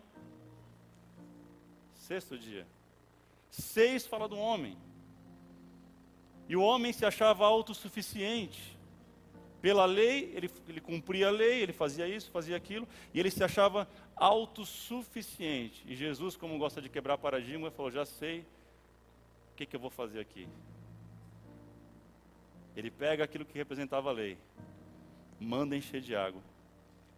Sexto 1.94 2.38
dia. 2.38 2.66
Seis 3.50 4.06
fala 4.06 4.28
do 4.28 4.38
homem. 4.38 4.76
E 6.48 6.54
o 6.54 6.62
homem 6.62 6.92
se 6.92 7.06
achava 7.06 7.46
autossuficiente. 7.46 8.78
Pela 9.60 9.84
lei, 9.84 10.32
ele, 10.34 10.50
ele 10.68 10.80
cumpria 10.80 11.28
a 11.28 11.30
lei, 11.30 11.62
ele 11.62 11.72
fazia 11.72 12.08
isso, 12.08 12.30
fazia 12.30 12.56
aquilo, 12.56 12.88
e 13.12 13.20
ele 13.20 13.30
se 13.30 13.44
achava 13.44 13.86
autossuficiente. 14.16 15.84
E 15.86 15.94
Jesus, 15.94 16.36
como 16.36 16.58
gosta 16.58 16.80
de 16.80 16.88
quebrar 16.88 17.18
paradigma, 17.18 17.70
falou: 17.70 17.90
Já 17.90 18.06
sei 18.06 18.40
o 18.40 19.56
que, 19.56 19.66
que 19.66 19.76
eu 19.76 19.80
vou 19.80 19.90
fazer 19.90 20.20
aqui. 20.20 20.48
Ele 22.74 22.90
pega 22.90 23.24
aquilo 23.24 23.44
que 23.44 23.58
representava 23.58 24.08
a 24.08 24.12
lei, 24.12 24.38
manda 25.38 25.76
encher 25.76 26.00
de 26.00 26.16
água 26.16 26.40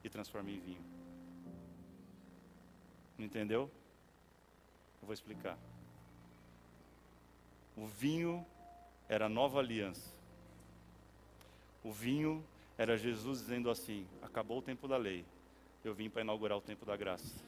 e 0.02 0.08
transforma 0.08 0.50
em 0.50 0.58
vinho. 0.58 0.84
Não 3.16 3.26
entendeu? 3.26 3.70
Eu 5.00 5.06
vou 5.06 5.14
explicar. 5.14 5.56
O 7.76 7.86
vinho 7.86 8.44
era 9.08 9.26
a 9.26 9.28
nova 9.28 9.60
aliança. 9.60 10.21
O 11.84 11.90
vinho 11.90 12.44
era 12.78 12.96
Jesus 12.96 13.40
dizendo 13.40 13.70
assim: 13.70 14.06
acabou 14.22 14.58
o 14.58 14.62
tempo 14.62 14.86
da 14.86 14.96
lei, 14.96 15.24
eu 15.84 15.94
vim 15.94 16.08
para 16.08 16.22
inaugurar 16.22 16.56
o 16.56 16.60
tempo 16.60 16.84
da 16.84 16.96
graça. 16.96 17.42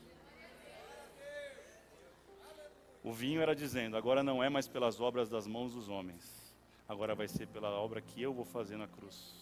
O 3.02 3.12
vinho 3.12 3.40
era 3.40 3.54
dizendo: 3.54 3.96
agora 3.96 4.22
não 4.22 4.42
é 4.42 4.48
mais 4.48 4.66
pelas 4.66 5.00
obras 5.00 5.28
das 5.28 5.46
mãos 5.46 5.74
dos 5.74 5.88
homens, 5.88 6.54
agora 6.88 7.14
vai 7.14 7.28
ser 7.28 7.46
pela 7.46 7.70
obra 7.70 8.00
que 8.00 8.20
eu 8.20 8.32
vou 8.32 8.44
fazer 8.44 8.76
na 8.76 8.88
cruz. 8.88 9.34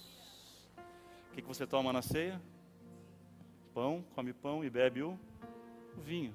O 1.30 1.34
que, 1.34 1.40
que 1.40 1.48
você 1.48 1.66
toma 1.66 1.92
na 1.92 2.02
ceia? 2.02 2.40
Pão, 3.72 4.04
come 4.14 4.34
pão 4.34 4.62
e 4.62 4.68
bebe 4.68 5.02
o, 5.02 5.18
o 5.96 6.00
vinho, 6.02 6.34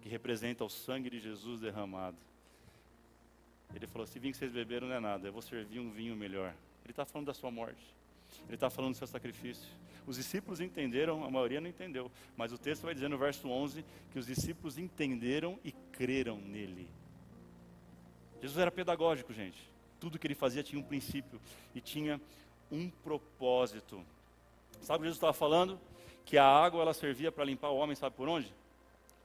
que 0.00 0.08
representa 0.08 0.64
o 0.64 0.70
sangue 0.70 1.10
de 1.10 1.18
Jesus 1.18 1.60
derramado. 1.60 2.16
Ele 3.74 3.86
falou: 3.86 4.04
esse 4.04 4.18
vinho 4.20 4.32
que 4.32 4.38
vocês 4.38 4.52
beberam 4.52 4.86
não 4.86 4.94
é 4.94 5.00
nada, 5.00 5.26
eu 5.26 5.32
vou 5.32 5.42
servir 5.42 5.80
um 5.80 5.90
vinho 5.90 6.14
melhor. 6.14 6.54
Ele 6.84 6.92
está 6.92 7.04
falando 7.04 7.26
da 7.26 7.34
sua 7.34 7.50
morte, 7.50 7.82
ele 8.46 8.54
está 8.54 8.70
falando 8.70 8.92
do 8.92 8.98
seu 8.98 9.06
sacrifício. 9.06 9.68
Os 10.06 10.16
discípulos 10.16 10.60
entenderam, 10.60 11.24
a 11.24 11.30
maioria 11.30 11.60
não 11.60 11.68
entendeu, 11.68 12.10
mas 12.36 12.52
o 12.52 12.58
texto 12.58 12.82
vai 12.82 12.94
dizer 12.94 13.08
no 13.08 13.16
verso 13.16 13.48
11 13.48 13.84
que 14.10 14.18
os 14.18 14.26
discípulos 14.26 14.76
entenderam 14.76 15.58
e 15.64 15.70
creram 15.92 16.38
nele. 16.38 16.88
Jesus 18.40 18.58
era 18.58 18.70
pedagógico, 18.70 19.32
gente 19.32 19.72
tudo 20.02 20.18
que 20.18 20.26
ele 20.26 20.34
fazia 20.34 20.64
tinha 20.64 20.80
um 20.80 20.84
princípio 20.84 21.40
e 21.72 21.80
tinha 21.80 22.20
um 22.72 22.90
propósito. 22.90 24.04
Sabe 24.80 24.96
o 24.96 25.02
que 25.02 25.04
Jesus 25.04 25.18
estava 25.18 25.32
falando? 25.32 25.78
Que 26.24 26.36
a 26.36 26.44
água 26.44 26.82
ela 26.82 26.92
servia 26.92 27.30
para 27.30 27.44
limpar 27.44 27.70
o 27.70 27.76
homem, 27.76 27.94
sabe 27.94 28.16
por 28.16 28.28
onde? 28.28 28.52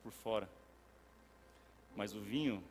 Por 0.04 0.12
fora. 0.12 0.48
Mas 1.96 2.14
o 2.14 2.22
vinho 2.22 2.64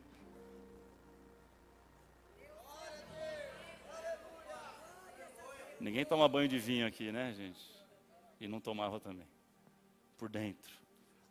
Ninguém 5.79 6.05
toma 6.05 6.27
banho 6.27 6.47
de 6.47 6.57
vinho 6.57 6.85
aqui, 6.85 7.11
né, 7.11 7.33
gente? 7.33 7.59
E 8.39 8.47
não 8.47 8.59
tomava 8.59 8.99
também. 8.99 9.27
Por 10.17 10.29
dentro. 10.29 10.71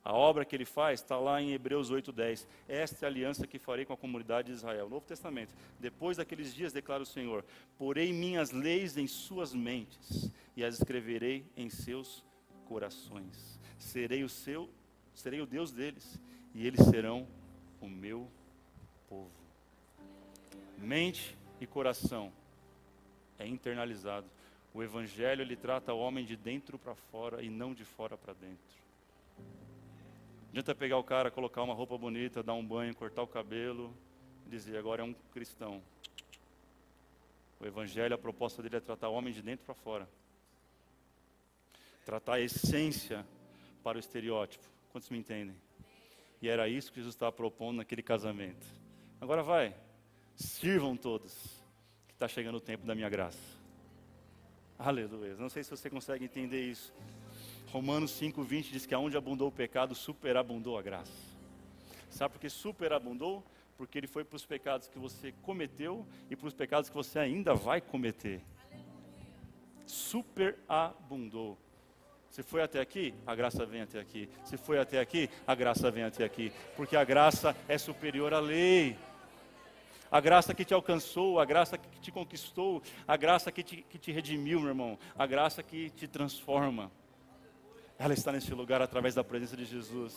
A 0.04 0.12
obra 0.12 0.44
que 0.44 0.54
ele 0.54 0.64
faz 0.64 1.00
está 1.00 1.18
lá 1.18 1.42
em 1.42 1.52
Hebreus 1.52 1.90
8:10. 1.90 2.46
Esta 2.68 3.04
é 3.04 3.06
a 3.06 3.10
aliança 3.10 3.46
que 3.46 3.58
farei 3.58 3.84
com 3.84 3.92
a 3.92 3.96
comunidade 3.96 4.46
de 4.46 4.54
Israel. 4.54 4.88
Novo 4.88 5.04
Testamento. 5.04 5.52
Depois 5.80 6.16
daqueles 6.16 6.54
dias, 6.54 6.72
declara 6.72 7.02
o 7.02 7.06
Senhor: 7.06 7.44
Porei 7.76 8.12
minhas 8.12 8.52
leis 8.52 8.96
em 8.96 9.08
suas 9.08 9.52
mentes 9.52 10.30
e 10.56 10.64
as 10.64 10.78
escreverei 10.78 11.44
em 11.56 11.68
seus 11.68 12.24
corações. 12.68 13.58
Serei 13.78 14.22
o 14.22 14.28
seu 14.28 14.70
serei 15.16 15.40
o 15.40 15.46
Deus 15.46 15.72
deles, 15.72 16.20
e 16.54 16.66
eles 16.66 16.84
serão 16.86 17.26
o 17.80 17.88
meu 17.88 18.30
povo. 19.08 19.30
Mente 20.78 21.36
e 21.60 21.66
coração 21.66 22.30
é 23.38 23.46
internalizado. 23.46 24.26
O 24.76 24.82
evangelho 24.82 25.40
ele 25.40 25.56
trata 25.56 25.94
o 25.94 25.98
homem 25.98 26.22
de 26.22 26.36
dentro 26.36 26.78
para 26.78 26.94
fora 26.94 27.42
e 27.42 27.48
não 27.48 27.72
de 27.72 27.82
fora 27.82 28.14
para 28.14 28.34
dentro. 28.34 28.76
Não 29.38 30.50
adianta 30.50 30.74
pegar 30.74 30.98
o 30.98 31.02
cara, 31.02 31.30
colocar 31.30 31.62
uma 31.62 31.72
roupa 31.72 31.96
bonita, 31.96 32.42
dar 32.42 32.52
um 32.52 32.62
banho, 32.62 32.94
cortar 32.94 33.22
o 33.22 33.26
cabelo 33.26 33.90
e 34.46 34.50
dizer 34.50 34.76
agora 34.76 35.00
é 35.00 35.04
um 35.06 35.14
cristão. 35.32 35.82
O 37.58 37.64
evangelho, 37.64 38.14
a 38.14 38.18
proposta 38.18 38.62
dele 38.62 38.76
é 38.76 38.80
tratar 38.80 39.08
o 39.08 39.14
homem 39.14 39.32
de 39.32 39.40
dentro 39.40 39.64
para 39.64 39.74
fora. 39.74 40.06
Tratar 42.04 42.34
a 42.34 42.40
essência 42.40 43.24
para 43.82 43.96
o 43.96 43.98
estereótipo. 43.98 44.66
Quantos 44.92 45.08
me 45.08 45.16
entendem? 45.16 45.56
E 46.42 46.50
era 46.50 46.68
isso 46.68 46.92
que 46.92 46.98
Jesus 46.98 47.14
estava 47.14 47.32
propondo 47.32 47.78
naquele 47.78 48.02
casamento. 48.02 48.66
Agora 49.22 49.42
vai, 49.42 49.74
sirvam 50.34 50.98
todos, 50.98 51.32
que 52.08 52.12
está 52.12 52.28
chegando 52.28 52.56
o 52.56 52.60
tempo 52.60 52.84
da 52.84 52.94
minha 52.94 53.08
graça. 53.08 53.55
Aleluia. 54.78 55.34
Não 55.36 55.48
sei 55.48 55.64
se 55.64 55.70
você 55.70 55.88
consegue 55.88 56.24
entender 56.24 56.60
isso. 56.60 56.92
Romanos 57.72 58.12
5,20 58.20 58.70
diz 58.70 58.86
que 58.86 58.94
aonde 58.94 59.16
abundou 59.16 59.48
o 59.48 59.52
pecado, 59.52 59.94
superabundou 59.94 60.78
a 60.78 60.82
graça. 60.82 61.12
Sabe 62.10 62.34
por 62.34 62.40
que 62.40 62.48
superabundou? 62.48 63.44
Porque 63.76 63.98
ele 63.98 64.06
foi 64.06 64.24
para 64.24 64.36
os 64.36 64.46
pecados 64.46 64.88
que 64.88 64.98
você 64.98 65.32
cometeu 65.42 66.06
e 66.30 66.36
para 66.36 66.46
os 66.46 66.54
pecados 66.54 66.88
que 66.88 66.94
você 66.94 67.18
ainda 67.18 67.54
vai 67.54 67.80
cometer. 67.80 68.40
Superabundou. 69.86 71.58
Se 72.30 72.42
foi 72.42 72.62
até 72.62 72.80
aqui, 72.80 73.14
a 73.26 73.34
graça 73.34 73.64
vem 73.64 73.80
até 73.80 73.98
aqui. 73.98 74.28
Se 74.44 74.56
foi 74.56 74.78
até 74.78 75.00
aqui, 75.00 75.30
a 75.46 75.54
graça 75.54 75.90
vem 75.90 76.04
até 76.04 76.24
aqui. 76.24 76.52
Porque 76.76 76.96
a 76.96 77.04
graça 77.04 77.56
é 77.66 77.78
superior 77.78 78.34
à 78.34 78.40
lei. 78.40 78.96
A 80.10 80.20
graça 80.20 80.54
que 80.54 80.64
te 80.64 80.72
alcançou, 80.72 81.40
a 81.40 81.44
graça 81.44 81.76
que 81.76 82.00
te 82.00 82.12
conquistou, 82.12 82.82
a 83.06 83.16
graça 83.16 83.50
que 83.50 83.62
te, 83.62 83.82
que 83.82 83.98
te 83.98 84.12
redimiu, 84.12 84.60
meu 84.60 84.68
irmão, 84.68 84.98
a 85.16 85.26
graça 85.26 85.62
que 85.62 85.90
te 85.90 86.06
transforma. 86.06 86.90
Ela 87.98 88.14
está 88.14 88.30
nesse 88.30 88.52
lugar 88.54 88.82
através 88.82 89.14
da 89.14 89.24
presença 89.24 89.56
de 89.56 89.64
Jesus, 89.64 90.14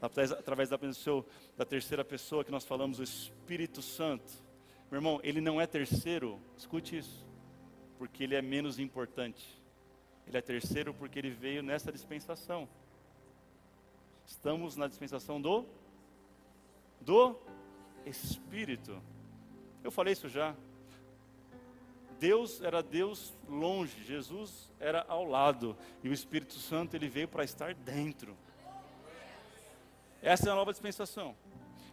através, 0.00 0.32
através 0.32 0.68
da 0.68 0.78
presença 0.78 1.00
seu, 1.00 1.26
da 1.56 1.64
terceira 1.64 2.04
pessoa 2.04 2.44
que 2.44 2.50
nós 2.50 2.64
falamos, 2.64 2.98
o 2.98 3.02
Espírito 3.02 3.80
Santo. 3.80 4.32
Meu 4.90 4.98
irmão, 4.98 5.20
ele 5.22 5.40
não 5.40 5.60
é 5.60 5.66
terceiro, 5.66 6.40
escute 6.56 6.98
isso, 6.98 7.24
porque 7.98 8.24
ele 8.24 8.34
é 8.34 8.42
menos 8.42 8.78
importante. 8.78 9.44
Ele 10.26 10.36
é 10.36 10.40
terceiro 10.40 10.92
porque 10.94 11.18
ele 11.18 11.30
veio 11.30 11.62
nessa 11.62 11.92
dispensação. 11.92 12.68
Estamos 14.26 14.76
na 14.76 14.86
dispensação 14.86 15.40
do 15.40 15.66
do 17.00 17.38
Espírito. 18.06 19.00
Eu 19.84 19.90
falei 19.90 20.14
isso 20.14 20.28
já. 20.30 20.56
Deus 22.18 22.62
era 22.62 22.82
Deus 22.82 23.34
longe, 23.46 24.02
Jesus 24.02 24.72
era 24.80 25.04
ao 25.06 25.24
lado, 25.24 25.76
e 26.02 26.08
o 26.08 26.12
Espírito 26.12 26.54
Santo 26.54 26.96
ele 26.96 27.06
veio 27.06 27.28
para 27.28 27.44
estar 27.44 27.74
dentro. 27.74 28.34
Essa 30.22 30.48
é 30.48 30.52
a 30.52 30.54
nova 30.54 30.72
dispensação. 30.72 31.36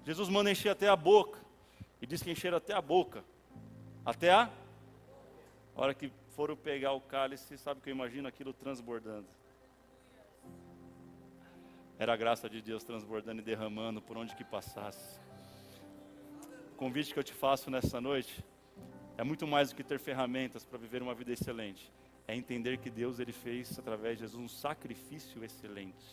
Jesus 0.05 0.29
manda 0.29 0.49
encher 0.49 0.69
até 0.69 0.87
a 0.87 0.95
boca, 0.95 1.37
e 2.01 2.07
diz 2.07 2.23
que 2.23 2.31
encher 2.31 2.53
até 2.53 2.73
a 2.73 2.81
boca, 2.81 3.25
até 4.05 4.31
a 4.31 4.49
hora 5.75 5.93
que 5.93 6.09
foram 6.29 6.55
pegar 6.55 6.93
o 6.93 7.01
cálice, 7.01 7.57
sabe 7.57 7.81
que 7.81 7.89
eu 7.89 7.93
imagino 7.93 8.25
aquilo 8.27 8.53
transbordando. 8.53 9.27
Era 11.99 12.13
a 12.13 12.17
graça 12.17 12.49
de 12.49 12.61
Deus 12.61 12.83
transbordando 12.85 13.41
e 13.41 13.43
derramando 13.43 14.01
por 14.01 14.17
onde 14.17 14.33
que 14.33 14.45
passasse. 14.45 15.19
Convite 16.81 17.13
que 17.13 17.19
eu 17.19 17.23
te 17.23 17.31
faço 17.31 17.69
nessa 17.69 18.01
noite 18.01 18.43
é 19.15 19.23
muito 19.23 19.45
mais 19.45 19.69
do 19.69 19.75
que 19.75 19.83
ter 19.83 19.99
ferramentas 19.99 20.65
para 20.65 20.79
viver 20.79 21.03
uma 21.03 21.13
vida 21.13 21.31
excelente. 21.31 21.93
É 22.27 22.35
entender 22.35 22.79
que 22.79 22.89
Deus 22.89 23.19
ele 23.19 23.31
fez 23.31 23.77
através 23.77 24.17
de 24.17 24.23
Jesus 24.23 24.43
um 24.43 24.47
sacrifício 24.47 25.43
excelente. 25.43 26.03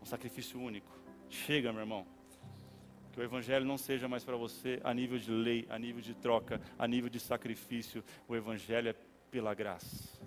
Um 0.00 0.06
sacrifício 0.06 0.58
único. 0.58 0.90
Chega, 1.28 1.70
meu 1.70 1.82
irmão. 1.82 2.06
Que 3.12 3.20
o 3.20 3.22
Evangelho 3.22 3.66
não 3.66 3.76
seja 3.76 4.08
mais 4.08 4.24
para 4.24 4.38
você 4.38 4.80
a 4.82 4.94
nível 4.94 5.18
de 5.18 5.30
lei, 5.30 5.66
a 5.68 5.78
nível 5.78 6.00
de 6.00 6.14
troca, 6.14 6.58
a 6.78 6.88
nível 6.88 7.10
de 7.10 7.20
sacrifício. 7.20 8.02
O 8.26 8.34
Evangelho 8.34 8.88
é 8.88 8.94
pela 9.30 9.52
graça. 9.52 10.18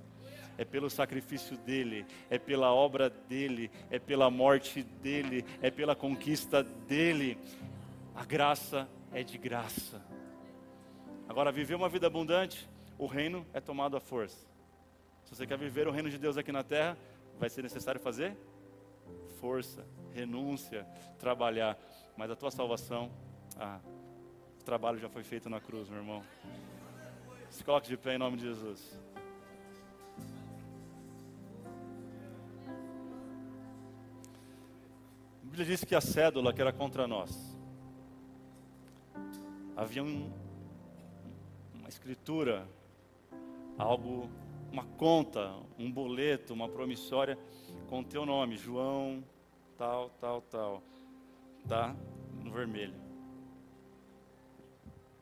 É 0.56 0.64
pelo 0.64 0.88
sacrifício 0.88 1.58
dele, 1.58 2.06
é 2.30 2.38
pela 2.38 2.72
obra 2.72 3.10
dele, 3.10 3.72
é 3.89 3.98
pela 3.98 4.30
morte 4.30 4.84
dele, 4.84 5.43
é 5.64 5.72
pela 5.72 5.96
conquista 5.96 6.64
dele. 6.64 7.39
A 8.16 8.24
graça 8.24 8.88
é 9.11 9.24
de 9.24 9.38
graça. 9.38 10.01
Agora, 11.28 11.51
viver 11.51 11.76
uma 11.76 11.89
vida 11.89 12.07
abundante, 12.07 12.70
o 12.97 13.07
reino 13.07 13.45
é 13.53 13.59
tomado 13.59 13.97
à 13.97 13.99
força. 13.99 14.47
Se 15.26 15.36
você 15.36 15.45
quer 15.45 15.57
viver 15.57 15.88
o 15.88 15.91
reino 15.91 16.09
de 16.09 16.18
Deus 16.18 16.38
aqui 16.38 16.51
na 16.51 16.63
terra, 16.63 16.97
vai 17.38 17.49
ser 17.49 17.61
necessário 17.61 17.99
fazer 17.99 18.38
força, 19.39 19.86
renúncia, 20.13 20.88
trabalhar. 21.20 21.78
Mas 22.16 22.32
a 22.32 22.36
tua 22.36 22.49
salvação, 22.51 23.11
ah, 23.57 23.80
o 24.59 24.63
trabalho 24.63 24.97
já 24.97 25.09
foi 25.09 25.24
feito 25.24 25.49
na 25.49 25.59
cruz, 25.59 25.89
meu 25.89 25.99
irmão. 25.99 26.24
Se 27.49 27.63
coloque 27.63 27.88
de 27.88 27.97
pé 27.97 28.16
em 28.16 28.18
nome 28.18 28.38
de 28.38 28.43
Jesus. 28.43 28.99
A 35.41 35.43
Bíblia 35.43 35.66
diz 35.66 35.84
que 35.84 35.95
a 35.95 36.01
cédula 36.01 36.53
que 36.53 36.61
era 36.61 36.72
contra 36.72 37.07
nós. 37.07 37.55
Havia 39.76 40.03
um, 40.03 40.32
uma 41.73 41.89
escritura, 41.89 42.67
algo, 43.78 44.30
uma 44.71 44.86
conta, 44.97 45.53
um 45.78 45.91
boleto, 45.91 46.53
uma 46.53 46.69
promissória 46.69 47.38
com 47.88 47.99
o 47.99 48.03
teu 48.03 48.26
nome, 48.26 48.57
João, 48.57 49.23
tal, 49.78 50.09
tal, 50.21 50.41
tal 50.41 50.84
tá 51.67 51.95
no 52.43 52.51
vermelho. 52.51 52.93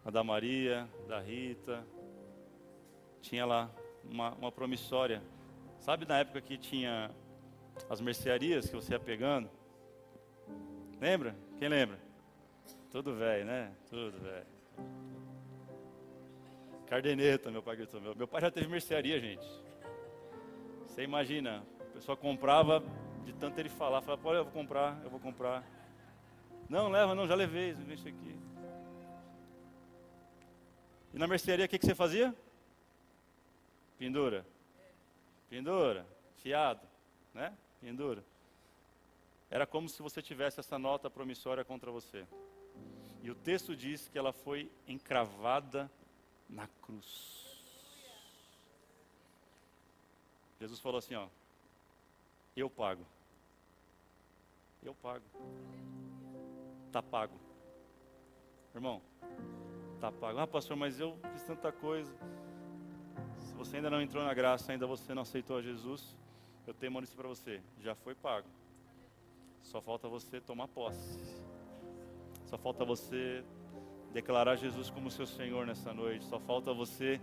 A 0.05 0.11
da 0.11 0.23
Maria, 0.23 0.87
da 1.07 1.19
Rita, 1.19 1.85
tinha 3.21 3.45
lá 3.45 3.71
uma, 4.03 4.33
uma 4.33 4.51
promissória. 4.51 5.21
Sabe 5.79 6.05
na 6.05 6.19
época 6.19 6.41
que 6.41 6.57
tinha 6.57 7.09
as 7.89 8.01
mercearias 8.01 8.67
que 8.67 8.75
você 8.75 8.93
ia 8.93 8.99
pegando? 8.99 9.49
Lembra? 10.99 11.35
Quem 11.57 11.69
lembra? 11.69 11.97
Tudo 12.93 13.15
velho, 13.15 13.43
né? 13.43 13.75
Tudo 13.89 14.19
velho. 14.19 14.45
Cardeneta, 16.85 17.49
meu 17.49 17.63
pai 17.63 17.75
gritou. 17.75 17.99
Meu, 17.99 18.27
pai 18.27 18.39
já 18.39 18.51
teve 18.51 18.67
mercearia, 18.67 19.19
gente. 19.19 19.43
Você 20.85 21.01
imagina, 21.01 21.65
a 21.79 21.85
pessoa 21.85 22.15
comprava, 22.15 22.83
de 23.25 23.33
tanto 23.33 23.57
ele 23.57 23.67
falar, 23.67 24.03
falava, 24.03 24.29
olha, 24.29 24.37
eu 24.37 24.43
vou 24.43 24.53
comprar, 24.53 25.01
eu 25.03 25.09
vou 25.09 25.19
comprar. 25.19 25.67
Não, 26.69 26.87
leva, 26.87 27.15
não, 27.15 27.27
já 27.27 27.33
levei, 27.33 27.71
isso 27.71 28.07
aqui. 28.07 28.39
E 31.15 31.17
na 31.17 31.25
mercearia, 31.25 31.65
o 31.65 31.69
que, 31.69 31.79
que 31.79 31.87
você 31.87 31.95
fazia? 31.95 32.31
Pendura. 33.97 34.45
Pendura. 35.49 36.05
Fiado. 36.43 36.87
Né? 37.33 37.57
Pendura. 37.81 38.23
Era 39.49 39.65
como 39.65 39.89
se 39.89 39.99
você 39.99 40.21
tivesse 40.21 40.59
essa 40.59 40.77
nota 40.77 41.09
promissória 41.09 41.65
contra 41.65 41.89
você. 41.89 42.27
E 43.24 43.32
o 43.32 43.36
texto 43.36 43.74
diz 43.74 44.09
que 44.09 44.17
ela 44.17 44.34
foi 44.34 44.69
encravada 44.86 45.89
na 46.49 46.67
cruz. 46.82 47.41
Jesus 50.59 50.78
falou 50.82 50.99
assim: 50.99 51.15
Ó, 51.15 51.30
eu 52.53 52.69
pago. 52.69 53.05
Eu 54.84 54.93
pago. 54.93 55.24
Está 56.88 57.01
pago. 57.01 57.39
Irmão, 58.76 59.01
está 59.95 60.11
pago. 60.11 60.39
Ah, 60.39 60.45
pastor, 60.45 60.76
mas 60.76 60.99
eu 60.99 61.17
fiz 61.32 61.43
tanta 61.43 61.71
coisa. 61.71 62.13
Se 63.39 63.53
você 63.53 63.78
ainda 63.78 63.89
não 63.89 64.01
entrou 64.01 64.21
na 64.21 64.34
graça, 64.34 64.74
ainda 64.74 64.86
você 64.86 65.13
não 65.13 65.21
aceitou 65.21 65.57
a 65.57 65.61
Jesus, 65.61 66.13
eu 66.67 66.74
tenho 66.74 66.91
uma 66.91 66.99
notícia 66.99 67.17
para 67.17 67.30
você: 67.30 67.61
já 67.80 67.95
foi 67.95 68.15
pago. 68.15 68.49
Só 69.61 69.82
falta 69.82 70.09
você 70.09 70.41
tomar 70.41 70.67
posse. 70.67 71.32
Só 72.53 72.57
falta 72.59 72.85
você 72.85 73.43
declarar 74.13 74.55
Jesus 74.57 74.87
como 74.87 75.09
seu 75.09 75.25
Senhor 75.25 75.65
nessa 75.65 75.91
noite. 75.91 76.23
Só 76.25 76.39
falta 76.39 76.71
você 76.71 77.19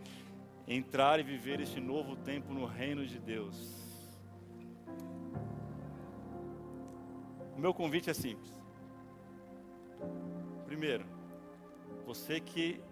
entrar 0.66 1.20
e 1.20 1.22
viver 1.22 1.60
este 1.60 1.78
novo 1.78 2.16
tempo 2.16 2.52
no 2.52 2.66
reino 2.66 3.06
de 3.06 3.16
Deus. 3.20 3.56
O 7.56 7.60
meu 7.60 7.72
convite 7.72 8.10
é 8.10 8.12
simples. 8.12 8.52
Primeiro, 10.66 11.06
você 12.04 12.40
que 12.40 12.82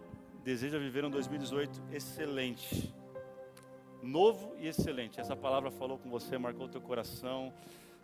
deseja 0.44 0.78
viver 0.78 1.04
um 1.04 1.10
2018 1.10 1.82
excelente, 1.90 2.94
novo 4.00 4.54
e 4.60 4.68
excelente. 4.68 5.20
Essa 5.20 5.34
palavra 5.34 5.72
falou 5.72 5.98
com 5.98 6.08
você, 6.08 6.38
marcou 6.38 6.68
teu 6.68 6.80
coração. 6.80 7.52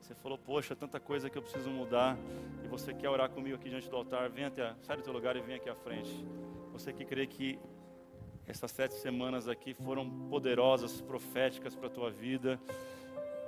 Você 0.05 0.15
falou, 0.17 0.37
poxa, 0.37 0.77
tanta 0.77 1.01
coisa 1.01 1.31
que 1.31 1.39
eu 1.39 1.41
preciso 1.41 1.71
mudar. 1.71 2.19
E 2.63 2.69
você 2.69 2.93
quer 2.93 3.09
orar 3.09 3.31
comigo 3.31 3.57
aqui 3.57 3.71
diante 3.71 3.89
do 3.89 3.97
altar, 3.97 4.29
vem 4.29 4.45
até, 4.45 4.75
sai 4.83 4.99
do 4.99 5.03
teu 5.03 5.15
lugar 5.15 5.35
e 5.35 5.41
vem 5.41 5.57
aqui 5.57 5.71
à 5.71 5.75
frente. 5.75 6.13
Você 6.73 6.93
que 6.93 7.07
crê 7.07 7.27
que 7.27 7.59
essas 8.47 8.71
sete 8.71 8.93
semanas 8.97 9.49
aqui 9.49 9.73
foram 9.73 10.29
poderosas, 10.29 11.01
proféticas 11.01 11.75
para 11.75 11.87
a 11.87 11.91
tua 11.91 12.11
vida. 12.11 12.61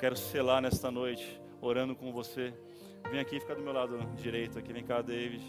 Quero 0.00 0.16
selar 0.16 0.62
nesta 0.62 0.90
noite, 0.90 1.38
orando 1.60 1.94
com 1.94 2.10
você. 2.10 2.54
Vem 3.10 3.20
aqui, 3.20 3.38
fica 3.38 3.54
do 3.54 3.60
meu 3.60 3.74
lado 3.74 3.98
direito 4.14 4.58
aqui. 4.58 4.72
Vem 4.72 4.82
cá, 4.82 5.02
David. 5.02 5.44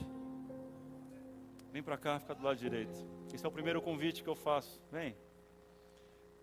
Vem 1.72 1.82
para 1.82 1.96
cá, 1.96 2.20
fica 2.20 2.36
do 2.36 2.44
lado 2.44 2.58
direito. 2.58 3.08
Esse 3.34 3.46
é 3.46 3.48
o 3.48 3.52
primeiro 3.52 3.82
convite 3.82 4.22
que 4.22 4.30
eu 4.30 4.36
faço. 4.36 4.82
Vem. 4.92 5.16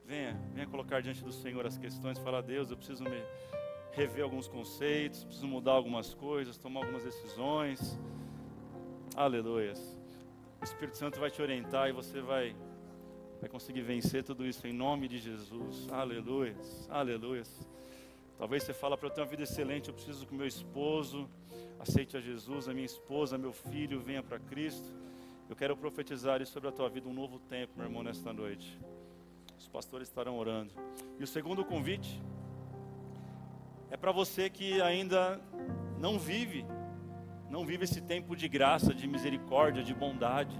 Venha, 0.06 0.40
venha 0.54 0.66
colocar 0.66 1.02
diante 1.02 1.22
do 1.22 1.32
Senhor 1.32 1.66
as 1.66 1.76
questões. 1.76 2.18
Falar, 2.18 2.40
Deus, 2.40 2.70
eu 2.70 2.78
preciso 2.78 3.04
me 3.04 3.22
rever 3.96 4.24
alguns 4.24 4.48
conceitos, 4.48 5.24
preciso 5.24 5.46
mudar 5.46 5.72
algumas 5.72 6.12
coisas, 6.14 6.56
tomar 6.58 6.80
algumas 6.80 7.04
decisões. 7.04 7.98
Aleluias. 9.16 9.78
O 10.60 10.64
Espírito 10.64 10.96
Santo 10.96 11.20
vai 11.20 11.30
te 11.30 11.40
orientar 11.40 11.88
e 11.88 11.92
você 11.92 12.20
vai, 12.20 12.56
vai 13.40 13.48
conseguir 13.48 13.82
vencer 13.82 14.24
tudo 14.24 14.44
isso 14.44 14.66
em 14.66 14.72
nome 14.72 15.06
de 15.06 15.18
Jesus. 15.18 15.86
Aleluias. 15.92 16.88
Aleluias. 16.90 17.66
Talvez 18.36 18.64
você 18.64 18.74
fala 18.74 18.96
para 18.98 19.08
eu 19.08 19.12
ter 19.12 19.20
uma 19.20 19.26
vida 19.28 19.44
excelente, 19.44 19.88
eu 19.88 19.94
preciso 19.94 20.26
que 20.26 20.34
meu 20.34 20.46
esposo 20.46 21.28
aceite 21.78 22.16
a 22.16 22.20
Jesus, 22.20 22.68
a 22.68 22.74
minha 22.74 22.86
esposa, 22.86 23.38
meu 23.38 23.52
filho 23.52 24.00
venha 24.00 24.22
para 24.22 24.40
Cristo. 24.40 24.92
Eu 25.48 25.54
quero 25.54 25.76
profetizar 25.76 26.42
isso 26.42 26.52
sobre 26.52 26.68
a 26.68 26.72
tua 26.72 26.88
vida, 26.88 27.08
um 27.08 27.12
novo 27.12 27.38
tempo, 27.38 27.74
meu 27.76 27.86
irmão, 27.86 28.02
nesta 28.02 28.32
noite. 28.32 28.76
Os 29.56 29.68
pastores 29.68 30.08
estarão 30.08 30.36
orando. 30.36 30.72
E 31.18 31.22
o 31.22 31.26
segundo 31.26 31.64
convite 31.64 32.20
é 33.94 33.96
para 33.96 34.10
você 34.10 34.50
que 34.50 34.82
ainda 34.82 35.40
não 36.00 36.18
vive, 36.18 36.66
não 37.48 37.64
vive 37.64 37.84
esse 37.84 38.00
tempo 38.00 38.34
de 38.34 38.48
graça, 38.48 38.92
de 38.92 39.06
misericórdia, 39.06 39.84
de 39.84 39.94
bondade. 39.94 40.58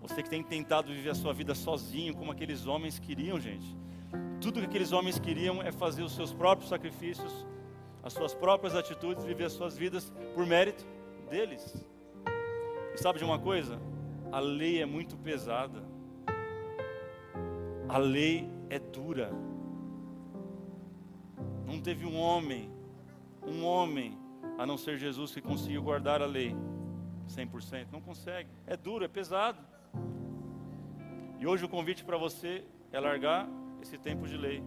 Você 0.00 0.22
que 0.22 0.30
tem 0.30 0.40
tentado 0.40 0.92
viver 0.92 1.10
a 1.10 1.16
sua 1.16 1.32
vida 1.32 1.52
sozinho, 1.52 2.14
como 2.14 2.30
aqueles 2.30 2.64
homens 2.68 3.00
queriam, 3.00 3.40
gente. 3.40 3.76
Tudo 4.40 4.60
que 4.60 4.66
aqueles 4.66 4.92
homens 4.92 5.18
queriam 5.18 5.60
é 5.60 5.72
fazer 5.72 6.04
os 6.04 6.14
seus 6.14 6.32
próprios 6.32 6.68
sacrifícios, 6.70 7.44
as 8.04 8.12
suas 8.12 8.32
próprias 8.32 8.76
atitudes, 8.76 9.24
viver 9.24 9.46
as 9.46 9.52
suas 9.52 9.76
vidas 9.76 10.12
por 10.36 10.46
mérito 10.46 10.86
deles. 11.28 11.84
E 12.94 12.98
sabe 12.98 13.18
de 13.18 13.24
uma 13.24 13.40
coisa? 13.40 13.80
A 14.30 14.38
lei 14.38 14.80
é 14.80 14.86
muito 14.86 15.16
pesada. 15.16 15.82
A 17.88 17.98
lei 17.98 18.48
é 18.70 18.78
dura. 18.78 19.51
Teve 21.82 22.06
um 22.06 22.18
homem, 22.18 22.70
um 23.44 23.64
homem, 23.64 24.16
a 24.56 24.64
não 24.64 24.76
ser 24.76 24.96
Jesus, 24.96 25.34
que 25.34 25.40
conseguiu 25.40 25.82
guardar 25.82 26.22
a 26.22 26.26
lei 26.26 26.54
100%. 27.28 27.88
Não 27.90 28.00
consegue. 28.00 28.48
É 28.66 28.76
duro, 28.76 29.04
é 29.04 29.08
pesado. 29.08 29.58
E 31.40 31.46
hoje 31.46 31.64
o 31.64 31.68
convite 31.68 32.04
para 32.04 32.16
você 32.16 32.64
é 32.92 33.00
largar 33.00 33.48
esse 33.80 33.98
tempo 33.98 34.28
de 34.28 34.36
lei 34.36 34.62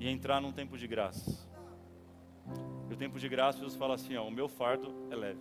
e 0.00 0.08
entrar 0.08 0.40
num 0.40 0.50
tempo 0.50 0.78
de 0.78 0.86
graça. 0.86 1.46
E 2.88 2.94
o 2.94 2.96
tempo 2.96 3.18
de 3.18 3.28
graça, 3.28 3.58
Jesus 3.58 3.76
fala 3.76 3.94
assim: 3.94 4.16
ó, 4.16 4.26
o 4.26 4.30
meu 4.30 4.48
fardo 4.48 4.94
é 5.10 5.16
leve. 5.16 5.40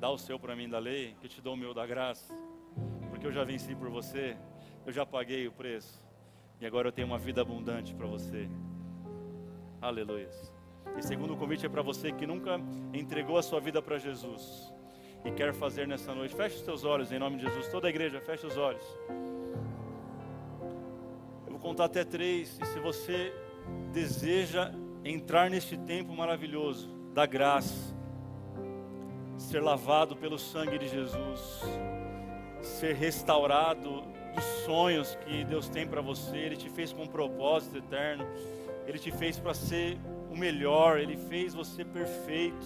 Dá 0.00 0.10
o 0.10 0.18
seu 0.18 0.38
para 0.38 0.56
mim 0.56 0.68
da 0.68 0.78
lei, 0.80 1.14
que 1.20 1.26
eu 1.26 1.30
te 1.30 1.40
dou 1.40 1.54
o 1.54 1.56
meu 1.56 1.72
da 1.72 1.86
graça. 1.86 2.34
Porque 3.08 3.26
eu 3.26 3.32
já 3.32 3.44
venci 3.44 3.74
por 3.74 3.88
você, 3.88 4.36
eu 4.84 4.92
já 4.92 5.06
paguei 5.06 5.46
o 5.46 5.52
preço. 5.52 6.05
E 6.60 6.66
agora 6.66 6.88
eu 6.88 6.92
tenho 6.92 7.06
uma 7.06 7.18
vida 7.18 7.42
abundante 7.42 7.94
para 7.94 8.06
você. 8.06 8.48
Aleluia. 9.80 10.28
E 10.96 11.02
segundo 11.02 11.36
convite 11.36 11.66
é 11.66 11.68
para 11.68 11.82
você 11.82 12.10
que 12.10 12.26
nunca 12.26 12.58
entregou 12.94 13.36
a 13.36 13.42
sua 13.42 13.60
vida 13.60 13.82
para 13.82 13.98
Jesus 13.98 14.72
e 15.24 15.30
quer 15.32 15.52
fazer 15.52 15.86
nessa 15.86 16.14
noite. 16.14 16.34
Feche 16.34 16.56
os 16.56 16.62
teus 16.62 16.84
olhos 16.84 17.12
em 17.12 17.18
nome 17.18 17.36
de 17.36 17.42
Jesus. 17.42 17.68
Toda 17.68 17.88
a 17.88 17.90
igreja, 17.90 18.20
feche 18.20 18.46
os 18.46 18.56
olhos. 18.56 18.84
Eu 21.44 21.50
vou 21.50 21.58
contar 21.58 21.84
até 21.84 22.04
três. 22.04 22.58
E 22.62 22.66
se 22.66 22.78
você 22.78 23.34
deseja 23.92 24.72
entrar 25.04 25.50
neste 25.50 25.76
tempo 25.76 26.12
maravilhoso 26.14 26.88
da 27.12 27.26
graça, 27.26 27.94
ser 29.36 29.60
lavado 29.60 30.16
pelo 30.16 30.38
sangue 30.38 30.78
de 30.78 30.88
Jesus, 30.88 31.62
ser 32.62 32.94
restaurado 32.94 34.15
dos 34.36 34.44
sonhos 34.64 35.18
que 35.24 35.44
Deus 35.44 35.68
tem 35.68 35.86
para 35.86 36.00
você. 36.00 36.36
Ele 36.36 36.56
te 36.56 36.68
fez 36.68 36.92
com 36.92 37.02
um 37.02 37.08
propósito 37.08 37.78
eterno. 37.78 38.24
Ele 38.86 38.98
te 38.98 39.10
fez 39.10 39.38
para 39.38 39.54
ser 39.54 39.98
o 40.30 40.36
melhor. 40.36 41.00
Ele 41.00 41.16
fez 41.16 41.54
você 41.54 41.84
perfeito. 41.84 42.64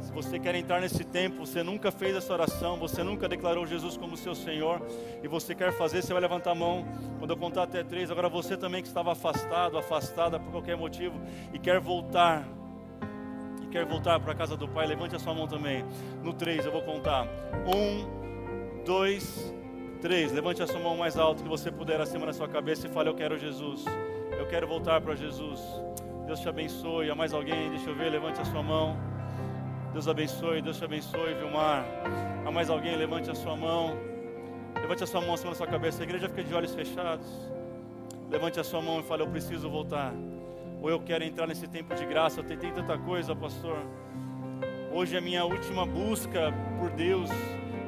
Se 0.00 0.10
você 0.10 0.36
quer 0.38 0.54
entrar 0.56 0.80
nesse 0.80 1.04
tempo, 1.04 1.46
você 1.46 1.62
nunca 1.62 1.92
fez 1.92 2.16
essa 2.16 2.32
oração, 2.32 2.76
você 2.76 3.04
nunca 3.04 3.28
declarou 3.28 3.64
Jesus 3.64 3.96
como 3.96 4.16
seu 4.16 4.34
Senhor, 4.34 4.82
e 5.22 5.28
você 5.28 5.54
quer 5.54 5.72
fazer, 5.72 6.02
você 6.02 6.12
vai 6.12 6.20
levantar 6.20 6.50
a 6.50 6.54
mão 6.56 6.84
quando 7.20 7.30
eu 7.30 7.36
contar 7.36 7.62
até 7.62 7.84
três. 7.84 8.10
Agora 8.10 8.28
você 8.28 8.56
também 8.56 8.82
que 8.82 8.88
estava 8.88 9.12
afastado, 9.12 9.78
afastada 9.78 10.40
por 10.40 10.50
qualquer 10.50 10.76
motivo 10.76 11.20
e 11.54 11.58
quer 11.58 11.78
voltar, 11.78 12.44
e 13.62 13.66
quer 13.68 13.84
voltar 13.84 14.18
para 14.18 14.32
a 14.32 14.34
casa 14.34 14.56
do 14.56 14.66
Pai, 14.66 14.88
levante 14.88 15.14
a 15.14 15.20
sua 15.20 15.34
mão 15.34 15.46
também. 15.46 15.84
No 16.20 16.32
três 16.32 16.66
eu 16.66 16.72
vou 16.72 16.82
contar. 16.82 17.28
Um, 17.64 18.84
dois, 18.84 19.54
Três, 19.54 19.61
levante 20.08 20.62
a 20.62 20.66
sua 20.66 20.80
mão 20.80 20.96
mais 20.96 21.16
alto 21.16 21.42
que 21.42 21.48
você 21.48 21.70
puder 21.70 22.00
acima 22.00 22.26
da 22.26 22.32
sua 22.32 22.48
cabeça 22.48 22.86
e 22.86 22.90
fale: 22.90 23.08
Eu 23.08 23.14
quero 23.14 23.38
Jesus. 23.38 23.84
Eu 24.36 24.46
quero 24.46 24.66
voltar 24.66 25.00
para 25.00 25.14
Jesus. 25.14 25.60
Deus 26.26 26.40
te 26.40 26.48
abençoe. 26.48 27.10
Há 27.10 27.14
mais 27.14 27.32
alguém? 27.32 27.70
Deixa 27.70 27.88
eu 27.88 27.94
ver. 27.94 28.10
Levante 28.10 28.40
a 28.40 28.44
sua 28.44 28.62
mão. 28.62 28.96
Deus 29.92 30.08
abençoe. 30.08 30.60
Deus 30.60 30.78
te 30.78 30.84
abençoe, 30.84 31.34
Vilmar. 31.34 31.84
Há 32.44 32.50
mais 32.50 32.68
alguém? 32.68 32.96
Levante 32.96 33.30
a 33.30 33.34
sua 33.34 33.56
mão. 33.56 33.96
Levante 34.80 35.04
a 35.04 35.06
sua 35.06 35.20
mão 35.20 35.34
acima 35.34 35.50
da 35.50 35.56
sua 35.56 35.66
cabeça. 35.68 36.02
A 36.02 36.04
igreja 36.04 36.28
fica 36.28 36.42
de 36.42 36.52
olhos 36.52 36.74
fechados. 36.74 37.26
Levante 38.28 38.58
a 38.58 38.64
sua 38.64 38.82
mão 38.82 38.98
e 38.98 39.02
fale: 39.04 39.22
Eu 39.22 39.28
preciso 39.28 39.70
voltar. 39.70 40.12
Ou 40.82 40.90
eu 40.90 40.98
quero 40.98 41.22
entrar 41.22 41.46
nesse 41.46 41.68
tempo 41.68 41.94
de 41.94 42.04
graça. 42.06 42.40
Eu 42.40 42.44
tentei 42.44 42.72
tanta 42.72 42.98
coisa, 42.98 43.36
pastor. 43.36 43.78
Hoje 44.92 45.16
é 45.16 45.20
minha 45.20 45.44
última 45.44 45.86
busca 45.86 46.52
por 46.80 46.90
Deus. 46.90 47.30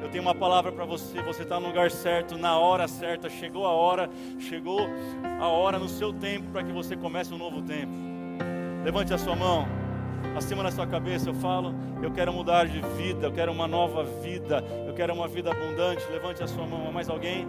Eu 0.05 0.11
tenho 0.11 0.23
uma 0.23 0.35
palavra 0.35 0.71
para 0.71 0.85
você. 0.85 1.19
Você 1.23 1.41
está 1.41 1.59
no 1.59 1.65
lugar 1.65 1.89
certo, 1.89 2.37
na 2.37 2.59
hora 2.59 2.87
certa. 2.87 3.27
Chegou 3.27 3.65
a 3.65 3.71
hora, 3.71 4.07
chegou 4.37 4.87
a 5.41 5.47
hora 5.47 5.79
no 5.79 5.89
seu 5.89 6.13
tempo 6.13 6.51
para 6.51 6.63
que 6.63 6.71
você 6.71 6.95
comece 6.95 7.33
um 7.33 7.39
novo 7.39 7.59
tempo. 7.63 7.91
Levante 8.83 9.11
a 9.15 9.17
sua 9.17 9.35
mão, 9.35 9.65
acima 10.37 10.61
da 10.61 10.69
sua 10.69 10.85
cabeça. 10.85 11.27
Eu 11.27 11.33
falo, 11.33 11.73
eu 12.03 12.11
quero 12.11 12.31
mudar 12.31 12.67
de 12.67 12.79
vida, 12.95 13.25
eu 13.25 13.31
quero 13.31 13.51
uma 13.51 13.67
nova 13.67 14.03
vida, 14.03 14.63
eu 14.87 14.93
quero 14.93 15.11
uma 15.11 15.27
vida 15.27 15.49
abundante. 15.49 16.05
Levante 16.11 16.43
a 16.43 16.47
sua 16.47 16.67
mão. 16.67 16.87
Há 16.87 16.91
mais 16.91 17.09
alguém? 17.09 17.47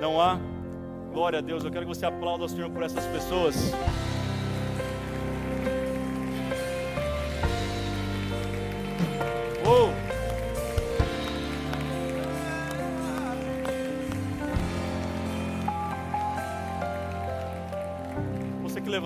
Não 0.00 0.20
há? 0.20 0.38
Glória 1.12 1.40
a 1.40 1.42
Deus. 1.42 1.64
Eu 1.64 1.72
quero 1.72 1.86
que 1.86 1.92
você 1.92 2.06
aplaude 2.06 2.44
o 2.44 2.48
Senhor 2.48 2.70
por 2.70 2.84
essas 2.84 3.04
pessoas. 3.06 3.72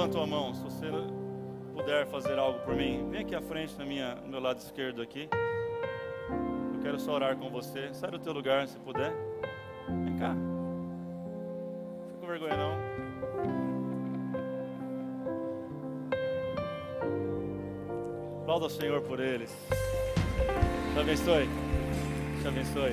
Levantou 0.05 0.23
a 0.23 0.27
mão, 0.27 0.53
se 0.53 0.63
você 0.63 0.87
puder 1.73 2.07
fazer 2.07 2.39
algo 2.39 2.59
por 2.61 2.77
mim, 2.77 3.09
vem 3.11 3.23
aqui 3.23 3.35
à 3.35 3.41
frente 3.41 3.75
na 3.79 3.87
minha, 3.87 4.17
no 4.17 4.29
meu 4.29 4.41
lado 4.41 4.59
esquerdo 4.59 5.01
aqui. 5.01 5.31
Eu 6.75 6.81
quero 6.83 7.01
só 7.01 7.15
orar 7.15 7.37
com 7.37 7.49
você. 7.49 7.89
Sai 7.95 8.11
do 8.11 8.19
teu 8.19 8.35
lugar 8.35 8.69
se 8.69 8.79
puder. 8.81 9.11
Vem 10.05 10.19
cá. 10.19 10.35
Não 10.35 12.05
fica 12.07 12.19
com 12.21 12.27
vergonha 12.27 12.57
não. 12.57 12.75
Aplauda 18.43 18.67
o 18.67 18.71
Senhor 18.71 19.01
por 19.01 19.21
eles. 19.21 19.57
Te 20.93 21.01
abençoe. 21.01 21.49
Te 22.43 22.49
abençoe. 22.49 22.93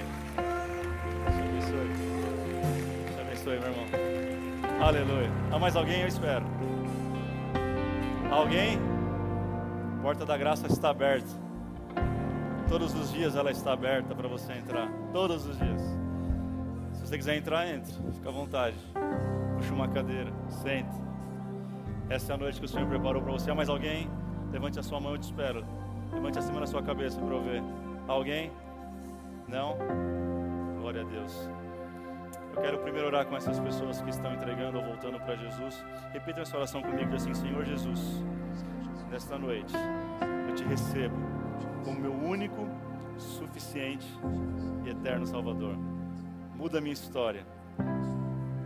Te 1.25 1.41
abençoe. 1.41 1.89
Te 3.13 3.21
abençoe, 3.21 3.59
meu 3.59 3.69
irmão. 3.69 4.87
Aleluia. 4.87 5.29
Há 5.51 5.59
mais 5.59 5.75
alguém? 5.75 6.01
Eu 6.01 6.07
espero. 6.07 6.45
Alguém? 8.31 8.79
A 9.99 10.01
porta 10.01 10.25
da 10.25 10.37
graça 10.37 10.65
está 10.65 10.89
aberta. 10.89 11.29
Todos 12.69 12.95
os 12.95 13.11
dias 13.11 13.35
ela 13.35 13.51
está 13.51 13.73
aberta 13.73 14.15
para 14.15 14.29
você 14.29 14.53
entrar. 14.53 14.89
Todos 15.11 15.45
os 15.45 15.57
dias. 15.59 15.81
Se 16.93 17.05
você 17.05 17.17
quiser 17.17 17.35
entrar, 17.35 17.67
entre. 17.67 17.91
Fica 18.13 18.29
à 18.29 18.31
vontade. 18.31 18.77
Puxa 19.57 19.73
uma 19.73 19.89
cadeira. 19.89 20.31
Sente. 20.47 20.95
Essa 22.09 22.31
é 22.31 22.35
a 22.35 22.37
noite 22.37 22.57
que 22.57 22.65
o 22.65 22.69
Senhor 22.69 22.87
preparou 22.87 23.21
para 23.21 23.33
você. 23.33 23.51
Há 23.51 23.55
mais 23.55 23.67
alguém? 23.67 24.09
Levante 24.49 24.79
a 24.79 24.83
sua 24.83 25.01
mão, 25.01 25.11
eu 25.11 25.17
te 25.17 25.23
espero. 25.23 25.65
Levante 26.13 26.39
acima 26.39 26.61
da 26.61 26.67
sua 26.67 26.81
cabeça 26.81 27.19
para 27.19 27.35
eu 27.35 27.43
ver. 27.43 27.61
Alguém? 28.07 28.49
Não? 29.49 29.75
Glória 30.79 31.01
a 31.01 31.03
Deus. 31.03 31.49
Eu 32.53 32.61
quero 32.61 32.79
primeiro 32.79 33.07
orar 33.07 33.25
com 33.25 33.35
essas 33.35 33.59
pessoas 33.59 34.01
que 34.01 34.09
estão 34.09 34.33
entregando 34.33 34.77
ou 34.77 34.83
voltando 34.83 35.19
para 35.19 35.35
Jesus. 35.35 35.83
Repita 36.11 36.41
essa 36.41 36.57
oração 36.57 36.81
comigo 36.81 37.15
assim: 37.15 37.33
Senhor 37.33 37.63
Jesus, 37.63 38.23
nesta 39.09 39.37
noite 39.37 39.73
eu 40.49 40.55
te 40.55 40.63
recebo 40.65 41.15
como 41.83 41.99
meu 41.99 42.13
único, 42.13 42.67
suficiente 43.17 44.07
e 44.85 44.89
eterno 44.89 45.25
Salvador. 45.25 45.77
Muda 46.55 46.79
a 46.79 46.81
minha 46.81 46.93
história, 46.93 47.45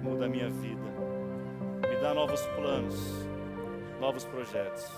muda 0.01 0.25
a 0.25 0.29
minha 0.29 0.49
vida, 0.49 0.81
me 1.87 1.95
dá 2.01 2.13
novos 2.13 2.41
planos, 2.47 3.27
novos 3.99 4.25
projetos. 4.25 4.91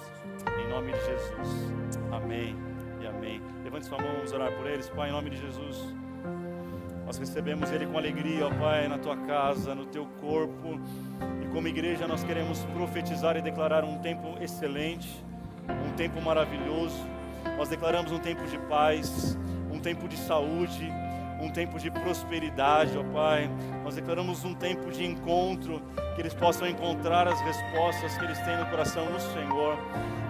Em 0.59 0.69
nome 0.69 0.93
de 0.93 0.99
Jesus. 0.99 1.71
Amém 2.11 2.55
e 3.01 3.05
amém. 3.05 3.41
Levante 3.63 3.85
sua 3.85 3.97
mão, 3.97 4.13
vamos 4.13 4.31
orar 4.31 4.51
por 4.55 4.65
eles. 4.65 4.89
Pai, 4.89 5.09
em 5.09 5.11
nome 5.11 5.29
de 5.29 5.37
Jesus. 5.37 5.93
Nós 7.07 7.17
recebemos 7.17 7.71
Ele 7.71 7.85
com 7.87 7.97
alegria, 7.97 8.45
ó 8.45 8.49
Pai, 8.49 8.85
na 8.89 8.97
tua 8.97 9.15
casa, 9.15 9.73
no 9.73 9.85
teu 9.85 10.05
corpo. 10.19 10.77
E 11.41 11.47
como 11.53 11.65
igreja 11.65 12.05
nós 12.05 12.21
queremos 12.21 12.65
profetizar 12.65 13.37
e 13.37 13.41
declarar 13.41 13.85
um 13.85 13.97
tempo 13.99 14.35
excelente, 14.41 15.07
um 15.69 15.95
tempo 15.95 16.21
maravilhoso. 16.21 16.99
Nós 17.57 17.69
declaramos 17.69 18.11
um 18.11 18.19
tempo 18.19 18.45
de 18.47 18.59
paz, 18.59 19.37
um 19.71 19.79
tempo 19.79 20.05
de 20.05 20.17
saúde, 20.17 20.91
um 21.39 21.49
tempo 21.49 21.79
de 21.79 21.89
prosperidade, 21.89 22.97
ó 22.97 23.03
Pai. 23.05 23.49
Nós 23.85 23.95
declaramos 23.95 24.43
um 24.43 24.53
tempo 24.53 24.91
de 24.91 25.05
encontro, 25.05 25.81
que 26.13 26.21
eles 26.21 26.33
possam 26.33 26.67
encontrar 26.67 27.25
as 27.25 27.39
respostas 27.39 28.17
que 28.17 28.25
eles 28.25 28.39
têm 28.39 28.57
no 28.57 28.65
coração 28.65 29.05
no 29.09 29.19
Senhor 29.21 29.77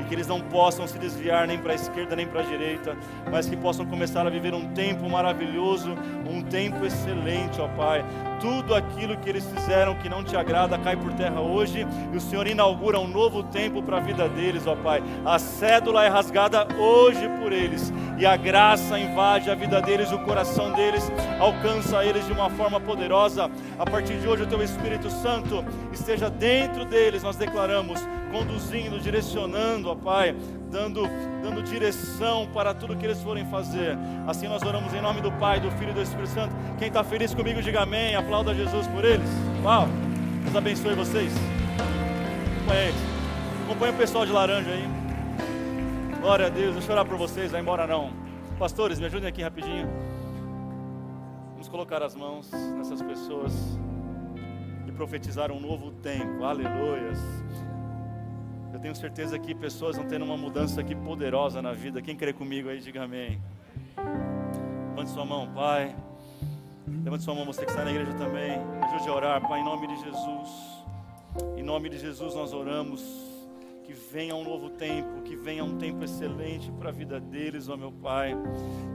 que 0.08 0.16
eles 0.16 0.28
não 0.28 0.41
possam 0.41 0.88
se 0.88 0.97
desviar 0.97 1.47
nem 1.47 1.58
para 1.58 1.74
a 1.74 1.76
esquerda 1.76 2.16
nem 2.16 2.26
para 2.26 2.41
a 2.41 2.43
direita, 2.43 2.95
mas 3.32 3.47
que 3.47 3.55
possam 3.55 3.86
começar 3.86 4.26
a 4.26 4.30
viver 4.30 4.53
um 4.53 4.68
tempo 4.74 5.10
maravilhoso, 5.10 5.95
um 6.30 6.41
tempo 6.41 6.86
excelente, 6.86 7.60
ó 7.62 7.68
Pai. 7.68 8.03
Tudo 8.39 8.76
aquilo 8.76 9.18
que 9.18 9.30
eles 9.30 9.45
fizeram 9.45 9.95
que 9.95 10.08
não 10.08 10.24
te 10.24 10.36
agrada 10.36 10.78
cai 10.78 10.95
por 10.95 11.12
terra 11.14 11.41
hoje 11.41 11.86
e 12.14 12.18
o 12.18 12.22
Senhor 12.22 12.47
inaugura 12.47 12.99
um 12.99 13.08
novo 13.08 13.43
tempo 13.43 13.82
para 13.82 13.97
a 13.97 13.99
vida 13.99 14.30
deles, 14.30 14.66
ó 14.68 14.76
Pai. 14.76 15.03
A 15.26 15.38
cédula 15.39 16.05
é 16.05 16.08
rasgada 16.08 16.68
hoje 16.78 17.28
por 17.41 17.51
eles 17.51 17.91
e 18.18 18.26
a 18.26 18.36
graça 18.36 18.97
invade 18.97 19.49
a 19.49 19.55
vida 19.55 19.82
deles, 19.82 20.12
o 20.12 20.20
coração 20.20 20.72
deles 20.74 21.12
alcança 21.39 22.03
eles 22.03 22.26
de 22.26 22.32
uma 22.32 22.49
forma 22.49 22.80
poderosa. 22.80 23.49
A 23.78 23.86
partir 23.86 24.20
de 24.20 24.28
hoje, 24.28 24.43
o 24.43 24.47
Teu 24.47 24.62
Espírito 24.62 25.10
Santo 25.10 25.64
esteja 25.91 26.30
dentro 26.30 26.86
deles, 26.86 27.24
nós 27.24 27.36
declaramos, 27.36 27.99
conduzindo, 28.32 28.99
direcionando, 28.99 29.89
ó 29.89 29.95
Pai, 29.98 30.36
dando, 30.72 31.04
dando 31.41 31.64
direção 31.64 32.48
para 32.54 32.74
tudo 32.74 32.95
que 32.95 33.06
eles 33.06 33.22
forem 33.22 33.45
fazer. 33.45 33.98
Assim 34.28 34.48
nós 34.48 34.62
oramos 34.64 34.93
em 34.93 35.02
nome 35.02 35.22
do 35.22 35.32
Pai, 35.34 35.60
do 35.60 35.72
Filho 35.72 35.91
e 35.91 35.93
do 35.93 36.02
Espírito 36.02 36.30
Santo. 36.30 36.56
Quem 36.78 36.88
está 36.88 37.04
feliz 37.04 37.34
comigo, 37.34 37.62
diga 37.62 37.82
amém. 37.82 38.16
Aplauda 38.16 38.54
Jesus 38.54 38.88
por 38.88 39.04
eles. 39.04 39.30
Uau! 39.64 39.88
Deus 40.43 40.56
abençoe 40.56 40.95
vocês. 40.95 41.34
Acompanhe, 42.62 42.93
acompanhe 43.66 43.93
o 43.93 43.98
pessoal 43.98 44.26
de 44.26 44.32
laranja 44.32 44.70
aí. 44.70 44.88
Glória 46.22 46.48
a 46.48 46.50
Deus. 46.50 46.74
Deixa 46.76 46.89
eu 46.89 46.93
orar 46.93 47.06
por 47.06 47.18
vocês, 47.18 47.52
vai 47.52 47.62
embora 47.62 47.86
não. 47.86 48.12
Pastores, 48.58 49.00
me 49.00 49.06
ajudem 49.06 49.30
aqui 49.30 49.41
rapidinho. 49.41 49.88
Vamos 51.52 51.68
colocar 51.68 52.02
as 52.02 52.16
mãos 52.16 52.52
nessas 52.78 53.02
pessoas 53.02 53.54
e 54.88 54.91
profetizar 54.91 55.52
um 55.52 55.60
novo 55.60 55.91
tempo. 55.91 56.43
Aleluias. 56.43 57.20
Eu 58.78 58.82
tenho 58.82 58.96
certeza 58.96 59.40
que 59.40 59.56
pessoas 59.56 59.98
vão 59.98 60.06
tendo 60.06 60.24
uma 60.24 60.38
mudança 60.38 60.82
aqui 60.82 60.94
poderosa 60.94 61.64
na 61.64 61.74
vida. 61.74 62.00
Quem 62.00 62.16
crê 62.16 62.32
comigo 62.32 62.70
aí, 62.70 62.80
diga 62.80 63.06
amém. 63.06 63.42
Levante 64.90 65.10
sua 65.10 65.26
mão, 65.26 65.52
Pai. 65.52 65.96
Levante 67.04 67.24
sua 67.24 67.34
mão, 67.34 67.44
você 67.44 67.66
que 67.66 67.72
está 67.72 67.84
na 67.84 67.90
igreja 67.90 68.14
também. 68.14 68.52
Ajude 68.84 69.10
a 69.10 69.14
orar, 69.16 69.42
Pai, 69.42 69.62
em 69.62 69.64
nome 69.64 69.88
de 69.88 69.96
Jesus. 69.96 70.50
Em 71.58 71.64
nome 71.64 71.90
de 71.90 71.98
Jesus 71.98 72.36
nós 72.36 72.54
oramos 72.54 73.27
que 73.88 73.94
venha 73.94 74.36
um 74.36 74.44
novo 74.44 74.70
tempo, 74.70 75.22
que 75.22 75.34
venha 75.34 75.64
um 75.64 75.78
tempo 75.78 76.04
excelente 76.04 76.70
para 76.74 76.90
a 76.90 76.92
vida 76.92 77.22
deles, 77.22 77.70
ó 77.70 77.78
meu 77.78 77.90
Pai, 77.90 78.36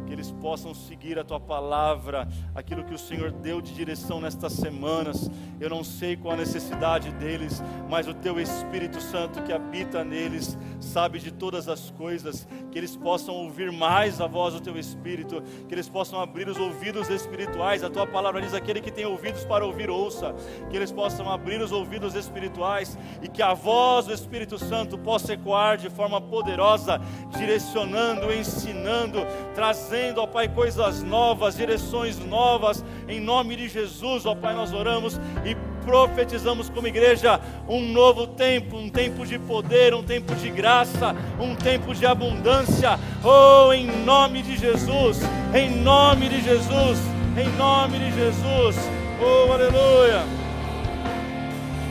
que 0.07 0.13
eles 0.13 0.31
possam 0.31 0.75
seguir 0.75 1.19
a 1.19 1.25
tua 1.25 1.41
palavra, 1.41 2.29
aquilo 2.55 2.85
que 2.85 2.93
o 2.93 2.99
Senhor 2.99 3.33
deu 3.33 3.63
de 3.63 3.73
direção 3.73 4.21
nestas 4.21 4.53
semanas. 4.53 5.31
Eu 5.59 5.71
não 5.71 5.83
sei 5.83 6.15
qual 6.15 6.35
a 6.35 6.37
necessidade 6.37 7.11
deles, 7.13 7.63
mas 7.89 8.07
o 8.07 8.13
teu 8.13 8.39
Espírito 8.39 9.01
Santo 9.01 9.43
que 9.43 9.51
habita 9.51 10.05
neles 10.05 10.59
sabe 10.79 11.19
de 11.21 11.33
todas 11.33 11.71
as 11.71 11.91
coisas, 11.93 12.47
que 12.71 12.77
eles 12.77 12.95
possam 12.95 13.35
ouvir 13.35 13.73
mais 13.73 14.21
a 14.21 14.27
voz 14.27 14.53
do 14.53 14.61
teu 14.61 14.79
Espírito, 14.79 15.43
que 15.69 15.75
eles 15.75 15.89
possam 15.89 16.21
abrir 16.21 16.49
os 16.49 16.59
ouvidos 16.59 17.09
espirituais. 17.09 17.83
A 17.83 17.89
tua 17.89 18.07
palavra 18.07 18.43
diz: 18.43 18.53
aquele 18.53 18.83
que 18.83 18.91
tem 18.91 19.07
ouvidos 19.07 19.43
para 19.47 19.65
ouvir, 19.65 19.89
ouça, 19.89 20.35
que 20.69 20.77
eles 20.77 20.93
possam 20.93 21.31
abrir 21.31 21.63
os 21.63 21.73
ouvidos 21.73 22.15
espirituais 22.15 22.99
e 23.23 23.29
que 23.29 23.41
a 23.41 23.55
voz 23.55 24.05
do 24.05 24.13
Espírito 24.13 24.59
Santo 24.59 24.82
Santo 24.83 24.99
possa 24.99 25.35
ecoar 25.35 25.77
de 25.77 25.89
forma 25.89 26.21
poderosa, 26.21 27.01
direcionando, 27.37 28.33
ensinando, 28.33 29.25
trazendo, 29.55 30.21
ó 30.21 30.27
Pai, 30.27 30.49
coisas 30.49 31.05
novas, 31.05 31.57
direções 31.57 32.19
novas, 32.19 32.85
em 33.07 33.21
nome 33.21 33.55
de 33.55 33.69
Jesus, 33.69 34.27
ó 34.27 34.35
Pai, 34.35 34.55
nós 34.55 34.73
oramos 34.73 35.21
e 35.45 35.55
profetizamos 35.85 36.69
como 36.69 36.89
igreja 36.89 37.41
um 37.69 37.93
novo 37.93 38.27
tempo, 38.27 38.77
um 38.77 38.91
tempo 38.91 39.25
de 39.25 39.39
poder, 39.39 39.95
um 39.95 40.03
tempo 40.03 40.35
de 40.35 40.51
graça, 40.51 41.15
um 41.39 41.55
tempo 41.55 41.95
de 41.95 42.05
abundância. 42.05 42.99
Oh, 43.23 43.73
em 43.73 43.87
nome 44.05 44.43
de 44.43 44.57
Jesus, 44.57 45.21
em 45.55 45.71
nome 45.71 46.29
de 46.29 46.41
Jesus, 46.43 46.99
em 47.37 47.49
nome 47.57 47.99
de 48.01 48.13
Jesus. 48.13 48.77
Oh, 49.21 49.53
aleluia. 49.53 50.25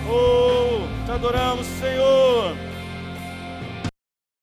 Oh, 0.09 1.05
te 1.05 1.11
adoramos, 1.11 1.65
Senhor. 1.65 2.70